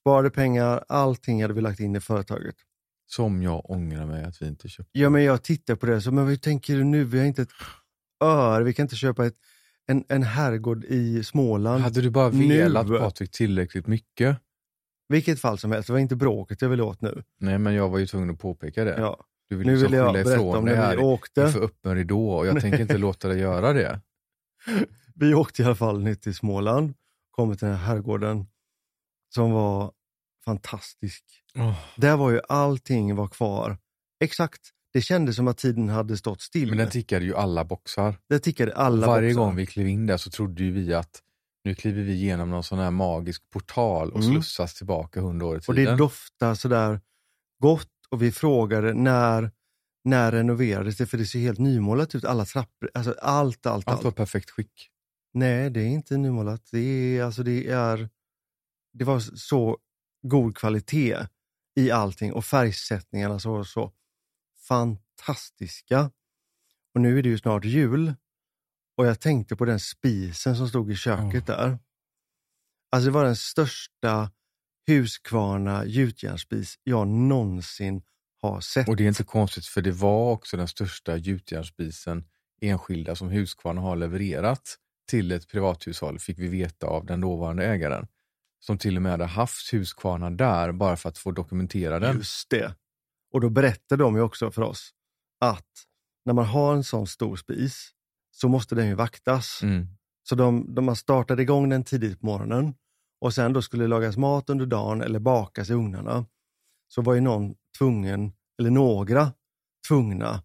sparade 0.00 0.30
pengar, 0.30 0.84
allting 0.88 1.42
hade 1.42 1.54
vi 1.54 1.60
lagt 1.60 1.80
in 1.80 1.96
i 1.96 2.00
företaget. 2.00 2.56
Som 3.06 3.42
jag 3.42 3.70
ångrar 3.70 4.06
mig 4.06 4.24
att 4.24 4.42
vi 4.42 4.46
inte 4.46 4.68
köpte. 4.68 4.98
Ja, 4.98 5.10
men 5.10 5.24
jag 5.24 5.42
tittar 5.42 5.76
på 5.76 5.86
det, 5.86 6.00
så, 6.00 6.12
men 6.12 6.26
hur 6.26 6.36
tänker 6.36 6.76
du 6.76 6.84
nu? 6.84 7.04
Vi 7.04 7.18
har 7.18 7.26
inte 7.26 7.42
ett 7.42 7.52
öre, 8.22 8.64
vi 8.64 8.72
kan 8.74 8.84
inte 8.84 8.96
köpa 8.96 9.26
ett, 9.26 9.36
en, 9.86 10.04
en 10.08 10.22
herrgård 10.22 10.84
i 10.84 11.24
Småland. 11.24 11.82
Hade 11.82 12.00
du 12.00 12.10
bara 12.10 12.28
Nu. 12.28 12.58
velat 12.58 12.88
Patrik 12.88 13.30
tillräckligt 13.30 13.86
mycket? 13.86 14.38
Vilket 15.08 15.40
fall 15.40 15.58
som 15.58 15.72
helst, 15.72 15.86
det 15.86 15.92
var 15.92 16.00
inte 16.00 16.16
bråket 16.16 16.62
jag 16.62 16.68
ville 16.68 16.82
åt 16.82 17.00
nu. 17.00 17.22
Nej, 17.40 17.58
men 17.58 17.74
jag 17.74 17.88
var 17.88 17.98
ju 17.98 18.06
tvungen 18.06 18.30
att 18.30 18.38
påpeka 18.38 18.84
det. 18.84 18.94
Ja. 18.98 19.24
Du 19.48 19.56
vill 19.56 19.66
Nu 19.66 19.72
liksom 19.72 19.90
vill 19.90 19.98
jag 20.00 20.12
berätta 20.12 20.40
om 20.40 20.64
det 20.64 20.70
när 20.70 20.76
här 20.82 20.96
vi 20.96 21.02
åkte. 21.02 21.48
för 21.48 21.60
öppen 21.60 21.94
ridå 21.94 22.30
och 22.30 22.46
jag 22.46 22.60
tänker 22.60 22.80
inte 22.80 22.98
låta 22.98 23.28
dig 23.28 23.38
göra 23.38 23.72
det. 23.72 24.00
Vi 25.14 25.34
åkte 25.34 25.62
i 25.62 25.64
alla 25.64 25.74
fall 25.74 26.02
ner 26.02 26.14
till 26.14 26.34
Småland, 26.34 26.94
kom 27.30 27.56
till 27.56 27.66
den 27.68 27.76
här 27.76 27.86
herrgården 27.86 28.46
som 29.34 29.50
var 29.50 29.92
fantastisk. 30.44 31.24
Där 31.96 32.16
var 32.16 32.30
ju 32.30 32.40
allting 32.48 33.16
var 33.16 33.28
kvar. 33.28 33.78
Exakt, 34.20 34.60
det 34.92 35.00
kändes 35.02 35.36
som 35.36 35.48
att 35.48 35.58
tiden 35.58 35.88
hade 35.88 36.16
stått 36.16 36.40
still. 36.40 36.68
Men 36.68 36.78
den 36.78 36.90
tickade 36.90 37.24
ju 37.24 37.36
alla 37.36 37.64
boxar. 37.64 38.18
Där 38.28 38.38
tickade 38.38 38.74
alla 38.76 39.06
Varje 39.06 39.28
boxar. 39.34 39.44
gång 39.44 39.56
vi 39.56 39.66
klev 39.66 39.88
in 39.88 40.06
där 40.06 40.16
så 40.16 40.30
trodde 40.30 40.70
vi 40.70 40.94
att 40.94 41.22
nu 41.64 41.74
kliver 41.74 42.02
vi 42.02 42.12
igenom 42.12 42.50
någon 42.50 42.64
sån 42.64 42.78
här 42.78 42.90
magisk 42.90 43.50
portal 43.50 44.10
och 44.12 44.20
Mm. 44.20 44.32
slussas 44.32 44.74
tillbaka 44.74 45.20
hundra 45.20 45.46
år 45.46 45.56
i 45.56 45.58
Och 45.58 45.62
tiden. 45.64 45.84
det 45.84 45.96
doftade 45.96 46.56
sådär 46.56 47.00
gott 47.62 47.88
och 48.10 48.22
vi 48.22 48.32
frågade 48.32 48.94
när, 48.94 49.50
när 50.04 50.32
renoverades 50.32 50.96
det? 50.96 51.06
För 51.06 51.18
det 51.18 51.26
ser 51.26 51.38
helt 51.38 51.58
nymålat 51.58 52.14
ut, 52.14 52.24
alla 52.24 52.44
trappor, 52.44 52.90
alltså 52.94 53.12
allt, 53.22 53.66
allt, 53.66 53.66
allt. 53.66 53.88
Allt 53.88 54.04
var 54.04 54.10
perfekt 54.10 54.50
skick. 54.50 54.88
Nej, 55.34 55.70
det 55.70 55.80
är 55.80 55.86
inte 55.86 56.16
nymålat. 56.16 56.68
Det 56.72 56.78
är, 57.18 57.24
alltså 57.24 57.42
det 57.42 57.68
är, 57.68 58.08
det 58.92 59.04
var 59.04 59.20
så 59.20 59.78
god 60.26 60.56
kvalitet 60.56 61.16
i 61.80 61.90
allting 61.90 62.32
och 62.32 62.44
färgsättningarna 62.44 63.38
så 63.38 63.52
var 63.52 63.64
så 63.64 63.92
fantastiska. 64.68 66.10
Och 66.94 67.00
nu 67.00 67.18
är 67.18 67.22
det 67.22 67.28
ju 67.28 67.38
snart 67.38 67.64
jul 67.64 68.14
och 68.96 69.06
jag 69.06 69.20
tänkte 69.20 69.56
på 69.56 69.64
den 69.64 69.80
spisen 69.80 70.56
som 70.56 70.68
stod 70.68 70.92
i 70.92 70.96
köket 70.96 71.46
där. 71.46 71.78
Alltså 72.90 73.06
det 73.06 73.10
var 73.12 73.24
den 73.24 73.36
största 73.36 74.30
Husqvarna 74.86 75.84
gjutjärnsspis 75.84 76.78
jag 76.82 77.08
någonsin 77.08 78.02
har 78.42 78.60
sett. 78.60 78.88
Och 78.88 78.96
det 78.96 79.04
är 79.04 79.08
inte 79.08 79.24
konstigt 79.24 79.66
för 79.66 79.82
det 79.82 79.92
var 79.92 80.32
också 80.32 80.56
den 80.56 80.68
största 80.68 81.16
gjutjärnsspisen 81.16 82.24
enskilda 82.60 83.16
som 83.16 83.30
Husqvarna 83.30 83.80
har 83.80 83.96
levererat 83.96 84.78
till 85.08 85.32
ett 85.32 85.48
privathushåll, 85.48 86.18
fick 86.18 86.38
vi 86.38 86.48
veta 86.48 86.86
av 86.86 87.06
den 87.06 87.20
dåvarande 87.20 87.66
ägaren. 87.66 88.06
Som 88.60 88.78
till 88.78 88.96
och 88.96 89.02
med 89.02 89.12
hade 89.12 89.26
haft 89.26 89.72
Husqvarna 89.72 90.30
där 90.30 90.72
bara 90.72 90.96
för 90.96 91.08
att 91.08 91.18
få 91.18 91.30
dokumentera 91.30 91.98
den. 91.98 92.16
Just 92.16 92.50
det. 92.50 92.74
Och 93.32 93.40
då 93.40 93.50
berättade 93.50 94.02
de 94.04 94.16
ju 94.16 94.22
också 94.22 94.50
för 94.50 94.62
oss 94.62 94.90
att 95.40 95.68
när 96.24 96.32
man 96.34 96.44
har 96.44 96.74
en 96.74 96.84
sån 96.84 97.06
stor 97.06 97.36
spis 97.36 97.90
så 98.30 98.48
måste 98.48 98.74
den 98.74 98.86
ju 98.86 98.94
vaktas. 98.94 99.60
Mm. 99.62 99.86
Så 100.22 100.34
de, 100.34 100.74
de 100.74 100.88
har 100.88 100.94
startat 100.94 101.38
igång 101.38 101.68
den 101.68 101.84
tidigt 101.84 102.20
på 102.20 102.26
morgonen 102.26 102.74
och 103.20 103.34
sen 103.34 103.52
då 103.52 103.62
skulle 103.62 103.84
det 103.84 103.88
lagas 103.88 104.16
mat 104.16 104.50
under 104.50 104.66
dagen 104.66 105.02
eller 105.02 105.18
bakas 105.18 105.70
i 105.70 105.72
ugnarna. 105.72 106.26
Så 106.88 107.02
var 107.02 107.14
ju 107.14 107.20
någon 107.20 107.54
tvungen, 107.78 108.32
eller 108.58 108.70
några 108.70 109.32
tvungna 109.88 110.42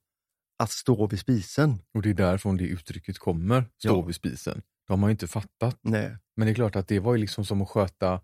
att 0.60 0.72
stå 0.72 1.08
vid 1.08 1.20
spisen. 1.20 1.80
Och 1.94 2.02
det 2.02 2.10
är 2.10 2.14
därifrån 2.14 2.58
det 2.58 2.64
uttrycket 2.64 3.20
kommer, 3.20 3.62
stå 3.78 3.90
Ja. 3.90 4.02
vid 4.02 4.16
spisen. 4.16 4.62
De 4.88 5.02
har 5.04 5.10
ju 5.10 5.12
inte 5.12 5.28
fattat. 5.28 5.80
Nej. 5.82 6.18
Men 6.36 6.46
det 6.46 6.52
är 6.52 6.56
klart 6.56 6.76
att 6.76 6.88
det 6.88 7.00
var 7.00 7.16
ju 7.16 7.22
liksom 7.22 7.46
som 7.46 7.62
att 7.62 7.70
sköta 7.70 8.22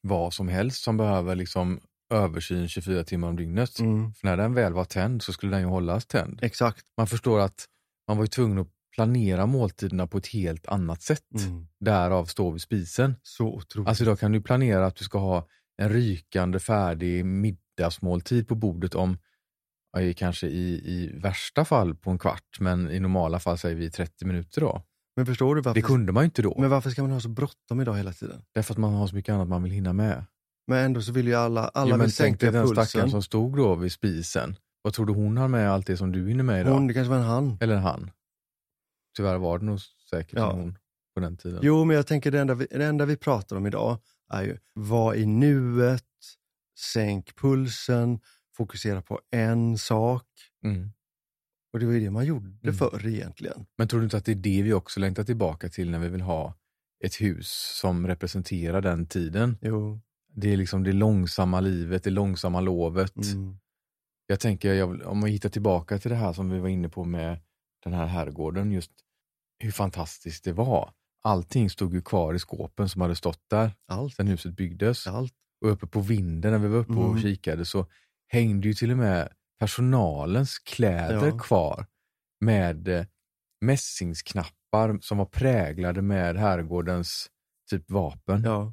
vad 0.00 0.34
som 0.34 0.48
helst 0.48 0.82
som 0.82 0.96
behöver 0.96 1.34
liksom 1.34 1.80
översyn 2.12 2.68
24 2.68 3.04
timmar 3.04 3.28
om 3.28 3.36
dygnet. 3.36 3.78
Mm. 3.78 4.14
För 4.14 4.26
när 4.26 4.36
den 4.36 4.54
väl 4.54 4.72
var 4.72 4.84
tänd 4.84 5.22
så 5.22 5.32
skulle 5.32 5.52
den 5.52 5.60
ju 5.60 5.66
hållas 5.66 6.06
tänd. 6.06 6.38
Exakt. 6.42 6.84
Man 6.96 7.06
förstår 7.06 7.40
att 7.40 7.66
man 8.08 8.16
var 8.16 8.24
ju 8.24 8.28
tvungen 8.28 8.58
att 8.58 8.68
planera 8.94 9.46
måltiderna 9.46 10.06
på 10.06 10.18
ett 10.18 10.26
helt 10.26 10.66
annat 10.66 11.02
sätt. 11.02 11.34
Mm. 11.46 11.66
Därav 11.80 12.24
stå 12.24 12.50
vid 12.50 12.62
spisen. 12.62 13.14
Så 13.22 13.46
otroligt. 13.46 13.88
Alltså 13.88 14.04
idag 14.04 14.18
kan 14.18 14.32
du 14.32 14.42
planera 14.42 14.86
att 14.86 14.96
du 14.96 15.04
ska 15.04 15.18
ha 15.18 15.48
en 15.76 15.88
rykande 15.88 16.58
färdig 16.58 17.24
middagsmåltid 17.24 18.48
på 18.48 18.54
bordet 18.54 18.94
om 18.94 19.18
kanske 20.16 20.46
i, 20.46 20.72
i 20.74 21.18
värsta 21.18 21.64
fall 21.64 21.94
på 21.94 22.10
en 22.10 22.18
kvart, 22.18 22.60
men 22.60 22.90
i 22.90 23.00
normala 23.00 23.40
fall 23.40 23.58
säger 23.58 23.76
vi 23.76 23.90
30 23.90 24.24
minuter 24.24 24.60
då. 24.60 24.82
men 25.16 25.26
förstår 25.26 25.54
du 25.54 25.60
varför, 25.60 25.80
Det 25.80 25.86
kunde 25.86 26.12
man 26.12 26.22
ju 26.22 26.24
inte 26.24 26.42
då, 26.42 26.56
men 26.58 26.70
varför 26.70 26.90
ska 26.90 27.02
man 27.02 27.10
ha 27.10 27.20
så 27.20 27.28
bråttom 27.28 27.80
idag 27.80 27.96
hela 27.96 28.12
tiden? 28.12 28.42
därför 28.54 28.74
att 28.74 28.78
man 28.78 28.94
har 28.94 29.06
så 29.06 29.14
mycket 29.14 29.32
annat 29.32 29.48
man 29.48 29.62
vill 29.62 29.72
hinna 29.72 29.92
med. 29.92 30.24
Men 30.66 30.78
ändå 30.84 31.02
så 31.02 31.12
vill 31.12 31.26
ju 31.26 31.34
alla, 31.34 31.68
alla 31.68 31.90
jo, 31.90 31.96
men 31.96 32.06
vill 32.06 32.14
tänk 32.16 32.40
dig 32.40 32.46
sänka 32.48 32.58
den 32.58 32.66
pulsen. 32.68 32.86
stackaren 32.86 33.10
som 33.10 33.22
stod 33.22 33.56
då 33.56 33.74
vid 33.74 33.92
spisen. 33.92 34.56
Vad 34.82 34.94
tror 34.94 35.06
du 35.06 35.12
hon 35.12 35.36
har 35.36 35.48
med 35.48 35.70
allt 35.70 35.86
det 35.86 35.96
som 35.96 36.12
du 36.12 36.28
hinner 36.28 36.44
med 36.44 36.60
idag? 36.60 36.72
Hon, 36.72 36.86
det 36.86 36.94
kanske 36.94 37.10
var 37.10 37.16
en 37.18 37.24
han. 37.24 37.58
Eller 37.60 37.76
han? 37.76 38.10
Tyvärr 39.16 39.38
var 39.38 39.58
det 39.58 39.64
nog 39.64 39.80
säkert 40.10 40.38
Ja. 40.38 40.50
en 40.52 40.58
hon 40.58 40.78
på 41.14 41.20
den 41.20 41.36
tiden. 41.36 41.60
Jo, 41.62 41.84
men 41.84 41.96
jag 41.96 42.06
tänker 42.06 42.30
det 42.30 42.40
enda, 42.40 42.54
vi, 42.54 42.66
det 42.70 42.84
enda 42.84 43.04
vi 43.04 43.16
pratar 43.16 43.56
om 43.56 43.66
idag 43.66 43.98
är 44.32 44.42
ju, 44.42 44.58
var 44.74 45.14
i 45.14 45.26
nuet, 45.26 46.04
sänk 46.78 47.36
pulsen, 47.36 48.20
fokusera 48.56 49.02
på 49.02 49.20
en 49.30 49.78
sak. 49.78 50.26
Mm. 50.64 50.90
Och 51.72 51.80
det 51.80 51.86
var 51.86 51.92
ju 51.92 52.00
det 52.00 52.10
man 52.10 52.26
gjorde 52.26 52.48
Mm. 52.62 52.74
förr 52.74 53.06
egentligen. 53.06 53.66
Men 53.78 53.88
tror 53.88 54.00
du 54.00 54.04
inte 54.04 54.16
att 54.16 54.24
det 54.24 54.32
är 54.32 54.36
det 54.36 54.62
vi 54.62 54.72
också 54.72 55.00
längtar 55.00 55.24
tillbaka 55.24 55.68
till 55.68 55.90
när 55.90 55.98
vi 55.98 56.08
vill 56.08 56.20
ha 56.20 56.54
ett 57.04 57.20
hus 57.20 57.48
som 57.80 58.06
representerar 58.06 58.80
den 58.80 59.06
tiden? 59.06 59.58
Jo. 59.60 60.00
Det 60.34 60.52
är 60.52 60.56
liksom 60.56 60.82
det 60.84 60.92
långsamma 60.92 61.60
livet, 61.60 62.04
det 62.04 62.10
långsamma 62.10 62.60
lovet. 62.60 63.16
Mm. 63.16 63.58
Jag 64.26 64.40
tänker, 64.40 64.74
jag 64.74 65.06
om 65.06 65.18
man 65.20 65.30
hittar 65.30 65.48
tillbaka 65.48 65.98
till 65.98 66.10
det 66.10 66.16
här 66.16 66.32
som 66.32 66.50
vi 66.50 66.58
var 66.58 66.68
inne 66.68 66.88
på 66.88 67.04
med 67.04 67.40
den 67.84 67.92
här 67.92 68.06
herrgården, 68.06 68.72
just 68.72 68.92
hur 69.58 69.70
fantastiskt 69.70 70.44
det 70.44 70.52
var. 70.52 70.92
Allting 71.24 71.70
stod 71.70 71.94
ju 71.94 72.02
kvar 72.02 72.34
i 72.34 72.38
skåpen 72.38 72.88
som 72.88 73.00
hade 73.02 73.16
stått 73.16 73.40
där 73.50 73.72
Allt. 73.88 74.14
sedan 74.14 74.26
huset 74.26 74.52
byggdes. 74.56 75.06
Allt. 75.06 75.34
Och 75.64 75.70
uppe 75.70 75.86
på 75.86 76.00
vinden 76.00 76.52
när 76.52 76.58
vi 76.58 76.68
var 76.68 76.78
uppe 76.78 76.92
och 76.92 77.10
Mm. 77.10 77.22
kikade 77.22 77.64
så 77.64 77.86
hängde 78.28 78.68
ju 78.68 78.74
till 78.74 78.90
och 78.90 78.96
med 78.96 79.28
personalens 79.58 80.58
kläder 80.58 81.26
Ja. 81.26 81.38
kvar 81.38 81.86
med 82.40 82.88
eh, 82.88 83.04
mässingsknappar 83.60 84.98
som 85.00 85.18
var 85.18 85.24
präglade 85.26 86.02
med 86.02 86.36
herrgårdens 86.36 87.30
typ 87.70 87.90
vapen. 87.90 88.42
Ja. 88.44 88.72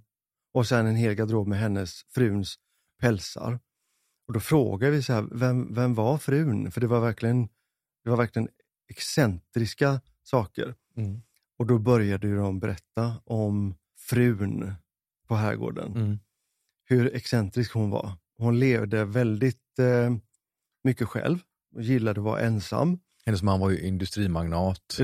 Och 0.54 0.68
sen 0.68 0.88
en 0.88 0.95
hel 0.95 1.14
garderob 1.16 1.47
med 1.47 1.60
hennes 1.60 2.02
fruns 2.10 2.56
pälsar. 3.02 3.60
Och 4.28 4.34
då 4.34 4.39
frågar 4.39 4.91
vi 4.91 5.04
så 5.04 5.14
här, 5.14 5.28
vem, 5.32 5.74
vem 5.74 5.93
var 5.93 6.18
frun? 6.18 6.72
För 6.72 6.82
det 6.82 6.88
var 6.88 7.00
verkligen, 7.00 7.47
det 8.04 8.10
var 8.10 8.18
verkligen 8.18 8.47
excentriska 8.88 10.02
saker. 10.24 10.76
Mm. 10.97 11.22
Och 11.58 11.66
då 11.66 11.80
började 11.80 12.36
de 12.36 12.60
berätta 12.60 13.22
om 13.26 13.76
frun 13.97 14.74
på 15.28 15.36
herrgården. 15.36 15.95
Mm. 15.95 16.20
Hur 16.86 17.16
excentrisk 17.16 17.74
hon 17.74 17.89
var. 17.89 18.12
Hon 18.38 18.60
levde 18.60 19.06
väldigt 19.06 19.80
eh, 19.80 20.16
mycket 20.84 21.08
själv. 21.08 21.39
gillade 21.80 22.20
att 22.20 22.24
vara 22.26 22.41
ensam. 22.41 23.00
Hennes 23.26 23.43
man 23.43 23.60
var 23.60 23.70
ju 23.70 23.80
industrimagnat 23.80 25.00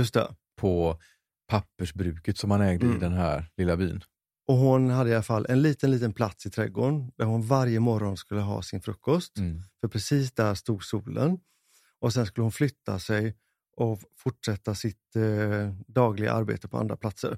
på 0.56 1.00
pappersbruket 1.48 2.38
som 2.38 2.52
han 2.52 2.62
ägde 2.62 2.86
i 2.86 2.90
Mm. 2.90 3.00
den 3.00 3.14
här 3.14 3.52
lilla 3.58 3.78
byn. 3.78 4.04
Och 4.48 4.56
hon 4.56 4.90
hade 4.90 5.10
i 5.10 5.14
alla 5.14 5.24
fall 5.24 5.46
en 5.50 5.62
liten, 5.62 5.92
liten 5.92 6.14
plats 6.14 6.46
i 6.46 6.50
trädgården 6.50 7.12
där 7.16 7.26
hon 7.26 7.48
varje 7.48 7.80
morgon 7.80 8.18
skulle 8.18 8.42
ha 8.42 8.62
sin 8.62 8.82
frukost. 8.82 9.38
Mm. 9.38 9.62
För 9.82 9.88
precis 9.88 10.32
där 10.32 10.56
stod 10.56 10.84
solen. 10.84 11.40
Och 12.00 12.14
sen 12.14 12.26
skulle 12.26 12.44
hon 12.44 12.52
flytta 12.52 13.00
sig 13.00 13.36
och 13.76 14.02
fortsätta 14.18 14.76
sitt 14.76 15.16
eh, 15.16 15.74
dagliga 15.88 16.34
arbete 16.34 16.68
på 16.68 16.78
andra 16.78 16.98
platser. 16.98 17.38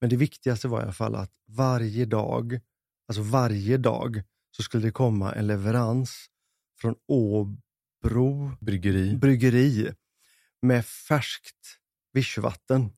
Men 0.00 0.10
det 0.10 0.16
viktigaste 0.16 0.68
var 0.68 0.80
i 0.80 0.82
alla 0.82 0.92
fall 0.92 1.14
att 1.14 1.32
varje 1.46 2.04
dag, 2.04 2.60
alltså 3.08 3.22
varje 3.22 3.76
dag, 3.76 4.22
så 4.50 4.62
skulle 4.62 4.86
det 4.86 4.92
komma 4.92 5.32
en 5.32 5.46
leverans 5.46 6.26
från 6.80 6.94
Åbro 7.08 8.56
Bryggeri. 8.60 9.16
bryggeri 9.16 9.92
med 10.62 10.86
färskt 10.86 11.78
vichyvatten. 12.12 12.90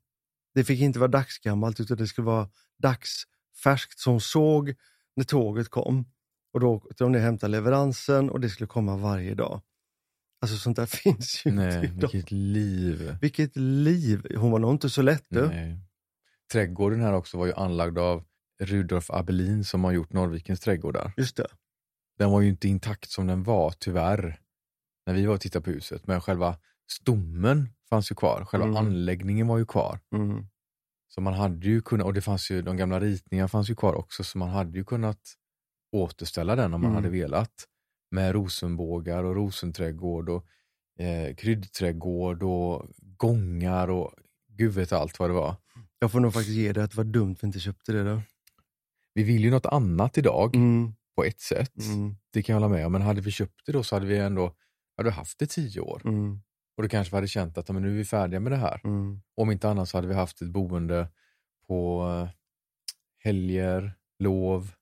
Det 0.54 0.64
fick 0.64 0.80
inte 0.80 0.98
vara 0.98 1.10
dagsgammalt 1.10 1.80
utan 1.80 1.96
det 1.96 2.06
skulle 2.06 2.26
vara 2.26 2.50
dagsfärskt 2.78 3.98
som 3.98 4.20
såg 4.20 4.74
när 5.16 5.24
tåget 5.24 5.68
kom. 5.68 6.04
Och 6.52 6.60
då 6.60 6.68
åkte 6.74 7.04
de 7.04 7.12
ner 7.12 7.18
och 7.18 7.24
hämtade 7.24 7.50
leveransen 7.50 8.30
och 8.30 8.40
det 8.40 8.48
skulle 8.48 8.66
komma 8.68 8.96
varje 8.96 9.34
dag. 9.34 9.60
Alltså 10.40 10.56
sånt 10.56 10.76
där 10.76 10.86
finns 11.02 11.46
ju 11.46 11.50
Nej, 11.50 11.74
inte 11.74 11.86
idag. 11.86 12.10
vilket 12.12 12.30
liv. 12.30 13.16
Vilket 13.20 13.56
liv! 13.56 14.26
Hon 14.36 14.50
var 14.50 14.58
nog 14.58 14.70
inte 14.70 14.90
så 14.90 15.02
lätt 15.02 15.24
du. 15.28 15.48
Nej. 15.48 15.78
Trädgården 16.52 17.00
här 17.00 17.12
också 17.12 17.38
var 17.38 17.46
ju 17.46 17.52
anlagd 17.54 17.98
av 17.98 18.24
Rudolf 18.60 19.10
Abelin 19.10 19.64
som 19.64 19.84
har 19.84 19.92
gjort 19.92 20.12
Norrvikens 20.12 20.60
trädgårdar. 20.60 21.12
Just 21.16 21.36
det. 21.36 21.46
Den 22.18 22.30
var 22.30 22.40
ju 22.40 22.48
inte 22.48 22.68
intakt 22.68 23.10
som 23.10 23.26
den 23.26 23.42
var, 23.42 23.74
tyvärr, 23.78 24.40
när 25.06 25.14
vi 25.14 25.26
var 25.26 25.34
och 25.34 25.40
tittade 25.40 25.64
på 25.64 25.70
huset. 25.70 26.06
Men 26.06 26.20
själva 26.20 26.56
stommen 26.90 27.68
fanns 27.90 28.10
ju 28.10 28.14
kvar. 28.14 28.44
Själva 28.44 28.66
Mm. 28.66 28.76
anläggningen 28.76 29.46
var 29.46 29.58
ju 29.58 29.66
kvar. 29.66 30.00
Mm. 30.14 30.46
Så 31.08 31.20
man 31.20 31.34
hade 31.34 31.66
ju 31.66 31.80
kunnat, 31.80 32.06
och 32.06 32.14
det 32.14 32.20
fanns 32.20 32.50
ju, 32.50 32.62
de 32.62 32.76
gamla 32.76 33.00
ritningarna 33.00 33.48
fanns 33.48 33.70
ju 33.70 33.74
kvar 33.74 33.94
också, 33.94 34.24
så 34.24 34.38
man 34.38 34.48
hade 34.48 34.78
ju 34.78 34.84
kunnat 34.84 35.20
återställa 35.92 36.56
den 36.56 36.74
om 36.74 36.80
man 36.80 36.90
Mm. 36.90 36.94
hade 37.04 37.08
velat. 37.18 37.64
Med 38.10 38.32
rosenbågar 38.32 39.24
och 39.24 39.34
rosenträdgård 39.34 40.28
och 40.28 40.46
eh, 41.04 41.34
kryddträdgård 41.34 42.42
och 42.42 42.86
gångar 43.16 43.90
och 43.90 44.12
gud 44.48 44.72
vet 44.74 44.92
allt 44.92 45.18
vad 45.18 45.30
det 45.30 45.34
var. 45.34 45.56
Jag 45.98 46.12
får 46.12 46.20
nog 46.20 46.32
faktiskt 46.34 46.56
ge 46.56 46.72
det 46.72 46.84
att 46.84 46.90
det 46.90 46.96
var 46.96 47.04
dumt 47.04 47.32
att 47.32 47.42
vi 47.42 47.46
inte 47.46 47.60
köpte 47.60 47.92
det 47.92 48.04
då. 48.04 48.20
Vi 49.14 49.22
vill 49.22 49.44
ju 49.44 49.50
något 49.50 49.66
annat 49.66 50.18
idag 50.18 50.56
Mm. 50.56 50.92
på 51.16 51.24
ett 51.24 51.40
sätt. 51.40 51.78
Mm. 51.82 52.16
Det 52.32 52.42
kan 52.42 52.52
jag 52.54 52.60
hålla 52.60 52.74
med 52.74 52.86
om, 52.86 52.92
men 52.92 53.02
hade 53.02 53.20
vi 53.20 53.30
köpt 53.30 53.66
det 53.66 53.72
då 53.72 53.82
så 53.82 53.96
hade 53.96 54.06
vi 54.06 54.18
ändå 54.18 54.54
hade 54.96 55.10
haft 55.10 55.38
det 55.38 55.46
tio 55.46 55.80
år. 55.80 56.02
Mm. 56.04 56.40
Och 56.78 56.82
då 56.82 56.88
kanske 56.88 57.10
vi 57.12 57.16
hade 57.16 57.28
känt 57.28 57.58
att 57.58 57.68
men 57.70 57.82
nu 57.82 57.88
är 57.90 57.96
vi 57.96 58.04
färdiga 58.04 58.40
med 58.40 58.52
det 58.52 58.56
här. 58.56 58.80
Mm. 58.84 59.20
Om 59.34 59.50
inte 59.50 59.68
annat 59.68 59.88
så 59.88 59.96
hade 59.98 60.08
vi 60.08 60.14
haft 60.14 60.42
ett 60.42 60.48
boende 60.50 61.08
på 61.66 62.02
eh, 62.08 62.28
helger, 63.24 63.92
lov, 64.18 64.72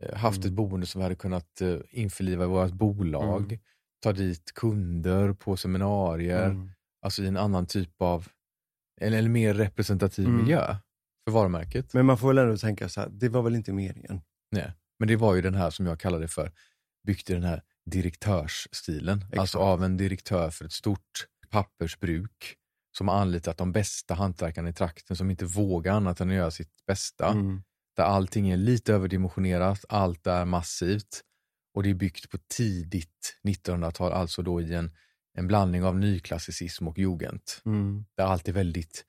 eh, 0.00 0.16
haft 0.16 0.38
Mm. 0.38 0.48
ett 0.48 0.52
boende 0.54 0.86
som 0.86 0.98
vi 0.98 1.02
hade 1.02 1.14
kunnat 1.14 1.60
eh, 1.60 1.76
införliva 1.90 2.44
i 2.44 2.46
vårt 2.46 2.72
bolag, 2.72 3.42
Mm. 3.42 3.58
ta 4.02 4.12
dit 4.12 4.52
kunder 4.54 5.32
på 5.32 5.56
seminarier, 5.56 6.46
Mm. 6.50 6.70
alltså 7.02 7.22
i 7.22 7.26
en 7.26 7.36
annan 7.36 7.66
typ 7.66 8.02
av, 8.02 8.28
en, 9.00 9.12
en 9.12 9.32
mer 9.32 9.54
representativ 9.54 10.26
Mm. 10.26 10.36
miljö 10.40 10.76
för 11.24 11.32
varumärket. 11.32 11.94
Men 11.94 12.06
man 12.06 12.18
får 12.18 12.28
väl 12.28 12.38
ändå 12.38 12.56
tänka 12.56 12.88
så 12.88 13.00
här, 13.00 13.08
det 13.08 13.28
var 13.28 13.42
väl 13.42 13.54
inte 13.54 13.72
meningen. 13.72 14.20
Nej. 14.50 14.72
Men 14.98 15.08
det 15.08 15.16
var 15.16 15.34
ju 15.34 15.42
den 15.42 15.54
här 15.54 15.70
som 15.70 15.86
jag 15.86 16.00
kallade 16.00 16.28
för, 16.28 16.52
byggt 17.06 17.30
i 17.30 17.32
den 17.34 17.42
här 17.44 17.62
direktörsstilen. 17.90 19.18
Exakt. 19.18 19.38
Alltså 19.38 19.58
av 19.58 19.84
en 19.84 19.96
direktör 19.96 20.50
för 20.50 20.64
ett 20.64 20.72
stort 20.72 21.26
pappersbruk 21.50 22.56
som 22.96 23.08
har 23.08 23.14
anlitat 23.14 23.58
de 23.58 23.72
bästa 23.72 24.14
hantverkarna 24.14 24.68
i 24.68 24.72
trakten 24.72 25.16
som 25.16 25.30
inte 25.30 25.44
vågar 25.44 25.94
annat 25.94 26.20
än 26.20 26.28
att 26.28 26.34
göra 26.34 26.50
sitt 26.50 26.86
bästa. 26.86 27.28
Mm. 27.28 27.62
Där 27.96 28.04
allting 28.04 28.48
är 28.48 28.56
lite 28.56 28.94
överdimensionerat, 28.94 29.84
allt 29.88 30.26
är 30.26 30.44
massivt 30.44 31.22
och 31.74 31.82
det 31.82 31.90
är 31.90 31.94
byggt 31.94 32.30
på 32.30 32.38
tidigt 32.48 33.38
1900-tal, 33.48 34.12
alltså 34.12 34.42
då 34.42 34.60
i 34.60 34.74
en, 34.74 34.90
en 35.38 35.46
blandning 35.46 35.84
av 35.84 35.98
nyklassicism 35.98 36.88
och 36.88 36.98
jugend. 36.98 37.42
Mm. 37.64 38.04
Där 38.16 38.24
allt 38.24 38.48
är 38.48 38.52
väldigt 38.52 39.04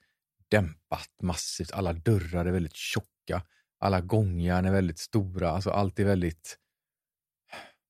dämpat, 0.48 1.10
massivt, 1.22 1.72
alla 1.72 1.92
dörrar 1.92 2.46
är 2.46 2.52
väldigt 2.52 2.76
tjocka, 2.76 3.42
alla 3.78 4.00
gångjärn 4.00 4.64
är 4.64 4.72
väldigt 4.72 4.98
stora, 4.98 5.50
alltså 5.50 5.70
allt 5.70 5.98
är 5.98 6.04
väldigt 6.04 6.58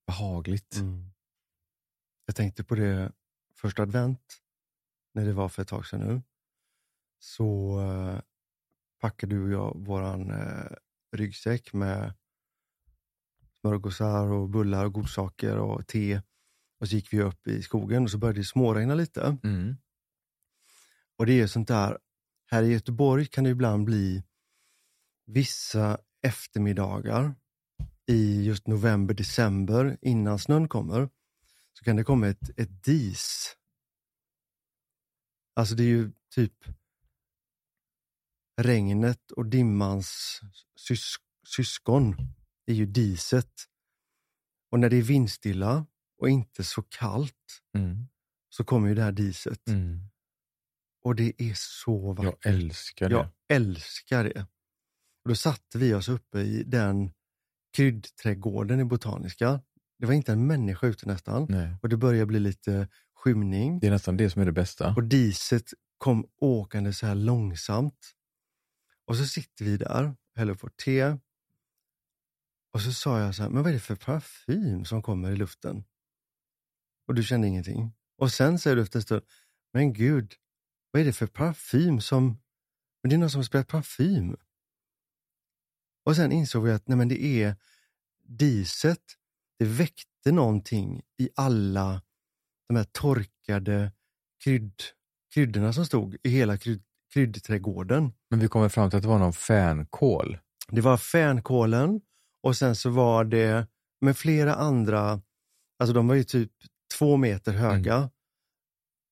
behagligt. 0.07 0.75
Mm. 0.75 1.11
Jag 2.25 2.35
tänkte 2.35 2.63
på 2.63 2.75
det 2.75 3.11
första 3.55 3.81
advent, 3.81 4.41
när 5.13 5.25
det 5.25 5.33
var 5.33 5.49
för 5.49 5.61
ett 5.61 5.67
tag 5.67 5.85
sedan 5.85 5.99
nu. 5.99 6.21
Så 7.19 7.79
eh, 7.81 8.19
packade 8.99 9.35
du 9.35 9.43
och 9.43 9.51
jag 9.51 9.85
våran 9.85 10.31
eh, 10.31 10.71
ryggsäck 11.11 11.73
med 11.73 12.13
smörgåsar 13.61 14.27
och 14.27 14.49
bullar 14.49 14.85
och 14.85 14.93
godsaker 14.93 15.57
och 15.57 15.87
te. 15.87 16.21
Och 16.79 16.89
så 16.89 16.95
gick 16.95 17.13
vi 17.13 17.21
upp 17.21 17.47
i 17.47 17.61
skogen 17.61 18.03
och 18.03 18.11
så 18.11 18.17
började 18.17 18.39
det 18.39 18.45
småregna 18.45 18.95
lite. 18.95 19.37
Mm. 19.43 19.75
Och 21.17 21.25
det 21.25 21.41
är 21.41 21.47
sånt 21.47 21.67
där, 21.67 21.97
här 22.51 22.63
i 22.63 22.73
Göteborg 22.73 23.25
kan 23.25 23.43
det 23.43 23.49
ibland 23.49 23.85
bli 23.85 24.23
vissa 25.25 25.97
eftermiddagar 26.21 27.35
i 28.07 28.43
just 28.43 28.67
november, 28.67 29.13
december 29.13 29.97
innan 30.01 30.39
snön 30.39 30.67
kommer. 30.67 31.09
Så 31.73 31.83
kan 31.85 31.95
det 31.95 32.03
komma 32.03 32.27
ett, 32.27 32.59
ett 32.59 32.83
dis. 32.83 33.55
Alltså 35.55 35.75
det 35.75 35.83
är 35.83 35.87
ju 35.87 36.11
typ 36.35 36.65
regnet 38.61 39.31
och 39.31 39.45
dimmans 39.45 40.39
sys 40.75 41.15
syskon 41.47 42.15
är 42.65 42.73
ju 42.73 42.85
diset. 42.85 43.53
Och 44.71 44.79
när 44.79 44.89
det 44.89 44.97
är 44.97 45.01
vindstilla 45.01 45.85
och 46.17 46.29
inte 46.29 46.63
så 46.63 46.81
kallt 46.81 47.35
Mm. 47.75 48.07
så 48.49 48.63
kommer 48.63 48.89
ju 48.89 48.95
det 48.95 49.01
här 49.03 49.11
diset. 49.11 49.67
Mm. 49.67 49.99
Och 51.03 51.15
det 51.15 51.41
är 51.41 51.53
så 51.55 52.13
vackert. 52.13 52.45
Jag 52.45 52.53
älskar 52.53 53.09
det. 53.09 53.15
Jag 53.15 53.29
älskar 53.47 54.23
det. 54.23 54.47
Och 55.23 55.29
då 55.29 55.35
satte 55.35 55.77
vi 55.77 55.93
oss 55.93 56.09
uppe 56.09 56.39
i 56.39 56.63
den 56.63 57.11
kryddträdgården 57.73 58.79
i 58.79 58.85
Botaniska. 58.85 59.61
Det 59.99 60.05
var 60.05 60.13
inte 60.13 60.31
en 60.31 60.47
människa 60.47 60.87
ute 60.87 61.07
nästan. 61.07 61.45
Nej. 61.49 61.75
Och 61.81 61.89
det 61.89 61.97
började 61.97 62.25
bli 62.25 62.39
lite 62.39 62.87
skymning. 63.15 63.79
Det 63.79 63.87
är 63.87 63.91
nästan 63.91 64.17
det 64.17 64.29
som 64.29 64.41
är 64.41 64.45
det 64.45 64.51
bästa. 64.51 64.93
Och 64.95 65.03
diset 65.03 65.73
kom 65.97 66.25
åkande 66.41 66.93
så 66.93 67.05
här 67.05 67.15
långsamt. 67.15 68.13
Och 69.05 69.17
så 69.17 69.25
sitter 69.25 69.65
vi 69.65 69.77
där, 69.77 70.15
häller 70.35 70.53
vårt 70.53 70.77
te. 70.77 71.17
Och 72.73 72.81
så 72.81 72.93
sa 72.93 73.19
jag 73.19 73.35
så 73.35 73.43
här, 73.43 73.49
men 73.49 73.63
vad 73.63 73.69
är 73.69 73.73
det 73.73 73.79
för 73.79 73.95
parfym 73.95 74.85
som 74.85 75.01
kommer 75.01 75.31
i 75.31 75.35
luften? 75.35 75.83
Och 77.07 77.15
du 77.15 77.23
kände 77.23 77.47
ingenting. 77.47 77.93
Och 78.17 78.31
sen 78.31 78.59
säger 78.59 78.75
du 78.75 78.81
efter 78.81 78.99
en 78.99 79.03
stund, 79.03 79.21
men 79.73 79.93
gud, 79.93 80.33
vad 80.91 81.01
är 81.01 81.05
det 81.05 81.13
för 81.13 81.27
parfym 81.27 82.01
som... 82.01 82.37
Men 83.01 83.09
det 83.09 83.15
är 83.15 83.17
någon 83.17 83.29
som 83.29 83.39
har 83.39 83.43
spelat 83.43 83.67
parfym. 83.67 84.37
Och 86.05 86.15
sen 86.15 86.31
insåg 86.31 86.63
vi 86.63 86.71
att 86.71 86.87
nej 86.87 86.97
men 86.97 87.07
det 87.07 87.23
är 87.23 87.55
diset. 88.23 89.03
Det 89.59 89.65
väckte 89.65 90.31
någonting 90.31 91.01
i 91.17 91.29
alla 91.35 92.01
de 92.67 92.75
här 92.75 92.87
torkade 92.91 93.91
krydd, 94.43 94.81
kryddorna 95.33 95.73
som 95.73 95.85
stod 95.85 96.17
i 96.23 96.29
hela 96.29 96.57
krydd, 96.57 96.83
kryddträdgården. 97.13 98.13
Men 98.29 98.39
vi 98.39 98.47
kommer 98.47 98.69
fram 98.69 98.89
till 98.89 98.97
att 98.97 99.03
det 99.03 99.09
var 99.09 99.19
någon 99.19 99.33
fänkål. 99.33 100.37
Det 100.67 100.81
var 100.81 100.97
fänkålen 100.97 102.01
och 102.43 102.57
sen 102.57 102.75
så 102.75 102.89
var 102.89 103.25
det 103.25 103.67
med 104.01 104.17
flera 104.17 104.55
andra, 104.55 105.21
alltså 105.79 105.93
de 105.93 106.07
var 106.07 106.15
ju 106.15 106.23
typ 106.23 106.51
två 106.97 107.17
meter 107.17 107.53
höga, 107.53 108.09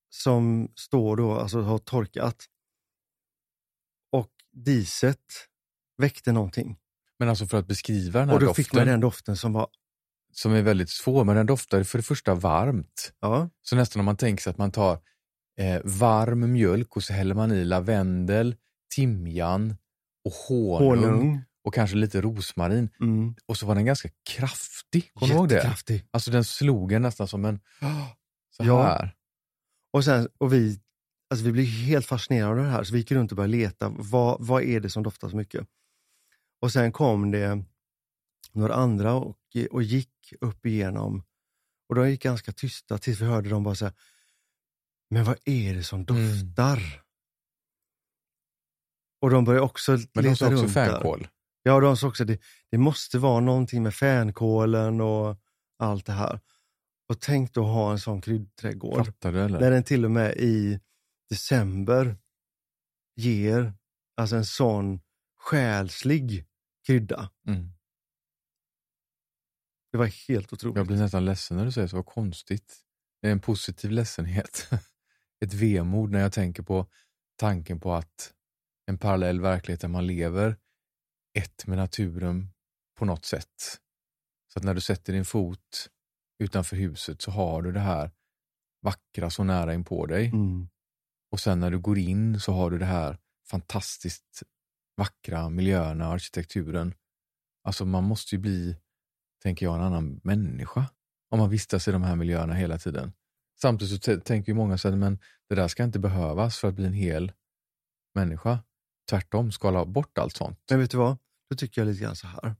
som 0.10 0.72
står 0.76 1.18
då, 1.18 1.34
alltså 1.34 1.62
har 1.62 1.78
torkat. 1.78 2.46
Och 4.12 4.32
diset 4.52 5.26
väckte 5.98 6.32
någonting. 6.32 6.78
Men 7.22 7.30
alltså 7.30 7.45
för 7.47 7.57
att 7.59 7.67
beskriva 7.67 8.19
den 8.19 8.30
här 8.30 8.36
Och 8.36 8.41
då 8.41 8.45
doften, 8.45 8.63
fick 8.63 8.74
man 8.74 8.88
den 8.88 8.99
doften 8.99 9.38
som 9.38 9.53
var, 9.53 9.67
som 10.34 10.53
är 10.53 10.61
väldigt 10.61 10.89
svår, 10.89 11.24
men 11.24 11.36
den 11.36 11.45
doftar 11.45 11.84
för 11.84 11.97
det 11.97 12.03
första 12.03 12.34
varmt. 12.36 13.13
ja, 13.19 13.49
Så 13.61 13.76
nästan 13.76 13.99
om 13.99 14.05
man 14.05 14.17
tänker 14.17 14.43
sig 14.43 14.51
att 14.51 14.57
man 14.57 14.72
tar 14.72 14.99
eh, 15.59 15.82
varm 15.84 16.51
mjölk 16.51 16.95
och 16.95 17.03
så 17.03 17.13
häller 17.13 17.36
man 17.36 17.51
i 17.51 17.65
lavendel, 17.65 18.55
timjan 18.95 19.76
och 20.26 20.32
honung, 20.32 21.03
honung. 21.03 21.41
och 21.63 21.74
kanske 21.74 21.95
lite 21.95 22.22
rosmarin. 22.22 22.89
Mm. 23.01 23.36
Och 23.45 23.57
så 23.57 23.65
var 23.65 23.76
den 23.76 23.86
ganska 23.86 24.09
kraftig, 24.30 25.13
kommer 25.13 25.34
du 25.34 25.38
ihåg 25.38 25.49
det? 25.49 25.61
Alltså 26.11 26.32
den 26.32 26.43
slog 26.43 26.91
en 26.91 27.01
nästan 27.01 27.28
som 27.28 27.45
en 27.45 27.59
så 28.57 28.63
Ja. 28.63 28.84
här. 28.84 29.15
Och, 29.93 30.03
sen, 30.05 30.28
och 30.38 30.53
vi, 30.53 30.80
alltså 31.30 31.45
vi 31.45 31.51
blev 31.51 31.65
helt 31.65 32.05
fascinerade 32.05 32.51
av 32.51 32.57
det 32.57 32.72
här, 32.72 32.84
så 32.84 32.93
vi 32.93 32.99
gick 32.99 33.11
runt 33.11 33.32
och 33.32 33.36
började 33.38 33.51
leta. 33.51 33.89
Vad, 33.89 34.38
vad 34.45 34.63
är 34.63 34.80
det 34.80 34.89
som 34.89 35.03
doftar 35.03 35.30
så 35.30 35.36
mycket? 35.36 35.67
Och 36.62 36.72
sen 36.72 36.91
kom 36.91 37.32
det 37.32 37.64
några 38.51 38.74
andra 38.74 39.14
och, 39.14 39.38
och 39.72 39.84
gick 39.84 40.34
upp 40.41 40.66
igenom 40.66 41.24
Och 41.89 41.95
de 41.95 42.09
gick 42.09 42.24
ganska 42.24 42.51
tysta 42.51 42.97
tills 42.97 43.22
vi 43.22 43.26
hörde 43.26 43.49
dem 43.49 43.64
bara 43.64 43.76
säga, 43.76 43.93
men 45.09 45.24
vad 45.26 45.38
är 45.45 45.74
det 45.74 45.84
som 45.84 45.99
Mm. 45.99 46.05
doftar? 46.05 47.03
Och 49.22 49.30
de 49.30 49.45
började 49.45 49.66
också 49.66 49.91
Men 49.91 50.24
leta 50.24 50.30
också 50.32 50.49
runt 50.49 50.74
där. 50.74 50.91
fänkål. 50.91 51.28
Ja, 51.64 51.80
de 51.80 51.97
sa 51.97 52.07
också 52.07 52.26
det, 52.26 52.39
det 52.72 52.78
måste 52.78 53.20
vara 53.20 53.39
någonting 53.39 53.84
med 53.84 53.93
fänkålen 53.95 55.01
och 55.01 55.38
allt 55.80 56.05
det 56.05 56.12
här. 56.14 56.39
Och 57.09 57.20
tänk 57.20 57.53
då 57.53 57.64
ha 57.64 57.91
en 57.91 57.99
sån 57.99 58.22
kryddträdgård. 58.22 59.05
Fattar 59.05 59.32
du 59.32 59.41
eller? 59.41 59.59
När 59.59 59.72
den 59.72 59.84
till 59.84 60.05
och 60.05 60.12
med 60.12 60.34
i 60.38 60.80
december 61.30 62.18
ger 63.16 63.74
alltså 64.18 64.36
en 64.36 64.45
sån 64.45 65.01
själslig 65.38 66.45
krydda. 66.92 67.30
Mm. 67.48 67.70
Det 69.92 69.98
var 69.98 70.06
helt 70.28 70.54
otroligt. 70.54 70.78
Jag 70.78 70.88
blir 70.88 70.98
nästan 70.98 71.26
ledsen 71.26 71.58
när 71.58 71.66
du 71.66 71.72
säger 71.72 71.88
så, 71.88 71.96
vad 71.96 72.06
konstigt. 72.06 72.78
Det 73.22 73.28
är 73.28 73.32
en 73.32 73.39
positiv 73.39 73.92
ledsenhet. 73.92 74.70
Ett 75.46 75.54
vemod 75.54 76.12
när 76.12 76.20
jag 76.20 76.34
tänker 76.34 76.64
på 76.64 76.88
tanken 77.36 77.80
på 77.80 77.94
att 77.94 78.34
en 78.86 78.98
parallell 78.98 79.42
verklighet 79.42 79.82
där 79.82 79.88
man 79.88 80.08
lever 80.08 80.58
ett 81.34 81.68
med 81.68 81.78
naturen 81.78 82.50
på 82.98 83.06
något 83.06 83.26
sätt. 83.26 83.80
Så 84.54 84.60
att 84.60 84.64
när 84.64 84.74
du 84.74 84.82
sätter 84.82 85.14
din 85.14 85.26
fot 85.26 85.89
utanför 86.39 86.76
huset 86.76 87.22
så 87.22 87.32
har 87.32 87.62
du 87.62 87.72
det 87.72 87.80
här 87.80 88.12
vackra 88.82 89.30
så 89.30 89.44
nära 89.44 89.74
in 89.74 89.84
på 89.84 90.06
dig. 90.06 90.26
Mm. 90.26 90.68
Och 91.32 91.39
sen 91.39 91.60
när 91.60 91.72
du 91.72 91.80
går 91.80 91.98
in 91.98 92.39
så 92.39 92.52
har 92.52 92.72
du 92.72 92.78
det 92.78 92.86
här 92.86 93.18
fantastiskt 93.50 94.44
vackra 94.98 95.50
miljöerna 95.50 96.08
och 96.08 96.14
arkitekturen. 96.14 96.94
Alltså 97.64 97.86
man 97.86 98.04
måste 98.04 98.36
ju 98.36 98.42
bli, 98.42 98.78
tänker 99.44 99.66
jag, 99.66 99.76
en 99.76 99.82
annan 99.82 100.22
människa 100.24 100.86
om 101.30 101.39
man 101.39 101.50
vistas 101.50 101.88
i 101.88 101.92
de 101.92 102.04
här 102.04 102.16
miljöerna 102.16 102.54
hela 102.54 102.78
tiden. 102.78 103.14
Samtidigt 103.62 104.04
så 104.04 104.20
tänker 104.20 104.52
ju 104.52 104.56
många 104.56 104.78
så 104.78 104.89
här, 104.89 104.96
men 104.96 105.20
det 105.50 105.56
där 105.56 105.68
ska 105.68 105.84
inte 105.84 106.00
behövas 106.00 106.58
för 106.58 106.68
att 106.68 106.76
bli 106.76 106.86
en 106.86 106.94
hel 106.94 107.32
människa. 108.16 108.60
Tvärtom, 109.10 109.52
skala 109.52 109.86
bort 109.86 110.18
allt 110.18 110.36
sånt. 110.36 110.60
Men 110.70 110.80
vet 110.80 110.92
du 110.92 110.98
vad? 110.98 111.18
Då 111.50 111.56
tycker 111.56 111.82
jag 111.82 111.88
lite 111.88 112.04
grann 112.04 112.16
så 112.16 112.28
här. 112.28 112.56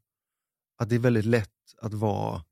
Att 0.78 0.90
det 0.90 0.96
är 0.96 1.00
väldigt 1.00 1.26
lätt 1.26 1.50
att 1.78 1.94
vara 1.94 2.46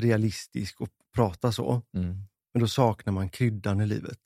realistisk 0.00 0.80
och 0.80 0.88
prata 1.14 1.52
så. 1.52 1.82
Mm. 1.92 2.22
Men 2.52 2.60
då 2.60 2.68
saknar 2.68 3.12
man 3.12 3.28
kryddan 3.28 3.80
i 3.80 3.86
livet. 3.86 4.20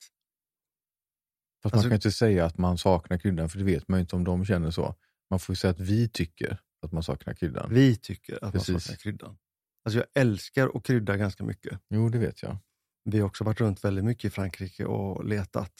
Fast 1.63 1.73
Alltså- 1.73 1.77
man 1.87 1.89
kan 1.91 1.95
inte 1.95 2.11
säga 2.11 2.45
att 2.45 2.57
man 2.57 2.77
saknar 2.77 3.17
kryddan, 3.17 3.49
för 3.49 3.57
det 3.57 3.63
vet 3.63 3.87
man 3.87 3.99
ju 3.99 4.01
inte 4.01 4.15
om 4.15 4.23
de 4.23 4.45
känner 4.45 4.71
så. 4.71 4.95
Man 5.29 5.39
får 5.39 5.53
ju 5.53 5.57
säga 5.57 5.71
att 5.71 5.79
vi 5.79 6.09
tycker 6.09 6.57
att 6.81 6.91
man 6.91 7.03
saknar 7.03 7.33
kryddan. 7.33 7.73
Vi 7.73 7.95
tycker 7.95 8.43
att 8.45 8.53
Precis. 8.53 8.69
man 8.69 8.79
saknar 8.81 8.97
kryddan. 8.97 9.37
Alltså 9.85 9.99
jag 9.99 10.07
älskar 10.21 10.71
att 10.77 10.83
krydda 10.83 11.17
ganska 11.17 11.43
mycket. 11.43 11.79
Jo, 11.89 12.09
det 12.09 12.17
vet 12.17 12.43
jag. 12.43 12.57
Vi 13.03 13.19
har 13.19 13.27
också 13.27 13.43
varit 13.43 13.59
runt 13.61 13.83
väldigt 13.83 14.05
mycket 14.05 14.25
i 14.25 14.29
Frankrike 14.29 14.85
och 14.85 15.25
letat. 15.25 15.73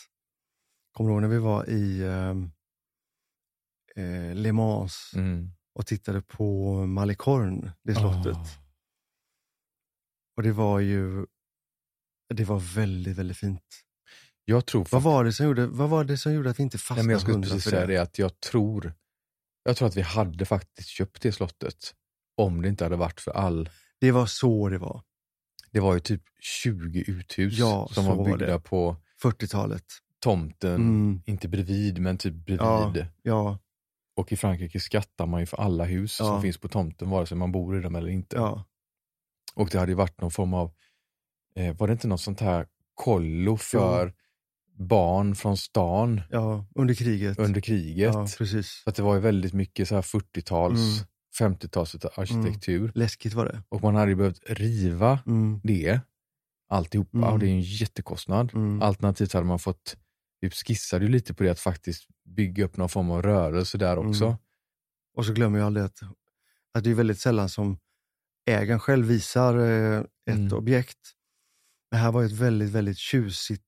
Kommer 0.92 1.10
du 1.10 1.14
ihåg 1.14 1.22
när 1.22 1.30
vi 1.30 1.38
var 1.38 1.70
i 1.70 2.04
ehm, 2.04 2.52
eh, 3.96 4.36
Le 4.36 4.52
Mans 4.54 5.12
Mm. 5.16 5.50
och 5.74 5.86
tittade 5.88 6.22
på 6.22 6.74
Malicorne, 6.86 7.74
det 7.84 7.96
slottet. 7.96 8.36
Åh. 8.36 8.48
Och 10.38 10.44
det 10.44 10.52
var 10.52 10.80
ju 10.80 11.26
det 12.34 12.44
var 12.46 12.60
väldigt, 12.76 13.18
väldigt 13.18 13.38
fint. 13.38 13.83
Jag 14.46 14.66
tror 14.66 14.88
Vad 14.92 15.02
var, 15.04 15.24
det 15.24 15.34
som 15.34 15.46
gjorde, 15.46 15.68
vad 15.68 15.90
var 15.90 16.04
det 16.04 16.18
som 16.18 16.34
gjorde 16.34 16.50
att 16.50 16.60
vi 16.60 16.64
inte 16.64 16.76
Nej, 16.78 16.80
fastnade 16.82 17.04
men 17.08 17.12
jag 17.14 17.22
skulle 17.22 17.42
precis 17.42 17.64
säga 17.64 17.88
det? 17.88 17.94
det 17.94 17.98
att 18.02 18.20
jag 18.20 18.40
tror, 18.40 18.94
jag 19.64 19.78
tror 19.78 19.88
att 19.88 19.98
vi 19.98 20.02
hade 20.02 20.46
faktiskt 20.46 20.90
köpt 20.90 21.22
det 21.22 21.32
slottet 21.32 21.94
om 22.38 22.62
det 22.62 22.70
inte 22.70 22.84
hade 22.86 22.96
varit 22.96 23.22
för 23.22 23.32
all, 23.32 23.70
Det 24.00 24.12
var 24.12 24.26
så 24.26 24.70
det 24.70 24.78
var. 24.78 25.02
det 25.72 25.80
var 25.80 25.94
ju 25.94 26.00
typ 26.00 26.22
20 26.40 27.04
uthus 27.08 27.58
Ja, 27.60 27.90
som 27.92 28.06
var 28.06 28.16
var 28.16 28.26
byggda 28.26 28.46
det. 28.46 28.60
på 28.60 28.98
40-talet. 29.24 29.86
tomten, 30.20 30.76
Mm, 30.76 31.22
inte 31.26 31.48
bredvid 31.48 32.00
men 32.02 32.18
typ 32.18 32.34
bredvid. 32.34 32.62
Ja. 32.62 33.06
ja, 33.22 33.60
Och 34.16 34.32
i 34.32 34.36
Frankrike 34.38 34.80
skattar 34.80 35.26
man 35.26 35.40
ju 35.40 35.46
för 35.46 35.58
alla 35.58 35.86
hus 35.86 36.14
som 36.16 36.42
finns 36.42 36.58
på 36.58 36.68
tomten 36.68 37.10
vare 37.10 37.26
sig 37.26 37.38
man 37.38 37.52
bor 37.52 37.78
i 37.78 37.82
dem 37.82 37.96
eller 37.96 38.10
inte. 38.10 38.38
Och 39.56 39.70
det 39.72 39.80
hade 39.80 39.92
ju 39.92 39.96
varit 39.96 40.22
någon 40.22 40.32
form 40.32 40.54
av, 40.54 40.72
eh, 41.56 41.76
var 41.76 41.88
det 41.88 41.94
inte 41.94 42.08
något 42.08 42.22
sånt 42.22 42.40
här 42.40 42.68
kollo 42.94 43.58
för 43.58 44.14
barn 44.80 45.36
från 45.36 45.58
stan 45.58 46.22
ja, 46.30 46.66
under 46.76 46.94
kriget. 46.94 47.40
under 47.40 47.62
kriget? 47.62 48.14
Ja, 48.14 48.28
precis. 48.38 48.82
Så 48.84 48.90
att 48.90 48.96
det 48.96 49.02
var 49.02 49.16
ju 49.16 49.22
väldigt 49.22 49.54
mycket 49.54 49.88
så 49.88 49.96
här 49.96 50.02
40-tals, 50.02 50.80
Mm. 51.40 51.54
50-tals 51.54 51.96
arkitektur. 52.18 52.92
Läskigt 52.96 53.34
var 53.34 53.46
det. 53.46 53.64
Och 53.70 53.82
man 53.84 53.96
hade 53.96 54.12
ju 54.12 54.16
behövt 54.16 54.40
riva 54.50 55.20
Mm, 55.28 55.60
det, 55.64 56.00
alltihopa, 56.70 57.18
Mm. 57.18 57.30
och 57.34 57.40
det 57.40 57.46
är 57.48 57.50
en 57.52 57.62
jättekostnad. 57.62 58.52
mm, 58.54 58.82
Alternativt 58.82 59.34
hade 59.34 59.46
man 59.46 59.60
fått, 59.60 59.98
typ 60.42 60.54
skissade 60.54 61.06
ju 61.06 61.12
lite 61.12 61.34
på 61.34 61.44
det 61.44 61.50
att 61.50 61.60
faktiskt 61.60 62.08
bygga 62.26 62.66
upp 62.66 62.78
någon 62.78 62.90
form 62.90 63.12
av 63.12 63.22
rörelse 63.22 63.78
där 63.78 63.98
också. 63.98 64.26
Mm. 64.26 64.38
Och 65.18 65.26
så 65.26 65.34
glömmer 65.34 65.60
jag 65.60 65.66
aldrig 65.66 65.86
att, 65.86 66.00
att 66.74 66.84
det 66.84 66.90
är 66.90 66.94
väldigt 66.96 67.20
sällan 67.20 67.50
som 67.50 67.78
ägaren 68.46 68.80
själv 68.80 69.06
visar 69.08 69.58
eh, 69.58 70.00
ett 70.00 70.38
Mm. 70.38 70.54
objekt. 70.54 70.98
Det 71.92 71.98
här 71.98 72.12
var 72.12 72.24
ett 72.24 72.32
väldigt, 72.32 72.70
väldigt 72.70 72.98
tjusigt 72.98 73.64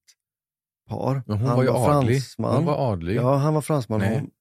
par. 0.88 1.24
Men 1.28 1.38
hon 1.38 1.48
han 1.48 1.58
var 1.58 1.64
ju 1.64 1.70
adlig. 1.70 2.16
fransman. 2.22 2.56
Hon 2.56 2.66
var 2.66 2.92
adlig. 2.92 3.16
Ja, 3.16 3.36
han 3.36 3.54
var 3.54 3.62
fransman. 3.62 4.00
Nej, 4.00 4.18
Hon, 4.20 4.32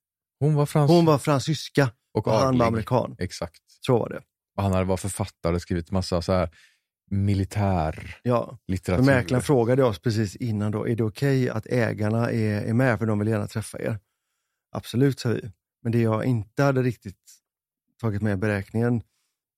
Hon 0.40 0.54
var 0.54 0.66
fransk 0.66 0.92
hon 0.92 1.04
var 1.04 1.18
fransyska 1.18 1.90
och 2.14 2.26
och 2.28 2.32
han 2.34 2.58
var 2.58 2.66
amerikan. 2.66 3.16
Exakt. 3.18 3.60
Så 3.86 3.98
var 3.98 4.08
det. 4.08 4.20
Och 4.56 4.62
han 4.62 4.72
hade 4.72 4.84
varit 4.84 5.00
författare 5.00 5.54
och 5.54 5.62
skrivit 5.62 5.90
massa 5.90 6.22
så 6.22 6.32
här 6.32 6.50
militär 7.10 8.16
Ja. 8.22 8.58
litteratur. 8.66 9.04
Mäklaren 9.04 9.42
frågade 9.42 9.84
oss 9.84 9.98
precis 9.98 10.36
innan 10.36 10.72
då, 10.72 10.88
är 10.88 10.96
det 10.96 11.04
okej 11.04 11.48
att 11.50 11.66
ägarna 11.66 12.30
är, 12.30 12.62
är 12.62 12.72
med 12.72 12.98
för 12.98 13.06
de 13.06 13.18
vill 13.18 13.28
gärna 13.28 13.46
träffa 13.46 13.78
er? 13.82 13.98
Absolut, 14.72 15.20
sa 15.20 15.28
vi. 15.28 15.50
Men 15.82 15.92
det 15.92 16.00
jag 16.00 16.24
inte 16.24 16.62
hade 16.62 16.82
riktigt 16.82 17.18
tagit 18.00 18.22
med 18.22 18.32
i 18.32 18.36
beräkningen, 18.36 19.02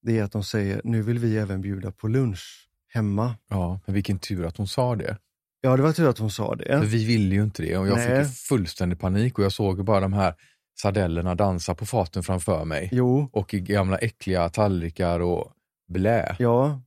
det 0.03 0.18
är 0.18 0.22
att 0.24 0.32
de 0.32 0.45
säger, 0.45 0.80
nu 0.84 1.03
vill 1.03 1.18
vi 1.18 1.37
även 1.39 1.61
bjuda 1.61 1.93
på 1.93 2.09
lunch 2.09 2.68
hemma. 2.89 3.34
Ja, 3.49 3.80
men 3.87 3.95
vilken 3.95 4.18
tur 4.18 4.45
att 4.47 4.57
hon 4.57 4.68
sa 4.68 4.97
det. 4.97 5.18
Ja, 5.61 5.76
det 5.76 5.82
var 5.82 5.92
tur 5.92 6.09
att 6.09 6.18
hon 6.18 6.30
sa 6.30 6.54
det. 6.54 6.64
För 6.80 6.86
vi 6.86 7.04
ville 7.04 7.34
ju 7.34 7.42
inte 7.42 7.62
det 7.62 7.76
och 7.78 7.88
jag 7.88 7.96
Nej. 7.96 8.24
fick 8.24 8.36
fullständig 8.36 9.00
panik 9.00 9.38
och 9.38 9.44
jag 9.44 9.52
såg 9.52 9.84
bara 9.84 10.00
de 10.00 10.12
här 10.12 10.34
sardellerna 10.80 11.34
dansa 11.34 11.74
på 11.74 11.86
faten 11.86 12.22
framför 12.22 12.64
mig. 12.64 12.88
Jo, 12.92 13.28
Och 13.32 13.54
i 13.54 13.61
gamla 13.61 13.98
äckliga 13.98 14.48
tallrikar 14.48 15.20
och 15.20 15.52
blä. 15.88 16.36
ja. 16.38 16.82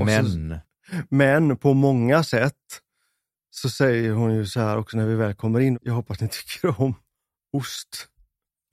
och 0.00 0.08
så- 0.10 0.38
Men, 0.38 0.58
Men 1.08 1.56
på 1.56 1.74
många 1.74 2.22
sätt 2.24 2.54
så 3.50 3.70
säger 3.70 4.10
hon 4.12 4.34
ju 4.34 4.46
så 4.46 4.60
här 4.60 4.76
också 4.78 4.96
när 4.96 5.06
vi 5.06 5.14
väl 5.14 5.34
kommer 5.34 5.60
in, 5.60 5.78
jag 5.82 5.92
hoppas 5.94 6.20
ni 6.20 6.28
tycker 6.28 6.80
om 6.80 6.94
ost. 7.52 8.06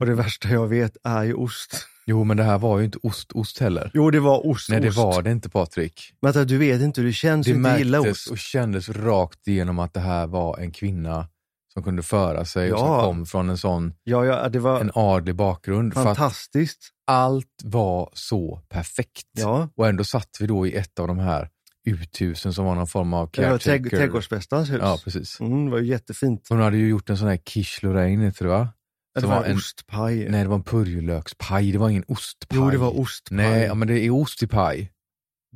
Och 0.00 0.06
det 0.06 0.14
värsta 0.14 0.48
jag 0.48 0.66
vet 0.68 0.96
är 1.04 1.22
ju 1.22 1.34
ost. 1.34 1.86
Jo 2.06 2.24
men 2.24 2.36
det 2.36 2.42
här 2.42 2.58
var 2.58 2.78
ju 2.78 2.84
inte 2.84 2.98
ost-ost 3.02 3.58
heller. 3.58 3.90
Jo, 3.94 4.10
det 4.10 4.20
var 4.20 4.46
ost. 4.46 4.70
Nej 4.70 4.80
det 4.80 4.90
var 4.90 5.22
det 5.22 5.30
inte 5.30 5.48
Patrik. 5.50 6.12
Att 6.26 6.48
du 6.48 6.58
vet 6.58 6.80
inte 6.80 7.00
hur 7.00 7.08
det 7.08 7.12
känns 7.12 7.46
Det 7.46 7.70
att 7.72 7.78
gilla 7.78 8.00
ost. 8.00 8.30
och 8.30 8.38
kändes 8.38 8.88
rakt 8.88 9.48
igenom 9.48 9.78
att 9.78 9.94
det 9.94 10.00
här 10.00 10.26
var 10.26 10.58
en 10.58 10.70
kvinna 10.72 11.28
som 11.72 11.82
kunde 11.82 12.02
föra 12.02 12.44
sig 12.44 12.72
och 12.72 12.78
som 12.78 12.88
Ja. 12.88 13.02
kom 13.04 13.26
från 13.26 13.50
en 13.50 13.58
sån 13.58 13.94
Ja, 14.04 14.24
ja, 14.24 14.48
det 14.48 14.58
var 14.58 14.80
en 14.80 14.90
adlig 14.94 15.34
bakgrund. 15.34 15.94
Fantastiskt. 15.94 16.88
allt 17.06 17.46
var 17.64 18.10
så 18.12 18.60
perfekt. 18.68 19.26
Ja, 19.38 19.68
Och 19.76 19.88
ändå 19.88 20.04
satt 20.04 20.28
vi 20.40 20.46
då 20.46 20.66
i 20.66 20.74
ett 20.76 20.98
av 20.98 21.08
de 21.08 21.18
här 21.18 21.48
uthusen 21.84 22.52
som 22.52 22.64
var 22.64 22.74
någon 22.74 22.86
form 22.86 23.14
av 23.14 23.26
caretaker. 23.26 23.90
trädgårdsmästarens 23.90 24.70
hus. 24.70 24.78
Ja, 24.82 24.98
precis. 25.04 25.40
Mm, 25.40 25.64
det 25.64 25.70
var 25.70 25.78
ju 25.78 25.86
jättefint. 25.86 26.46
Hon 26.48 26.60
hade 26.60 26.76
ju 26.76 26.88
gjort 26.88 27.10
en 27.10 27.16
sån 27.18 27.28
här 27.28 27.36
quiche 27.36 27.78
Lorraine, 27.86 28.20
heter 28.24 28.44
det 28.44 28.50
va? 28.50 28.68
Det 29.14 29.26
var 29.26 29.36
var 29.36 29.44
en 29.44 29.56
ostpaj. 29.56 30.28
Nej, 30.28 30.42
det 30.42 30.48
var 30.48 30.56
en 30.56 30.62
purjolökspaj, 30.62 31.72
det 31.72 31.78
var 31.78 31.88
ingen 31.90 32.04
ostpaj. 32.08 32.58
Jo, 32.58 32.70
det 32.70 32.78
var 32.78 33.00
ostpaj. 33.00 33.36
Nej, 33.36 33.62
ja, 33.62 33.74
men 33.74 33.88
det 33.88 34.00
är 34.00 34.10
ost 34.10 34.42
i 34.42 34.46
paj. 34.46 34.92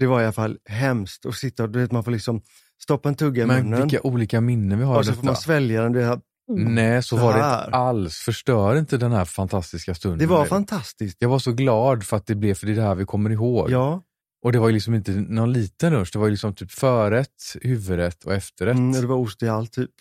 Det 0.01 0.07
var 0.07 0.21
i 0.21 0.25
alla 0.25 0.33
fall 0.33 0.59
hemskt 0.69 1.27
att 1.27 1.35
sitta 1.35 1.63
och 1.63 1.71
du 1.71 1.79
vet, 1.81 1.93
man 1.93 2.05
får 2.05 2.11
liksom 2.11 2.43
stoppa 2.83 3.09
en 3.09 3.15
tugga 3.15 3.43
i 3.43 3.47
Men 3.47 3.63
munnen 3.65 3.83
vilka 3.89 4.01
olika 4.03 4.41
minnen 4.41 4.79
vi 4.79 4.85
har 4.85 4.99
och 4.99 5.07
så 5.07 5.13
får 5.13 5.17
detta. 5.17 5.27
man 5.27 5.37
svälja 5.37 5.83
den. 5.83 5.93
Det, 5.93 6.05
här, 6.05 6.21
Nej, 6.49 7.03
så, 7.03 7.17
så 7.17 7.23
var 7.23 7.33
det 7.33 7.39
inte 7.39 7.77
alls. 7.77 8.17
Förstör 8.17 8.77
inte 8.77 8.97
den 8.97 9.13
här 9.13 9.25
fantastiska 9.25 9.95
stunden. 9.95 10.19
det 10.19 10.27
var 10.27 10.45
fantastiskt. 10.45 11.17
Jag 11.21 11.29
var 11.29 11.39
så 11.39 11.53
glad 11.53 12.05
för 12.05 12.17
att 12.17 12.27
det 12.27 12.35
blev, 12.35 12.55
för 12.55 12.67
det 12.67 12.73
är 12.73 12.77
det 12.77 12.83
här 12.83 12.95
vi 12.95 13.05
kommer 13.05 13.31
ihåg. 13.31 13.71
Ja, 13.71 14.03
Och 14.45 14.53
det 14.53 14.59
var 14.59 14.69
ju 14.69 14.75
liksom 14.75 14.95
inte 14.95 15.11
någon 15.11 15.53
liten 15.53 15.93
lunch, 15.93 16.11
det 16.13 16.19
var 16.19 16.27
ju 16.27 16.31
liksom 16.31 16.55
typ 16.55 16.71
förrätt, 16.73 17.57
huvudrätt 17.63 18.25
och 18.25 18.35
efterrätt. 18.35 18.77
mm, 18.77 19.01
det 19.01 19.07
var 19.07 19.17
ost 19.17 19.43
i 19.43 19.49
allt 19.49 19.73
typ. 19.73 19.91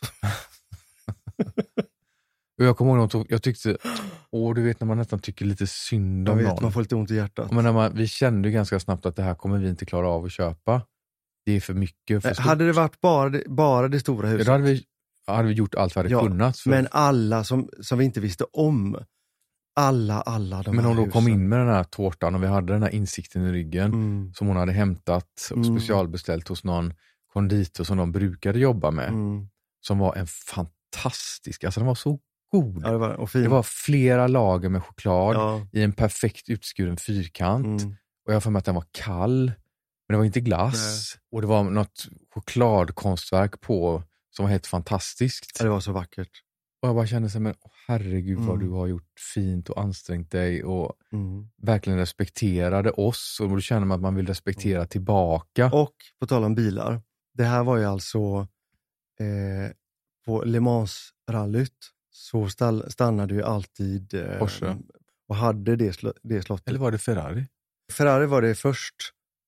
Och 2.58 2.66
jag 2.66 2.78
kommer 2.78 2.98
ihåg, 2.98 3.12
tog- 3.12 3.26
jag 3.30 3.44
tyckte, 3.44 3.78
åh 4.32 4.54
du 4.56 4.62
vet 4.64 4.80
när 4.80 4.88
man 4.88 4.98
nästan 4.98 5.20
tycker 5.20 5.46
lite 5.46 5.68
synd 5.68 6.28
Jag 6.28 6.32
om 6.32 6.38
vet, 6.38 6.48
någon. 6.48 6.64
man 6.64 6.72
får 6.72 6.82
lite 6.82 6.96
ont 6.96 7.12
i 7.12 7.16
hjärtat. 7.16 7.52
Men 7.52 7.64
när 7.64 7.74
man, 7.74 7.92
vi 7.96 8.08
kände 8.08 8.48
ju 8.48 8.54
ganska 8.54 8.80
snabbt 8.80 9.06
att 9.06 9.16
det 9.16 9.24
här 9.24 9.36
kommer 9.36 9.58
vi 9.58 9.70
inte 9.70 9.86
klara 9.86 10.08
av 10.10 10.26
att 10.26 10.32
köpa. 10.32 10.82
Det 11.46 11.52
är 11.52 11.60
för 11.62 11.74
mycket. 11.74 12.22
För 12.24 12.34
stort. 12.34 12.46
hade 12.46 12.66
det 12.66 12.72
varit 12.74 13.02
bara 13.02 13.30
det, 13.30 13.44
bara 13.48 13.88
det 13.88 14.00
stora 14.00 14.28
Ja, 14.28 14.32
huset, 14.34 14.46
då 14.46 14.52
hade 14.52 14.64
vi, 14.64 14.84
hade 15.28 15.48
vi 15.48 15.54
gjort 15.54 15.76
allt 15.76 15.96
vi 15.96 16.00
hade 16.00 16.10
Ja, 16.10 16.22
kunnat. 16.24 16.58
För, 16.60 16.70
men 16.70 16.88
alla 16.92 17.44
som, 17.44 17.70
som 17.82 17.98
vi 18.00 18.06
inte 18.06 18.20
visste 18.20 18.44
om, 18.54 18.98
alla, 19.76 20.22
alla 20.22 20.64
de 20.64 20.76
Men 20.76 20.86
hon 20.86 20.96
då 20.96 21.06
kom 21.12 21.28
in 21.28 21.50
med 21.50 21.60
den 21.60 21.68
här 21.68 21.84
tårtan 21.84 22.36
och 22.36 22.44
vi 22.44 22.48
hade 22.48 22.74
den 22.74 22.84
här 22.84 22.90
insikten 22.90 23.42
i 23.48 23.52
ryggen 23.52 23.86
Mm, 23.94 24.34
som 24.34 24.48
hon 24.48 24.58
hade 24.58 24.72
hämtat 24.72 25.50
och 25.52 25.58
Mm. 25.58 25.78
specialbeställt 25.78 26.48
hos 26.48 26.64
någon 26.64 26.94
konditor 27.34 27.84
som 27.84 27.98
de 27.98 28.12
brukade 28.12 28.60
jobba 28.60 28.92
med. 28.92 29.10
mm. 29.10 29.48
Som 29.82 30.00
var 30.00 30.16
en 30.16 30.28
fantastisk, 30.28 31.64
alltså 31.64 31.80
den 31.80 31.88
var 31.88 31.96
så 31.96 32.20
god. 32.62 32.82
Ja, 32.86 32.92
det 32.92 32.98
var. 32.98 33.42
Det 33.42 33.48
var 33.48 33.64
flera 33.64 34.28
lager 34.28 34.70
med 34.70 34.84
choklad 34.84 35.36
ja, 35.36 35.68
i 35.72 35.84
en 35.84 35.94
perfekt 35.94 36.50
utskuren 36.50 36.98
fyrkant. 36.98 37.82
mm, 37.82 37.96
Och 38.26 38.32
jag 38.32 38.36
har 38.36 38.42
för 38.42 38.50
mig 38.52 38.60
att 38.60 38.66
den 38.66 38.76
var 38.76 38.86
kall, 38.92 39.46
men 40.08 40.14
det 40.14 40.18
var 40.18 40.26
inte 40.26 40.42
glass. 40.42 41.18
Och 41.32 41.42
det 41.42 41.48
var 41.48 41.64
något 41.64 42.08
chokladkonstverk 42.34 43.62
på 43.62 44.04
som 44.36 44.44
var 44.46 44.50
helt 44.52 44.68
fantastiskt. 44.68 45.52
ja, 45.60 45.64
det 45.66 45.70
var 45.72 45.80
så 45.80 45.92
vackert. 45.92 46.30
Och 46.82 46.88
jag 46.90 46.96
bara 46.96 47.08
kände 47.08 47.30
så 47.30 47.38
här, 47.38 47.44
men 47.44 47.54
herregud 47.88 48.38
vad 48.40 48.56
Mm. 48.56 48.68
du 48.68 48.74
har 48.74 48.88
gjort 48.88 49.20
fint 49.34 49.70
och 49.70 49.82
ansträngt 49.82 50.32
dig 50.32 50.64
och 50.64 50.94
Mm. 51.14 51.48
verkligen 51.62 52.00
respekterade 52.00 52.92
oss. 52.92 53.40
Och 53.42 53.50
då 53.50 53.60
känner 53.60 53.86
man 53.86 53.96
att 53.96 54.02
man 54.02 54.16
vill 54.16 54.28
respektera 54.28 54.86
tillbaka. 54.86 55.66
Och 55.74 55.94
på 56.20 56.28
tal 56.28 56.44
om 56.44 56.56
bilar, 56.56 57.02
det 57.34 57.44
här 57.44 57.64
var 57.64 57.78
ju 57.78 57.86
alltså 57.86 58.48
eh, 59.20 59.72
på 60.26 60.44
Le 60.44 60.60
Mans-rallyt 60.60 61.92
så 62.16 62.50
stall, 62.50 62.92
stannade 62.92 63.34
ju 63.34 63.44
alltid 63.44 64.14
eh, 64.14 64.40
Porsche. 64.40 64.78
och 65.28 65.36
hade 65.36 65.76
det, 65.76 65.92
sl- 65.92 66.18
det 66.24 66.42
slottet. 66.42 66.68
Eller 66.68 66.80
var 66.80 66.92
det 66.92 66.98
Ferrari? 66.98 67.48
Ferrari 67.92 68.26
var 68.26 68.42
det 68.42 68.56
först 68.56 68.96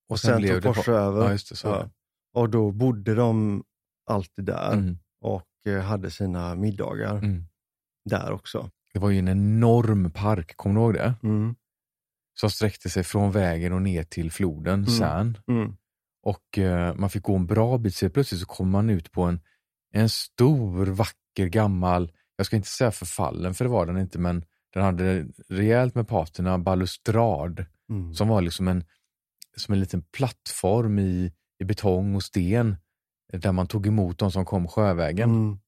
och, 0.10 0.20
sen, 0.20 0.38
blev 0.42 0.54
tog 0.54 0.62
det 0.62 0.68
Porsche 0.68 0.92
Por- 0.92 0.96
över. 0.98 1.26
Ja, 1.26 1.32
just 1.32 1.50
det. 1.50 1.56
Så. 1.56 1.68
Ja. 1.68 1.90
Och 2.34 2.50
då 2.50 2.72
bodde 2.72 3.16
de 3.16 3.64
alltid 4.10 4.46
där 4.46 4.74
Mm, 4.74 4.98
och 5.22 5.48
eh, 5.68 5.82
hade 5.82 6.12
sina 6.12 6.56
middagar 6.56 7.18
mm. 7.18 7.44
där 8.10 8.32
också. 8.32 8.70
Det 8.94 9.00
var 9.00 9.10
ju 9.10 9.20
en 9.20 9.28
enorm 9.28 10.12
park, 10.12 10.58
kommer 10.58 10.76
du 10.76 10.82
ihåg 10.82 10.94
det? 10.94 11.14
Mm. 11.24 11.56
Som 12.40 12.50
sträckte 12.52 12.90
sig 12.90 13.04
från 13.04 13.32
vägen 13.32 13.74
och 13.74 13.82
ner 13.82 14.04
till 14.04 14.32
floden, 14.32 14.74
Mm. 14.74 14.86
Sän. 14.86 15.38
Mm. 15.48 15.76
Och 16.24 16.58
eh, 16.58 16.96
man 16.96 17.10
fick 17.10 17.24
gå 17.24 17.36
en 17.36 17.48
bra 17.48 17.78
bit, 17.78 17.96
så 17.96 18.10
plötsligt 18.10 18.42
så 18.42 18.48
kom 18.48 18.70
man 18.70 18.90
ut 18.90 19.12
på 19.12 19.22
en, 19.24 19.40
en 19.94 20.10
stor, 20.10 20.86
vacker, 20.86 21.48
gammal, 21.48 22.12
jag 22.38 22.46
ska 22.46 22.56
inte 22.56 22.68
säga 22.70 22.92
förfallen, 22.92 23.54
för 23.54 23.66
det 23.66 23.72
var 23.72 23.86
den 23.86 23.98
inte, 23.98 24.20
men 24.20 24.46
den 24.74 24.84
hade 24.84 25.26
rejält 25.50 25.96
med 25.96 26.08
patina, 26.08 26.58
balustrad, 26.58 27.66
Mm. 27.90 28.14
som 28.14 28.28
var 28.28 28.42
liksom 28.42 28.68
en, 28.68 28.84
som 29.58 29.74
en 29.74 29.80
liten 29.80 30.02
plattform 30.02 31.00
i, 31.00 31.34
i 31.60 31.64
betong 31.64 32.16
och 32.16 32.24
sten, 32.24 32.76
där 33.34 33.52
man 33.52 33.68
tog 33.68 33.88
emot 33.88 34.20
de 34.20 34.32
som 34.32 34.46
kom 34.46 34.68
sjövägen. 34.68 35.30
Mm. 35.30 35.60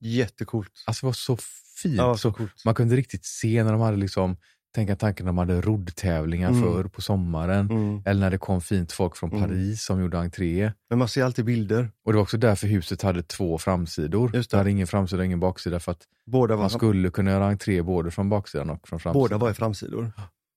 Jättecoolt. 0.00 0.84
Alltså 0.86 1.06
det 1.06 1.08
var 1.08 1.12
så 1.12 1.36
fint. 1.82 1.96
Ja, 1.96 2.16
så 2.16 2.32
coolt. 2.32 2.64
man 2.64 2.74
kunde 2.74 2.96
riktigt 2.96 3.24
se 3.24 3.64
när 3.64 3.72
de 3.72 3.80
hade 3.80 3.96
liksom, 3.96 4.36
tänka 4.74 4.96
tanken 4.96 5.26
när 5.26 5.32
de 5.32 5.38
hade 5.38 5.60
roddtävlingar 5.60 6.48
Mm. 6.50 6.62
förr 6.62 6.84
på 6.84 7.02
sommaren. 7.02 7.70
Mm. 7.70 8.02
Eller 8.06 8.20
när 8.20 8.30
det 8.30 8.38
kom 8.38 8.60
fint 8.60 8.92
folk 8.92 9.16
från 9.16 9.30
Mm. 9.32 9.42
Paris 9.42 9.84
som 9.84 10.00
gjorde 10.00 10.18
entré. 10.18 10.72
Men 10.90 10.98
man 10.98 11.08
ser 11.08 11.24
alltid 11.24 11.44
bilder. 11.44 11.90
Och 12.04 12.12
det 12.12 12.16
var 12.16 12.22
också 12.22 12.36
därför 12.38 12.66
huset 12.66 13.02
hade 13.02 13.22
två 13.22 13.58
framsidor. 13.58 14.34
Just 14.36 14.50
det. 14.50 14.56
det 14.56 14.58
hade 14.58 14.70
ingen 14.70 14.86
framsida 14.86 15.20
och 15.20 15.26
ingen 15.26 15.40
baksida 15.40 15.80
för 15.80 15.92
att 15.92 16.02
Båda 16.26 16.56
var, 16.56 16.62
man 16.62 16.70
skulle 16.70 17.10
kunna 17.10 17.30
göra 17.30 17.46
entré 17.46 17.82
både 17.82 18.10
från 18.10 18.28
baksidan 18.28 18.70
och 18.70 18.88
från 18.88 19.00
framsidan. 19.00 19.22
båda 19.22 19.38
var 19.38 19.50
i 19.50 19.54
framsidor. 19.54 20.12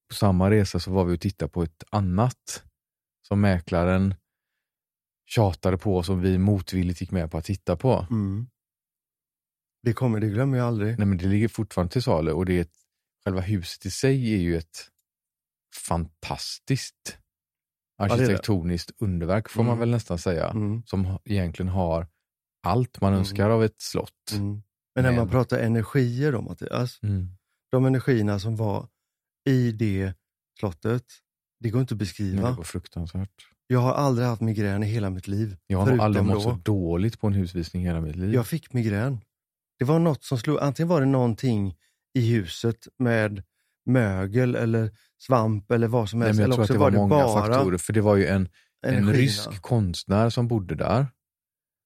På 0.10 0.16
samma 0.16 0.50
resa 0.52 0.80
så 0.80 0.92
var 0.92 1.06
vi 1.06 1.16
och 1.16 1.22
tittade 1.22 1.50
på 1.52 1.64
ett 1.64 1.84
annat 1.90 2.64
som 3.28 3.42
mäklaren 3.42 4.16
tjatade 5.28 5.78
på 5.78 6.04
som 6.04 6.22
vi 6.22 6.38
motvilligt 6.38 7.02
gick 7.02 7.12
med 7.12 7.32
på 7.32 7.38
att 7.38 7.46
titta 7.46 7.76
på. 7.76 8.08
Mm. 8.10 8.48
Det, 9.84 9.94
kommer, 9.94 10.20
det 10.20 10.28
glömmer 10.28 10.58
jag 10.58 10.68
aldrig. 10.68 10.98
Nej 11.00 11.08
men 11.08 11.18
det 11.18 11.26
ligger 11.26 11.48
fortfarande 11.48 11.94
till 11.94 12.04
salu 12.04 12.32
och 12.32 12.46
det 12.46 12.58
är 12.58 12.62
ett, 12.62 12.74
själva 13.26 13.42
huset 13.42 13.86
i 13.86 13.92
sig 13.92 14.34
är 14.34 14.38
ju 14.38 14.58
ett 14.58 14.90
fantastiskt 15.88 17.18
arkitektoniskt 18.02 18.92
underverk 19.00 19.50
får 19.50 19.64
man 19.64 19.70
Mm. 19.72 19.80
väl 19.80 19.90
nästan 19.90 20.18
säga. 20.18 20.50
Mm. 20.50 20.84
Som 20.86 21.20
egentligen 21.26 21.70
har 21.70 22.08
allt 22.68 23.02
man 23.02 23.10
Mm. 23.14 23.20
önskar 23.20 23.50
av 23.50 23.64
ett 23.64 23.82
slott. 23.82 24.32
Mm. 24.34 24.64
Men 24.96 25.04
när 25.04 25.12
man 25.12 25.16
Men- 25.26 25.30
pratar 25.30 25.60
energier 25.60 26.32
då 26.32 26.42
Mattias, 26.42 27.00
Mm. 27.04 27.30
de 27.72 27.86
energierna 27.86 28.40
som 28.40 28.56
var 28.56 28.88
i 29.50 29.72
det 29.72 30.14
slottet, 30.60 31.04
det 31.60 31.70
går 31.70 31.82
inte 31.82 31.94
att 31.94 31.96
Men 31.96 31.98
beskriva. 31.98 32.50
det 32.50 32.56
var 32.58 32.64
fruktansvärt. 32.64 33.48
Jag 33.68 33.80
har 33.80 33.94
aldrig 33.94 34.28
haft 34.28 34.42
migrän 34.42 34.84
i 34.84 34.86
hela 34.86 35.10
mitt 35.10 35.28
liv. 35.28 35.58
Jag 35.68 35.78
har 35.78 35.98
aldrig 35.98 36.26
mått 36.26 36.44
så 36.44 36.52
då. 36.52 36.58
dåligt 36.58 37.20
på 37.20 37.28
en 37.28 37.34
husvisning 37.34 37.84
i 37.84 37.86
hela 37.86 38.02
mitt 38.02 38.16
liv. 38.16 38.34
Jag 38.34 38.48
fick 38.48 38.74
migrän. 38.74 39.20
Det 39.80 39.86
var 39.86 40.00
något 40.00 40.24
som 40.24 40.38
slog, 40.38 40.60
antingen 40.60 40.88
var 40.88 41.00
det 41.00 41.06
någonting 41.08 41.76
i 42.16 42.32
huset 42.34 42.88
med 42.98 43.44
mögel 43.86 44.56
eller 44.56 44.92
svamp 45.22 45.72
eller 45.72 45.88
vad 45.88 46.10
som 46.10 46.20
Nej, 46.20 46.28
helst. 46.28 46.40
men 46.40 46.50
jag 46.50 46.54
eller 46.54 46.56
tror 46.56 46.64
att 46.64 46.72
det 46.72 46.78
var 46.78 46.92
det 46.92 46.98
många 46.98 47.28
faktorer, 47.28 47.78
för 47.78 47.94
det 47.94 48.02
var 48.02 48.16
ju 48.16 48.28
en, 48.28 48.50
en 48.88 49.14
rysk 49.14 49.62
konstnär 49.62 50.30
som 50.30 50.48
bodde 50.48 50.76
där, 50.76 51.08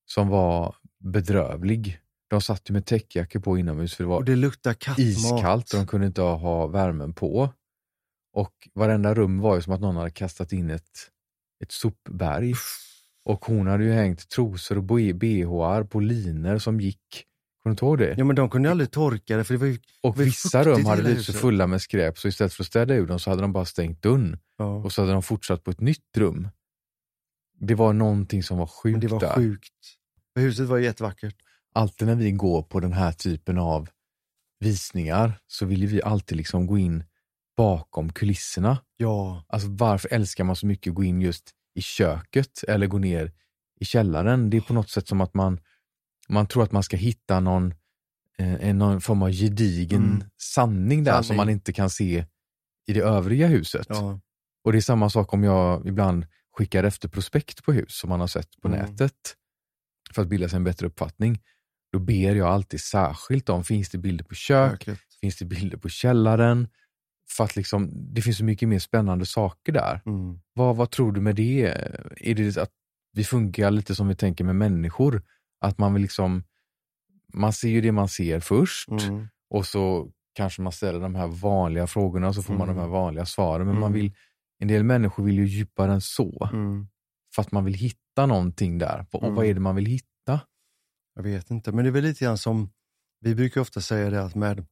som 0.06 0.28
var 0.28 0.76
bedrövlig. 1.00 2.00
De 2.30 2.42
satt 2.42 2.70
ju 2.70 2.74
med 2.74 2.86
täckjackor 2.86 3.40
på 3.40 3.58
inomhus 3.58 3.96
för 3.96 4.04
det 4.04 4.08
var 4.08 4.18
Och 4.18 4.26
det 4.26 4.36
kattmat. 4.74 5.00
iskallt 5.00 5.74
och 5.74 5.80
de 5.80 5.88
kunde 5.88 6.08
inte 6.08 6.22
ha 6.22 6.68
värmen 6.68 7.14
på. 7.14 7.54
Och 8.34 8.70
varenda 8.74 9.14
rum 9.14 9.40
var 9.40 9.56
ju 9.56 9.62
som 9.62 9.74
att 9.74 9.82
någon 9.82 9.96
hade 9.96 10.12
kastat 10.12 10.54
in 10.54 10.70
ett, 10.70 10.90
ett 11.64 11.72
sopberg. 11.72 12.54
Och 13.26 13.46
hon 13.46 13.68
hade 13.68 13.84
ju 13.84 13.92
hängt 13.92 14.30
trosor 14.30 14.78
och 14.78 14.84
bhar 14.84 15.84
på 15.84 16.00
liner 16.00 16.58
som 16.58 16.82
gick. 16.82 17.26
Kommer 17.70 17.98
du 17.98 17.98
inte 17.98 18.06
ihåg 18.06 18.16
det? 18.16 18.16
Ja 18.18 18.26
men 18.26 18.36
de 18.36 18.50
kunde 18.50 18.72
aldrig 18.72 18.92
torka 18.92 19.38
det 19.38 19.44
för 19.44 19.54
det 19.54 19.58
var 19.60 19.68
ju... 19.68 19.80
och 20.02 20.18
ju 20.18 20.24
vissa 20.24 20.64
rum 20.64 20.86
hade 20.86 21.04
blivit 21.04 21.26
så 21.26 21.34
fulla 21.34 21.68
med 21.68 21.82
skräp 21.82 22.18
så 22.18 22.28
istället 22.28 22.54
för 22.54 22.64
att 22.64 22.68
städa 22.68 22.94
ur 22.94 23.08
dem 23.08 23.20
så 23.20 23.30
hade 23.30 23.42
de 23.42 23.54
bara 23.54 23.66
stängt 23.66 24.02
dörren. 24.02 24.40
Ja. 24.58 24.66
Och 24.66 24.94
så 24.94 25.02
hade 25.02 25.14
de 25.14 25.24
fortsatt 25.24 25.64
på 25.64 25.72
ett 25.72 25.82
nytt 25.82 26.18
rum. 26.18 26.50
Det 27.60 27.76
var 27.76 27.94
någonting 27.94 28.44
som 28.44 28.58
var 28.58 28.68
sjukt 28.68 28.92
Men 28.92 29.00
det 29.00 29.08
var 29.08 29.20
där. 29.20 29.36
sjukt. 29.36 29.74
Huset 30.36 30.68
var 30.68 30.78
jättevackert. 30.78 31.36
Alltid 31.74 32.08
när 32.08 32.16
vi 32.16 32.32
går 32.32 32.64
på 32.64 32.80
den 32.80 32.94
här 32.94 33.12
typen 33.12 33.58
av 33.58 33.90
visningar 34.60 35.40
så 35.48 35.66
vill 35.66 35.82
ju 35.82 35.88
vi 35.88 36.02
alltid 36.02 36.38
liksom 36.38 36.68
gå 36.68 36.78
in 36.78 37.04
bakom 37.58 38.14
kulisserna. 38.14 38.78
Ja. 38.98 39.46
Alltså 39.48 39.68
varför 39.72 40.14
älskar 40.14 40.44
man 40.44 40.56
så 40.56 40.66
mycket 40.66 40.92
att 40.92 40.96
gå 40.96 41.04
in 41.04 41.22
just 41.22 41.52
i 41.76 41.82
köket 41.82 42.64
eller 42.68 42.88
gå 42.88 42.98
ner 42.98 43.32
i 43.80 43.86
källaren? 43.86 44.50
Det 44.50 44.58
är 44.58 44.62
på 44.62 44.74
något 44.74 44.90
sätt 44.90 45.08
som 45.08 45.22
att 45.22 45.34
man, 45.34 45.60
man 46.30 46.48
tror 46.48 46.64
att 46.64 46.72
man 46.72 46.84
ska 46.84 46.98
hitta 46.98 47.40
någon, 47.40 47.74
eh, 48.38 48.76
någon 48.76 49.02
form 49.02 49.22
av 49.22 49.32
gedigen 49.32 50.04
Mm. 50.04 50.24
sanning 50.42 51.04
där 51.04 51.14
som 51.14 51.24
Sanning. 51.24 51.38
man 51.38 51.50
inte 51.50 51.74
kan 51.74 51.90
se 51.90 52.26
i 52.88 52.94
det 52.94 53.02
övriga 53.02 53.48
huset. 53.48 53.86
ja. 53.90 54.20
Och 54.64 54.72
det 54.72 54.78
är 54.78 54.82
samma 54.82 55.10
sak 55.10 55.34
om 55.34 55.44
jag 55.44 55.88
ibland 55.88 56.26
skickar 56.58 56.84
efter 56.84 57.10
prospekt 57.10 57.64
på 57.64 57.74
hus 57.74 57.98
som 58.00 58.10
man 58.10 58.20
har 58.20 58.28
sett 58.28 58.62
på 58.62 58.68
Mm. 58.68 58.80
nätet 58.80 59.14
för 60.14 60.22
att 60.22 60.28
bilda 60.28 60.50
sig 60.50 60.58
en 60.58 60.64
bättre 60.64 60.88
uppfattning. 60.88 61.40
Då 61.92 62.00
ber 62.00 62.36
jag 62.36 62.48
alltid 62.48 62.82
särskilt 62.82 63.50
om, 63.50 63.64
finns 63.64 63.90
det 63.90 63.98
bilder 63.98 64.24
på 64.26 64.36
kök? 64.36 64.72
Verkligen. 64.72 65.00
Finns 65.22 65.38
det 65.38 65.46
bilder 65.46 65.78
på 65.78 65.90
källaren? 65.90 66.68
För 67.38 67.44
att 67.44 67.56
liksom, 67.56 67.90
det 68.14 68.22
finns 68.22 68.38
så 68.38 68.44
mycket 68.44 68.70
mer 68.70 68.80
spännande 68.80 69.26
saker 69.26 69.72
där. 69.72 70.02
Mm. 70.06 70.40
Vad, 70.54 70.76
vad 70.76 70.92
tror 70.92 71.12
du 71.12 71.22
med 71.22 71.36
det? 71.36 71.62
Är 72.18 72.36
det 72.36 72.58
att 72.58 72.72
vi 73.14 73.24
funkar 73.24 73.72
lite 73.72 73.96
som 73.96 74.08
vi 74.08 74.16
tänker 74.16 74.44
med 74.44 74.56
människor? 74.56 75.24
Att 75.60 75.78
man 75.78 75.94
vill 75.94 76.02
liksom, 76.02 76.44
man 77.34 77.54
ser 77.54 77.70
ju 77.70 77.82
det 77.82 77.92
man 77.92 78.08
ser 78.10 78.40
först 78.40 78.90
Mm. 78.90 79.28
och 79.50 79.66
så 79.66 80.12
kanske 80.34 80.62
man 80.62 80.72
ställer 80.72 81.00
de 81.00 81.16
här 81.16 81.28
vanliga 81.28 81.88
frågorna 81.88 82.28
och 82.28 82.36
så 82.36 82.44
får 82.44 82.54
man 82.54 82.64
Mm. 82.70 82.76
de 82.76 82.82
här 82.82 82.90
vanliga 82.90 83.26
svaren. 83.26 83.68
Men 83.68 83.80
man 83.80 83.92
Mm. 83.92 84.02
vill, 84.02 84.16
en 84.60 84.68
del 84.68 84.84
människor 84.84 85.24
vill 85.24 85.36
ju 85.36 85.46
djupare 85.46 85.92
än 85.94 86.02
så. 86.02 86.50
Mm. 86.54 86.88
För 87.36 87.42
att 87.42 87.52
man 87.52 87.66
vill 87.66 87.74
hitta 87.74 88.26
någonting 88.26 88.78
där. 88.78 89.06
Och 89.12 89.24
Mm. 89.24 89.36
vad 89.36 89.46
är 89.46 89.54
det 89.54 89.60
man 89.60 89.76
vill 89.76 89.86
hitta? 89.86 90.40
Jag 91.16 91.24
vet 91.24 91.52
inte, 91.52 91.72
men 91.72 91.84
det 91.86 91.90
är 91.90 91.92
väl 91.92 92.04
lite 92.04 92.26
grann 92.26 92.38
som, 92.38 92.70
vi 93.20 93.36
brukar 93.36 93.62
ofta 93.62 93.82
säga 93.82 94.10
det 94.10 94.24
att 94.24 94.36
med, 94.36 94.66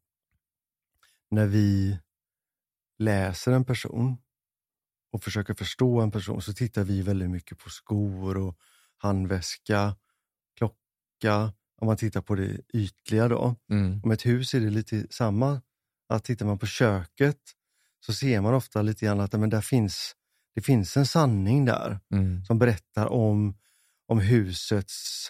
när 1.32 1.46
vi 1.48 2.00
läser 3.00 3.52
en 3.52 3.66
person 3.66 4.18
och 5.12 5.24
försöker 5.24 5.54
förstå 5.54 6.02
en 6.02 6.12
person 6.12 6.42
så 6.42 6.54
tittar 6.54 6.84
vi 6.84 7.02
väldigt 7.02 7.30
mycket 7.30 7.58
på 7.60 7.70
skor 7.70 8.38
och 8.38 8.58
handväska, 8.98 9.96
om 11.82 11.86
man 11.88 11.98
tittar 11.98 12.22
på 12.22 12.36
det 12.36 12.58
ytliga 12.74 13.28
då. 13.28 13.56
Mm. 13.72 14.02
Om 14.04 14.12
ett 14.12 14.26
hus 14.26 14.54
är 14.54 14.60
det 14.60 14.70
lite 14.70 15.08
samma, 15.10 15.62
att 16.10 16.24
tittar 16.24 16.46
man 16.46 16.58
på 16.60 16.66
köket 16.66 17.40
så 18.06 18.14
ser 18.14 18.42
man 18.42 18.54
ofta 18.54 18.82
lite 18.82 19.06
grann 19.06 19.20
att 19.20 19.34
men 19.34 19.50
där 19.50 19.62
finns, 19.62 20.16
det 20.56 20.62
finns 20.62 20.98
en 20.98 21.06
sanning 21.06 21.66
där 21.66 22.00
Mm. 22.14 22.46
som 22.46 22.60
berättar 22.60 23.06
om, 23.06 23.58
om 24.08 24.20
husets 24.20 25.30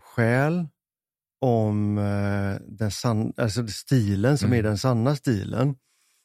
själ, 0.00 0.68
om 1.40 1.98
eh, 1.98 2.56
den 2.66 2.90
san, 2.90 3.32
alltså 3.36 3.68
stilen 3.68 4.38
som 4.38 4.46
Mm. 4.46 4.58
är 4.58 4.62
den 4.62 4.78
sanna 4.78 5.16
stilen. 5.16 5.76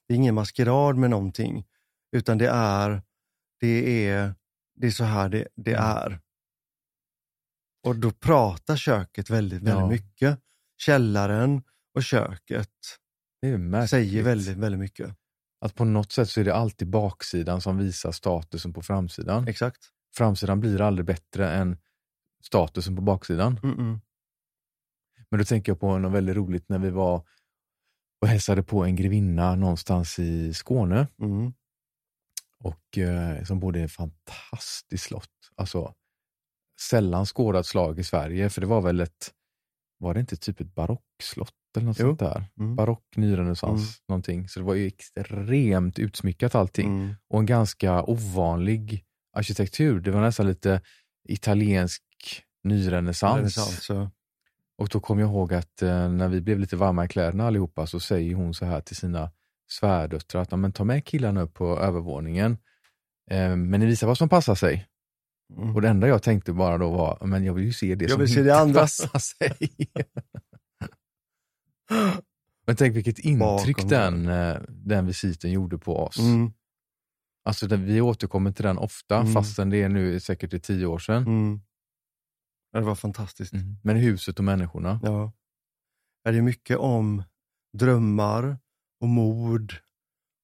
Det 0.08 0.14
är 0.14 0.16
ingen 0.18 0.36
maskerad 0.36 0.98
med 0.98 1.10
någonting, 1.10 1.66
utan 2.12 2.38
det 2.38 2.50
är, 2.50 3.02
det 3.60 4.08
är, 4.08 4.36
det 4.76 4.88
är 4.88 4.92
så 4.92 5.04
här 5.04 5.30
det, 5.30 5.48
det 5.56 5.74
Mm. 5.74 5.84
är. 5.86 6.20
Och 7.84 7.96
då 7.96 8.12
pratar 8.12 8.76
köket 8.76 9.30
väldigt, 9.30 9.62
väldigt 9.62 9.80
Ja. 9.82 9.88
mycket. 9.88 10.40
Källaren 10.78 11.64
och 11.96 12.04
köket 12.04 12.70
säger 13.90 14.24
väldigt, 14.24 14.58
väldigt 14.58 14.80
mycket. 14.80 15.16
Att 15.62 15.76
på 15.76 15.86
något 15.86 16.12
sätt 16.12 16.30
så 16.30 16.40
är 16.40 16.44
det 16.46 16.56
alltid 16.56 16.90
baksidan 16.90 17.62
som 17.62 17.78
visar 17.78 18.12
statusen 18.12 18.74
på 18.74 18.82
framsidan. 18.82 19.48
Exakt. 19.48 19.90
Framsidan 20.16 20.60
blir 20.60 20.82
aldrig 20.82 21.06
bättre 21.06 21.52
än 21.52 21.78
statusen 22.44 22.96
på 22.96 23.02
baksidan. 23.02 23.60
Mm-mm. 23.60 24.00
Men 25.30 25.40
då 25.40 25.46
tänker 25.46 25.72
jag 25.72 25.80
på 25.80 25.98
något 25.98 26.12
väldigt 26.14 26.36
roligt 26.36 26.70
när 26.70 26.80
vi 26.80 26.90
var 26.90 27.28
och 28.22 28.28
hälsade 28.28 28.64
på 28.64 28.84
en 28.86 28.96
grevinna 28.96 29.56
någonstans 29.56 30.20
i 30.20 30.54
Skåne. 30.54 31.08
Mm. 31.22 31.54
och 32.60 32.98
eh, 32.98 33.44
som 33.44 33.60
bodde 33.60 33.80
i 33.80 33.84
ett 33.84 33.92
fantastiskt 33.92 35.04
slott. 35.04 35.30
Alltså 35.56 35.94
sällan 36.82 37.26
skådat 37.26 37.66
slag 37.66 38.00
i 38.00 38.04
Sverige, 38.04 38.50
för 38.50 38.62
det 38.62 38.68
var 38.68 38.82
väl 38.82 39.00
ett, 39.00 39.32
var 40.00 40.14
det 40.14 40.20
inte 40.20 40.38
typ 40.38 40.60
ett 40.62 40.76
barockslott 40.76 41.54
eller 41.78 41.86
något 41.88 42.00
Jo. 42.00 42.08
sånt 42.08 42.20
där? 42.20 42.46
Mm. 42.60 42.76
Barock, 42.76 43.04
nyrenässans, 43.16 43.82
Mm. 43.82 43.94
någonting. 44.08 44.48
Så 44.50 44.60
det 44.60 44.66
var 44.66 44.74
ju 44.74 44.88
extremt 44.88 46.00
utsmyckat 46.00 46.56
allting. 46.56 46.88
Mm. 46.88 47.16
Och 47.30 47.40
en 47.40 47.46
ganska 47.46 48.04
ovanlig 48.04 49.06
arkitektur. 49.38 50.00
Det 50.00 50.12
var 50.12 50.22
nästan 50.22 50.48
lite 50.48 50.82
italiensk 51.30 52.04
nyrenässans. 52.64 53.56
Ja. 53.90 54.12
Och 54.78 54.88
då 54.90 55.00
kom 55.00 55.20
jag 55.20 55.30
ihåg 55.30 55.54
att 55.54 55.82
eh, 55.82 56.10
när 56.10 56.28
vi 56.28 56.42
blev 56.42 56.60
lite 56.60 56.76
varma 56.76 57.06
i 57.06 57.08
kläderna 57.08 57.48
allihopa 57.48 57.88
så 57.88 58.00
säger 58.00 58.36
hon 58.36 58.54
så 58.54 58.66
här 58.66 58.82
till 58.82 58.96
sina 58.96 59.32
svärdöttrar 59.72 60.42
att 60.42 60.52
"Ja, 60.52 60.58
men 60.58 60.72
ta 60.72 60.84
med 60.84 61.06
killarna 61.06 61.42
upp 61.42 61.54
på 61.54 61.80
övervåningen. 61.80 62.58
Eh, 63.32 63.56
men 63.56 63.80
ni 63.80 63.86
visar 63.86 64.08
vad 64.08 64.18
som 64.18 64.30
passar 64.30 64.56
sig. 64.56 64.88
Mm. 65.58 65.76
Och 65.76 65.82
det 65.82 65.90
enda 65.90 66.08
jag 66.08 66.24
tänkte 66.24 66.54
bara 66.54 66.78
då 66.78 66.92
var, 66.92 67.26
men 67.26 67.44
jag 67.44 67.54
vill 67.54 67.66
ju 67.66 67.74
se 67.74 67.96
det 67.96 68.04
Jag 68.04 68.12
som 68.12 68.20
vill 68.20 68.34
se 68.34 68.42
det 68.44 68.60
andra." 68.60 68.80
passar 68.82 69.20
sig. 69.20 69.70
men 72.68 72.76
tänk 72.76 72.96
vilket 72.96 73.20
intryck 73.20 73.76
Bakom 73.78 73.90
den, 73.90 74.28
eh, 74.28 74.62
den 74.70 75.06
visiten 75.06 75.52
gjorde 75.52 75.78
på 75.78 75.98
oss. 75.98 76.20
Mm. 76.20 76.54
Alltså 77.46 77.68
den, 77.68 77.86
vi 77.86 78.02
återkommer 78.02 78.52
till 78.52 78.66
den 78.66 78.78
ofta, 78.78 79.18
Mm. 79.20 79.34
fastän 79.34 79.70
det 79.70 79.84
är 79.84 79.90
nu 79.90 80.20
säkert 80.20 80.54
i 80.54 80.60
tio 80.60 80.86
år 80.86 81.00
sedan. 81.00 81.24
Mm. 81.24 81.62
Det 82.72 82.82
var 82.82 82.96
fantastiskt. 82.96 83.54
Mm. 83.54 83.78
Men 83.84 83.96
huset 83.96 84.40
och 84.40 84.46
människorna. 84.46 85.00
Ja. 85.04 85.32
Ja, 86.24 86.32
Det 86.32 86.38
är 86.38 86.42
mycket 86.42 86.78
om 86.78 87.24
drömmar 87.78 88.58
och 89.02 89.08
mod 89.08 89.74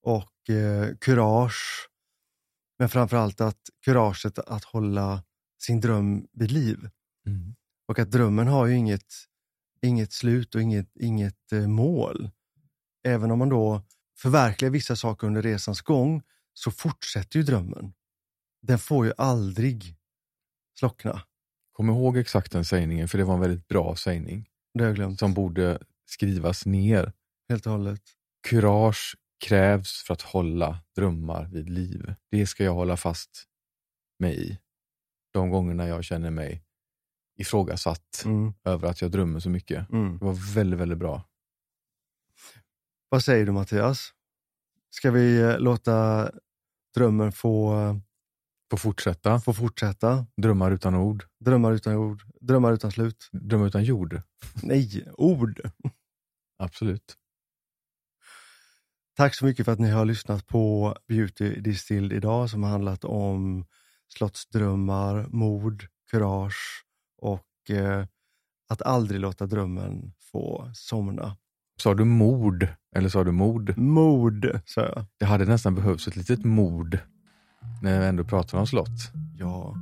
och 0.02 0.50
eh, 0.54 0.96
kurage. 1.00 1.88
Men 2.80 2.88
framförallt 2.88 3.40
att 3.40 3.60
kuraget 3.84 4.38
att 4.38 4.64
hålla 4.64 5.22
sin 5.62 5.80
dröm 5.80 6.26
vid 6.32 6.50
liv. 6.50 6.88
Mm. 7.26 7.54
Och 7.88 7.98
att 7.98 8.10
drömmen 8.10 8.46
har 8.48 8.66
ju 8.66 8.76
inget, 8.76 9.14
inget 9.82 10.12
slut 10.12 10.54
och 10.54 10.62
inget, 10.62 10.96
inget 10.96 11.52
eh, 11.52 11.66
mål. 11.66 12.30
Även 13.06 13.30
om 13.30 13.38
man 13.38 13.48
då 13.48 13.82
förverkligar 14.18 14.72
vissa 14.72 14.96
saker 14.96 15.26
under 15.26 15.42
resans 15.42 15.80
gång 15.80 16.22
så 16.54 16.70
fortsätter 16.70 17.38
ju 17.38 17.42
drömmen. 17.42 17.92
Den 18.62 18.78
får 18.78 19.06
ju 19.06 19.12
aldrig 19.16 19.96
slockna. 20.78 21.22
Kom 21.72 21.90
ihåg 21.90 22.16
exakt 22.16 22.52
den 22.52 22.64
sägningen, 22.64 23.08
för 23.08 23.18
det 23.18 23.24
var 23.24 23.34
en 23.34 23.40
väldigt 23.40 23.68
bra 23.68 23.96
sägning. 23.96 24.48
Det 24.74 24.80
har 24.80 24.88
jag 24.88 24.96
glömt 24.96 25.18
som 25.18 25.34
borde 25.34 25.78
skrivas 26.06 26.66
ner. 26.66 27.12
helt 27.48 27.66
och 27.66 27.72
hållet. 27.72 28.02
Kurage 28.48 29.16
krävs 29.40 30.02
för 30.06 30.14
att 30.14 30.22
hålla 30.22 30.78
drömmar 30.96 31.44
vid 31.52 31.70
liv. 31.70 32.14
Det 32.30 32.46
ska 32.46 32.64
jag 32.64 32.74
hålla 32.74 32.96
fast 32.96 33.44
mig 34.18 34.50
i. 34.52 34.58
De 35.32 35.50
gångerna 35.50 35.86
jag 35.88 36.04
känner 36.04 36.30
mig 36.30 36.62
ifrågasatt 37.38 38.22
Mm, 38.24 38.52
över 38.64 38.88
att 38.88 39.00
jag 39.02 39.10
drömmer 39.10 39.40
så 39.40 39.50
mycket. 39.50 39.90
mm. 39.90 40.18
Det 40.18 40.24
var 40.24 40.54
väldigt, 40.54 40.80
väldigt 40.80 40.98
bra. 40.98 41.24
Vad 43.08 43.24
säger 43.24 43.46
du 43.46 43.52
Mattias? 43.52 44.12
Ska 44.90 45.10
vi 45.10 45.40
eh, 45.40 45.58
låta 45.58 46.30
drömmen 46.94 47.32
få, 47.32 47.74
Få 48.70 48.76
fortsätta. 48.76 49.40
få 49.40 49.52
fortsätta? 49.52 50.26
Drömmar 50.36 50.70
utan 50.70 50.94
ord. 50.94 51.24
Drömmar 51.44 51.72
utan 51.72 51.94
ord, 51.96 52.22
drömmar 52.40 52.72
utan 52.72 52.92
slut. 52.92 53.28
Drömmar 53.32 53.66
utan 53.66 53.84
jord. 53.84 54.22
Nej, 54.62 55.08
ord. 55.12 55.60
Absolut. 56.58 57.16
Tack 59.16 59.34
så 59.34 59.44
mycket 59.44 59.64
för 59.64 59.72
att 59.72 59.78
ni 59.78 59.90
har 59.90 60.04
lyssnat 60.04 60.46
på 60.46 60.94
Beauty 61.08 61.60
Distilled 61.60 62.12
idag 62.12 62.50
som 62.50 62.62
har 62.62 62.70
handlat 62.70 63.04
om 63.04 63.64
slottsdrömmar, 64.08 65.26
mod, 65.28 65.82
kurage 66.10 66.84
och 67.22 67.70
eh, 67.70 68.04
att 68.68 68.82
aldrig 68.82 69.20
låta 69.20 69.46
drömmen 69.46 70.12
få 70.32 70.70
somna. 70.74 71.36
Sa 71.82 71.94
du 71.94 72.04
mord 72.04 72.66
eller 72.96 73.08
sa 73.08 73.24
du 73.24 73.32
mod? 73.32 73.78
Mod, 73.78 74.60
sa 74.64 74.80
jag. 74.80 75.04
Det 75.18 75.24
hade 75.24 75.44
nästan 75.44 75.74
behövts 75.74 76.08
ett 76.08 76.16
litet 76.16 76.44
mord 76.44 76.98
när 77.82 78.00
vi 78.00 78.06
ändå 78.06 78.24
pratar 78.24 78.58
om 78.58 78.66
slott. 78.66 79.12
Ja, 79.38 79.76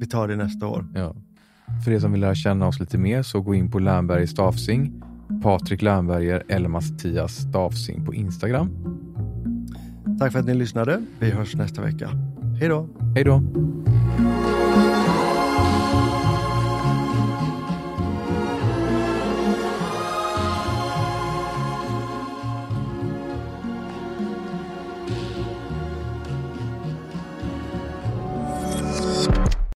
vi 0.00 0.06
tar 0.06 0.28
det 0.28 0.36
nästa 0.36 0.66
år. 0.66 0.86
Ja. 0.94 1.14
För 1.84 1.90
er 1.90 2.00
som 2.00 2.12
vill 2.12 2.20
lära 2.20 2.34
känna 2.34 2.66
oss 2.66 2.80
lite 2.80 2.98
mer 2.98 3.22
så 3.22 3.40
gå 3.40 3.54
in 3.54 3.70
på 3.70 3.78
Lernberg 3.78 4.26
Stavsing, 4.26 5.02
Patrik 5.42 5.82
Lernberger 5.82 6.42
eller 6.48 6.68
Mattias 6.68 7.36
Stavsing 7.36 8.04
på 8.04 8.14
Instagram. 8.14 8.70
Tack 10.18 10.32
för 10.32 10.38
att 10.38 10.46
ni 10.46 10.54
lyssnade. 10.54 11.02
Vi 11.18 11.30
hörs 11.30 11.54
nästa 11.54 11.82
vecka. 11.82 12.10
Hej 12.60 12.68
då! 12.68 12.88
Hej 13.14 13.24
då! 13.24 13.42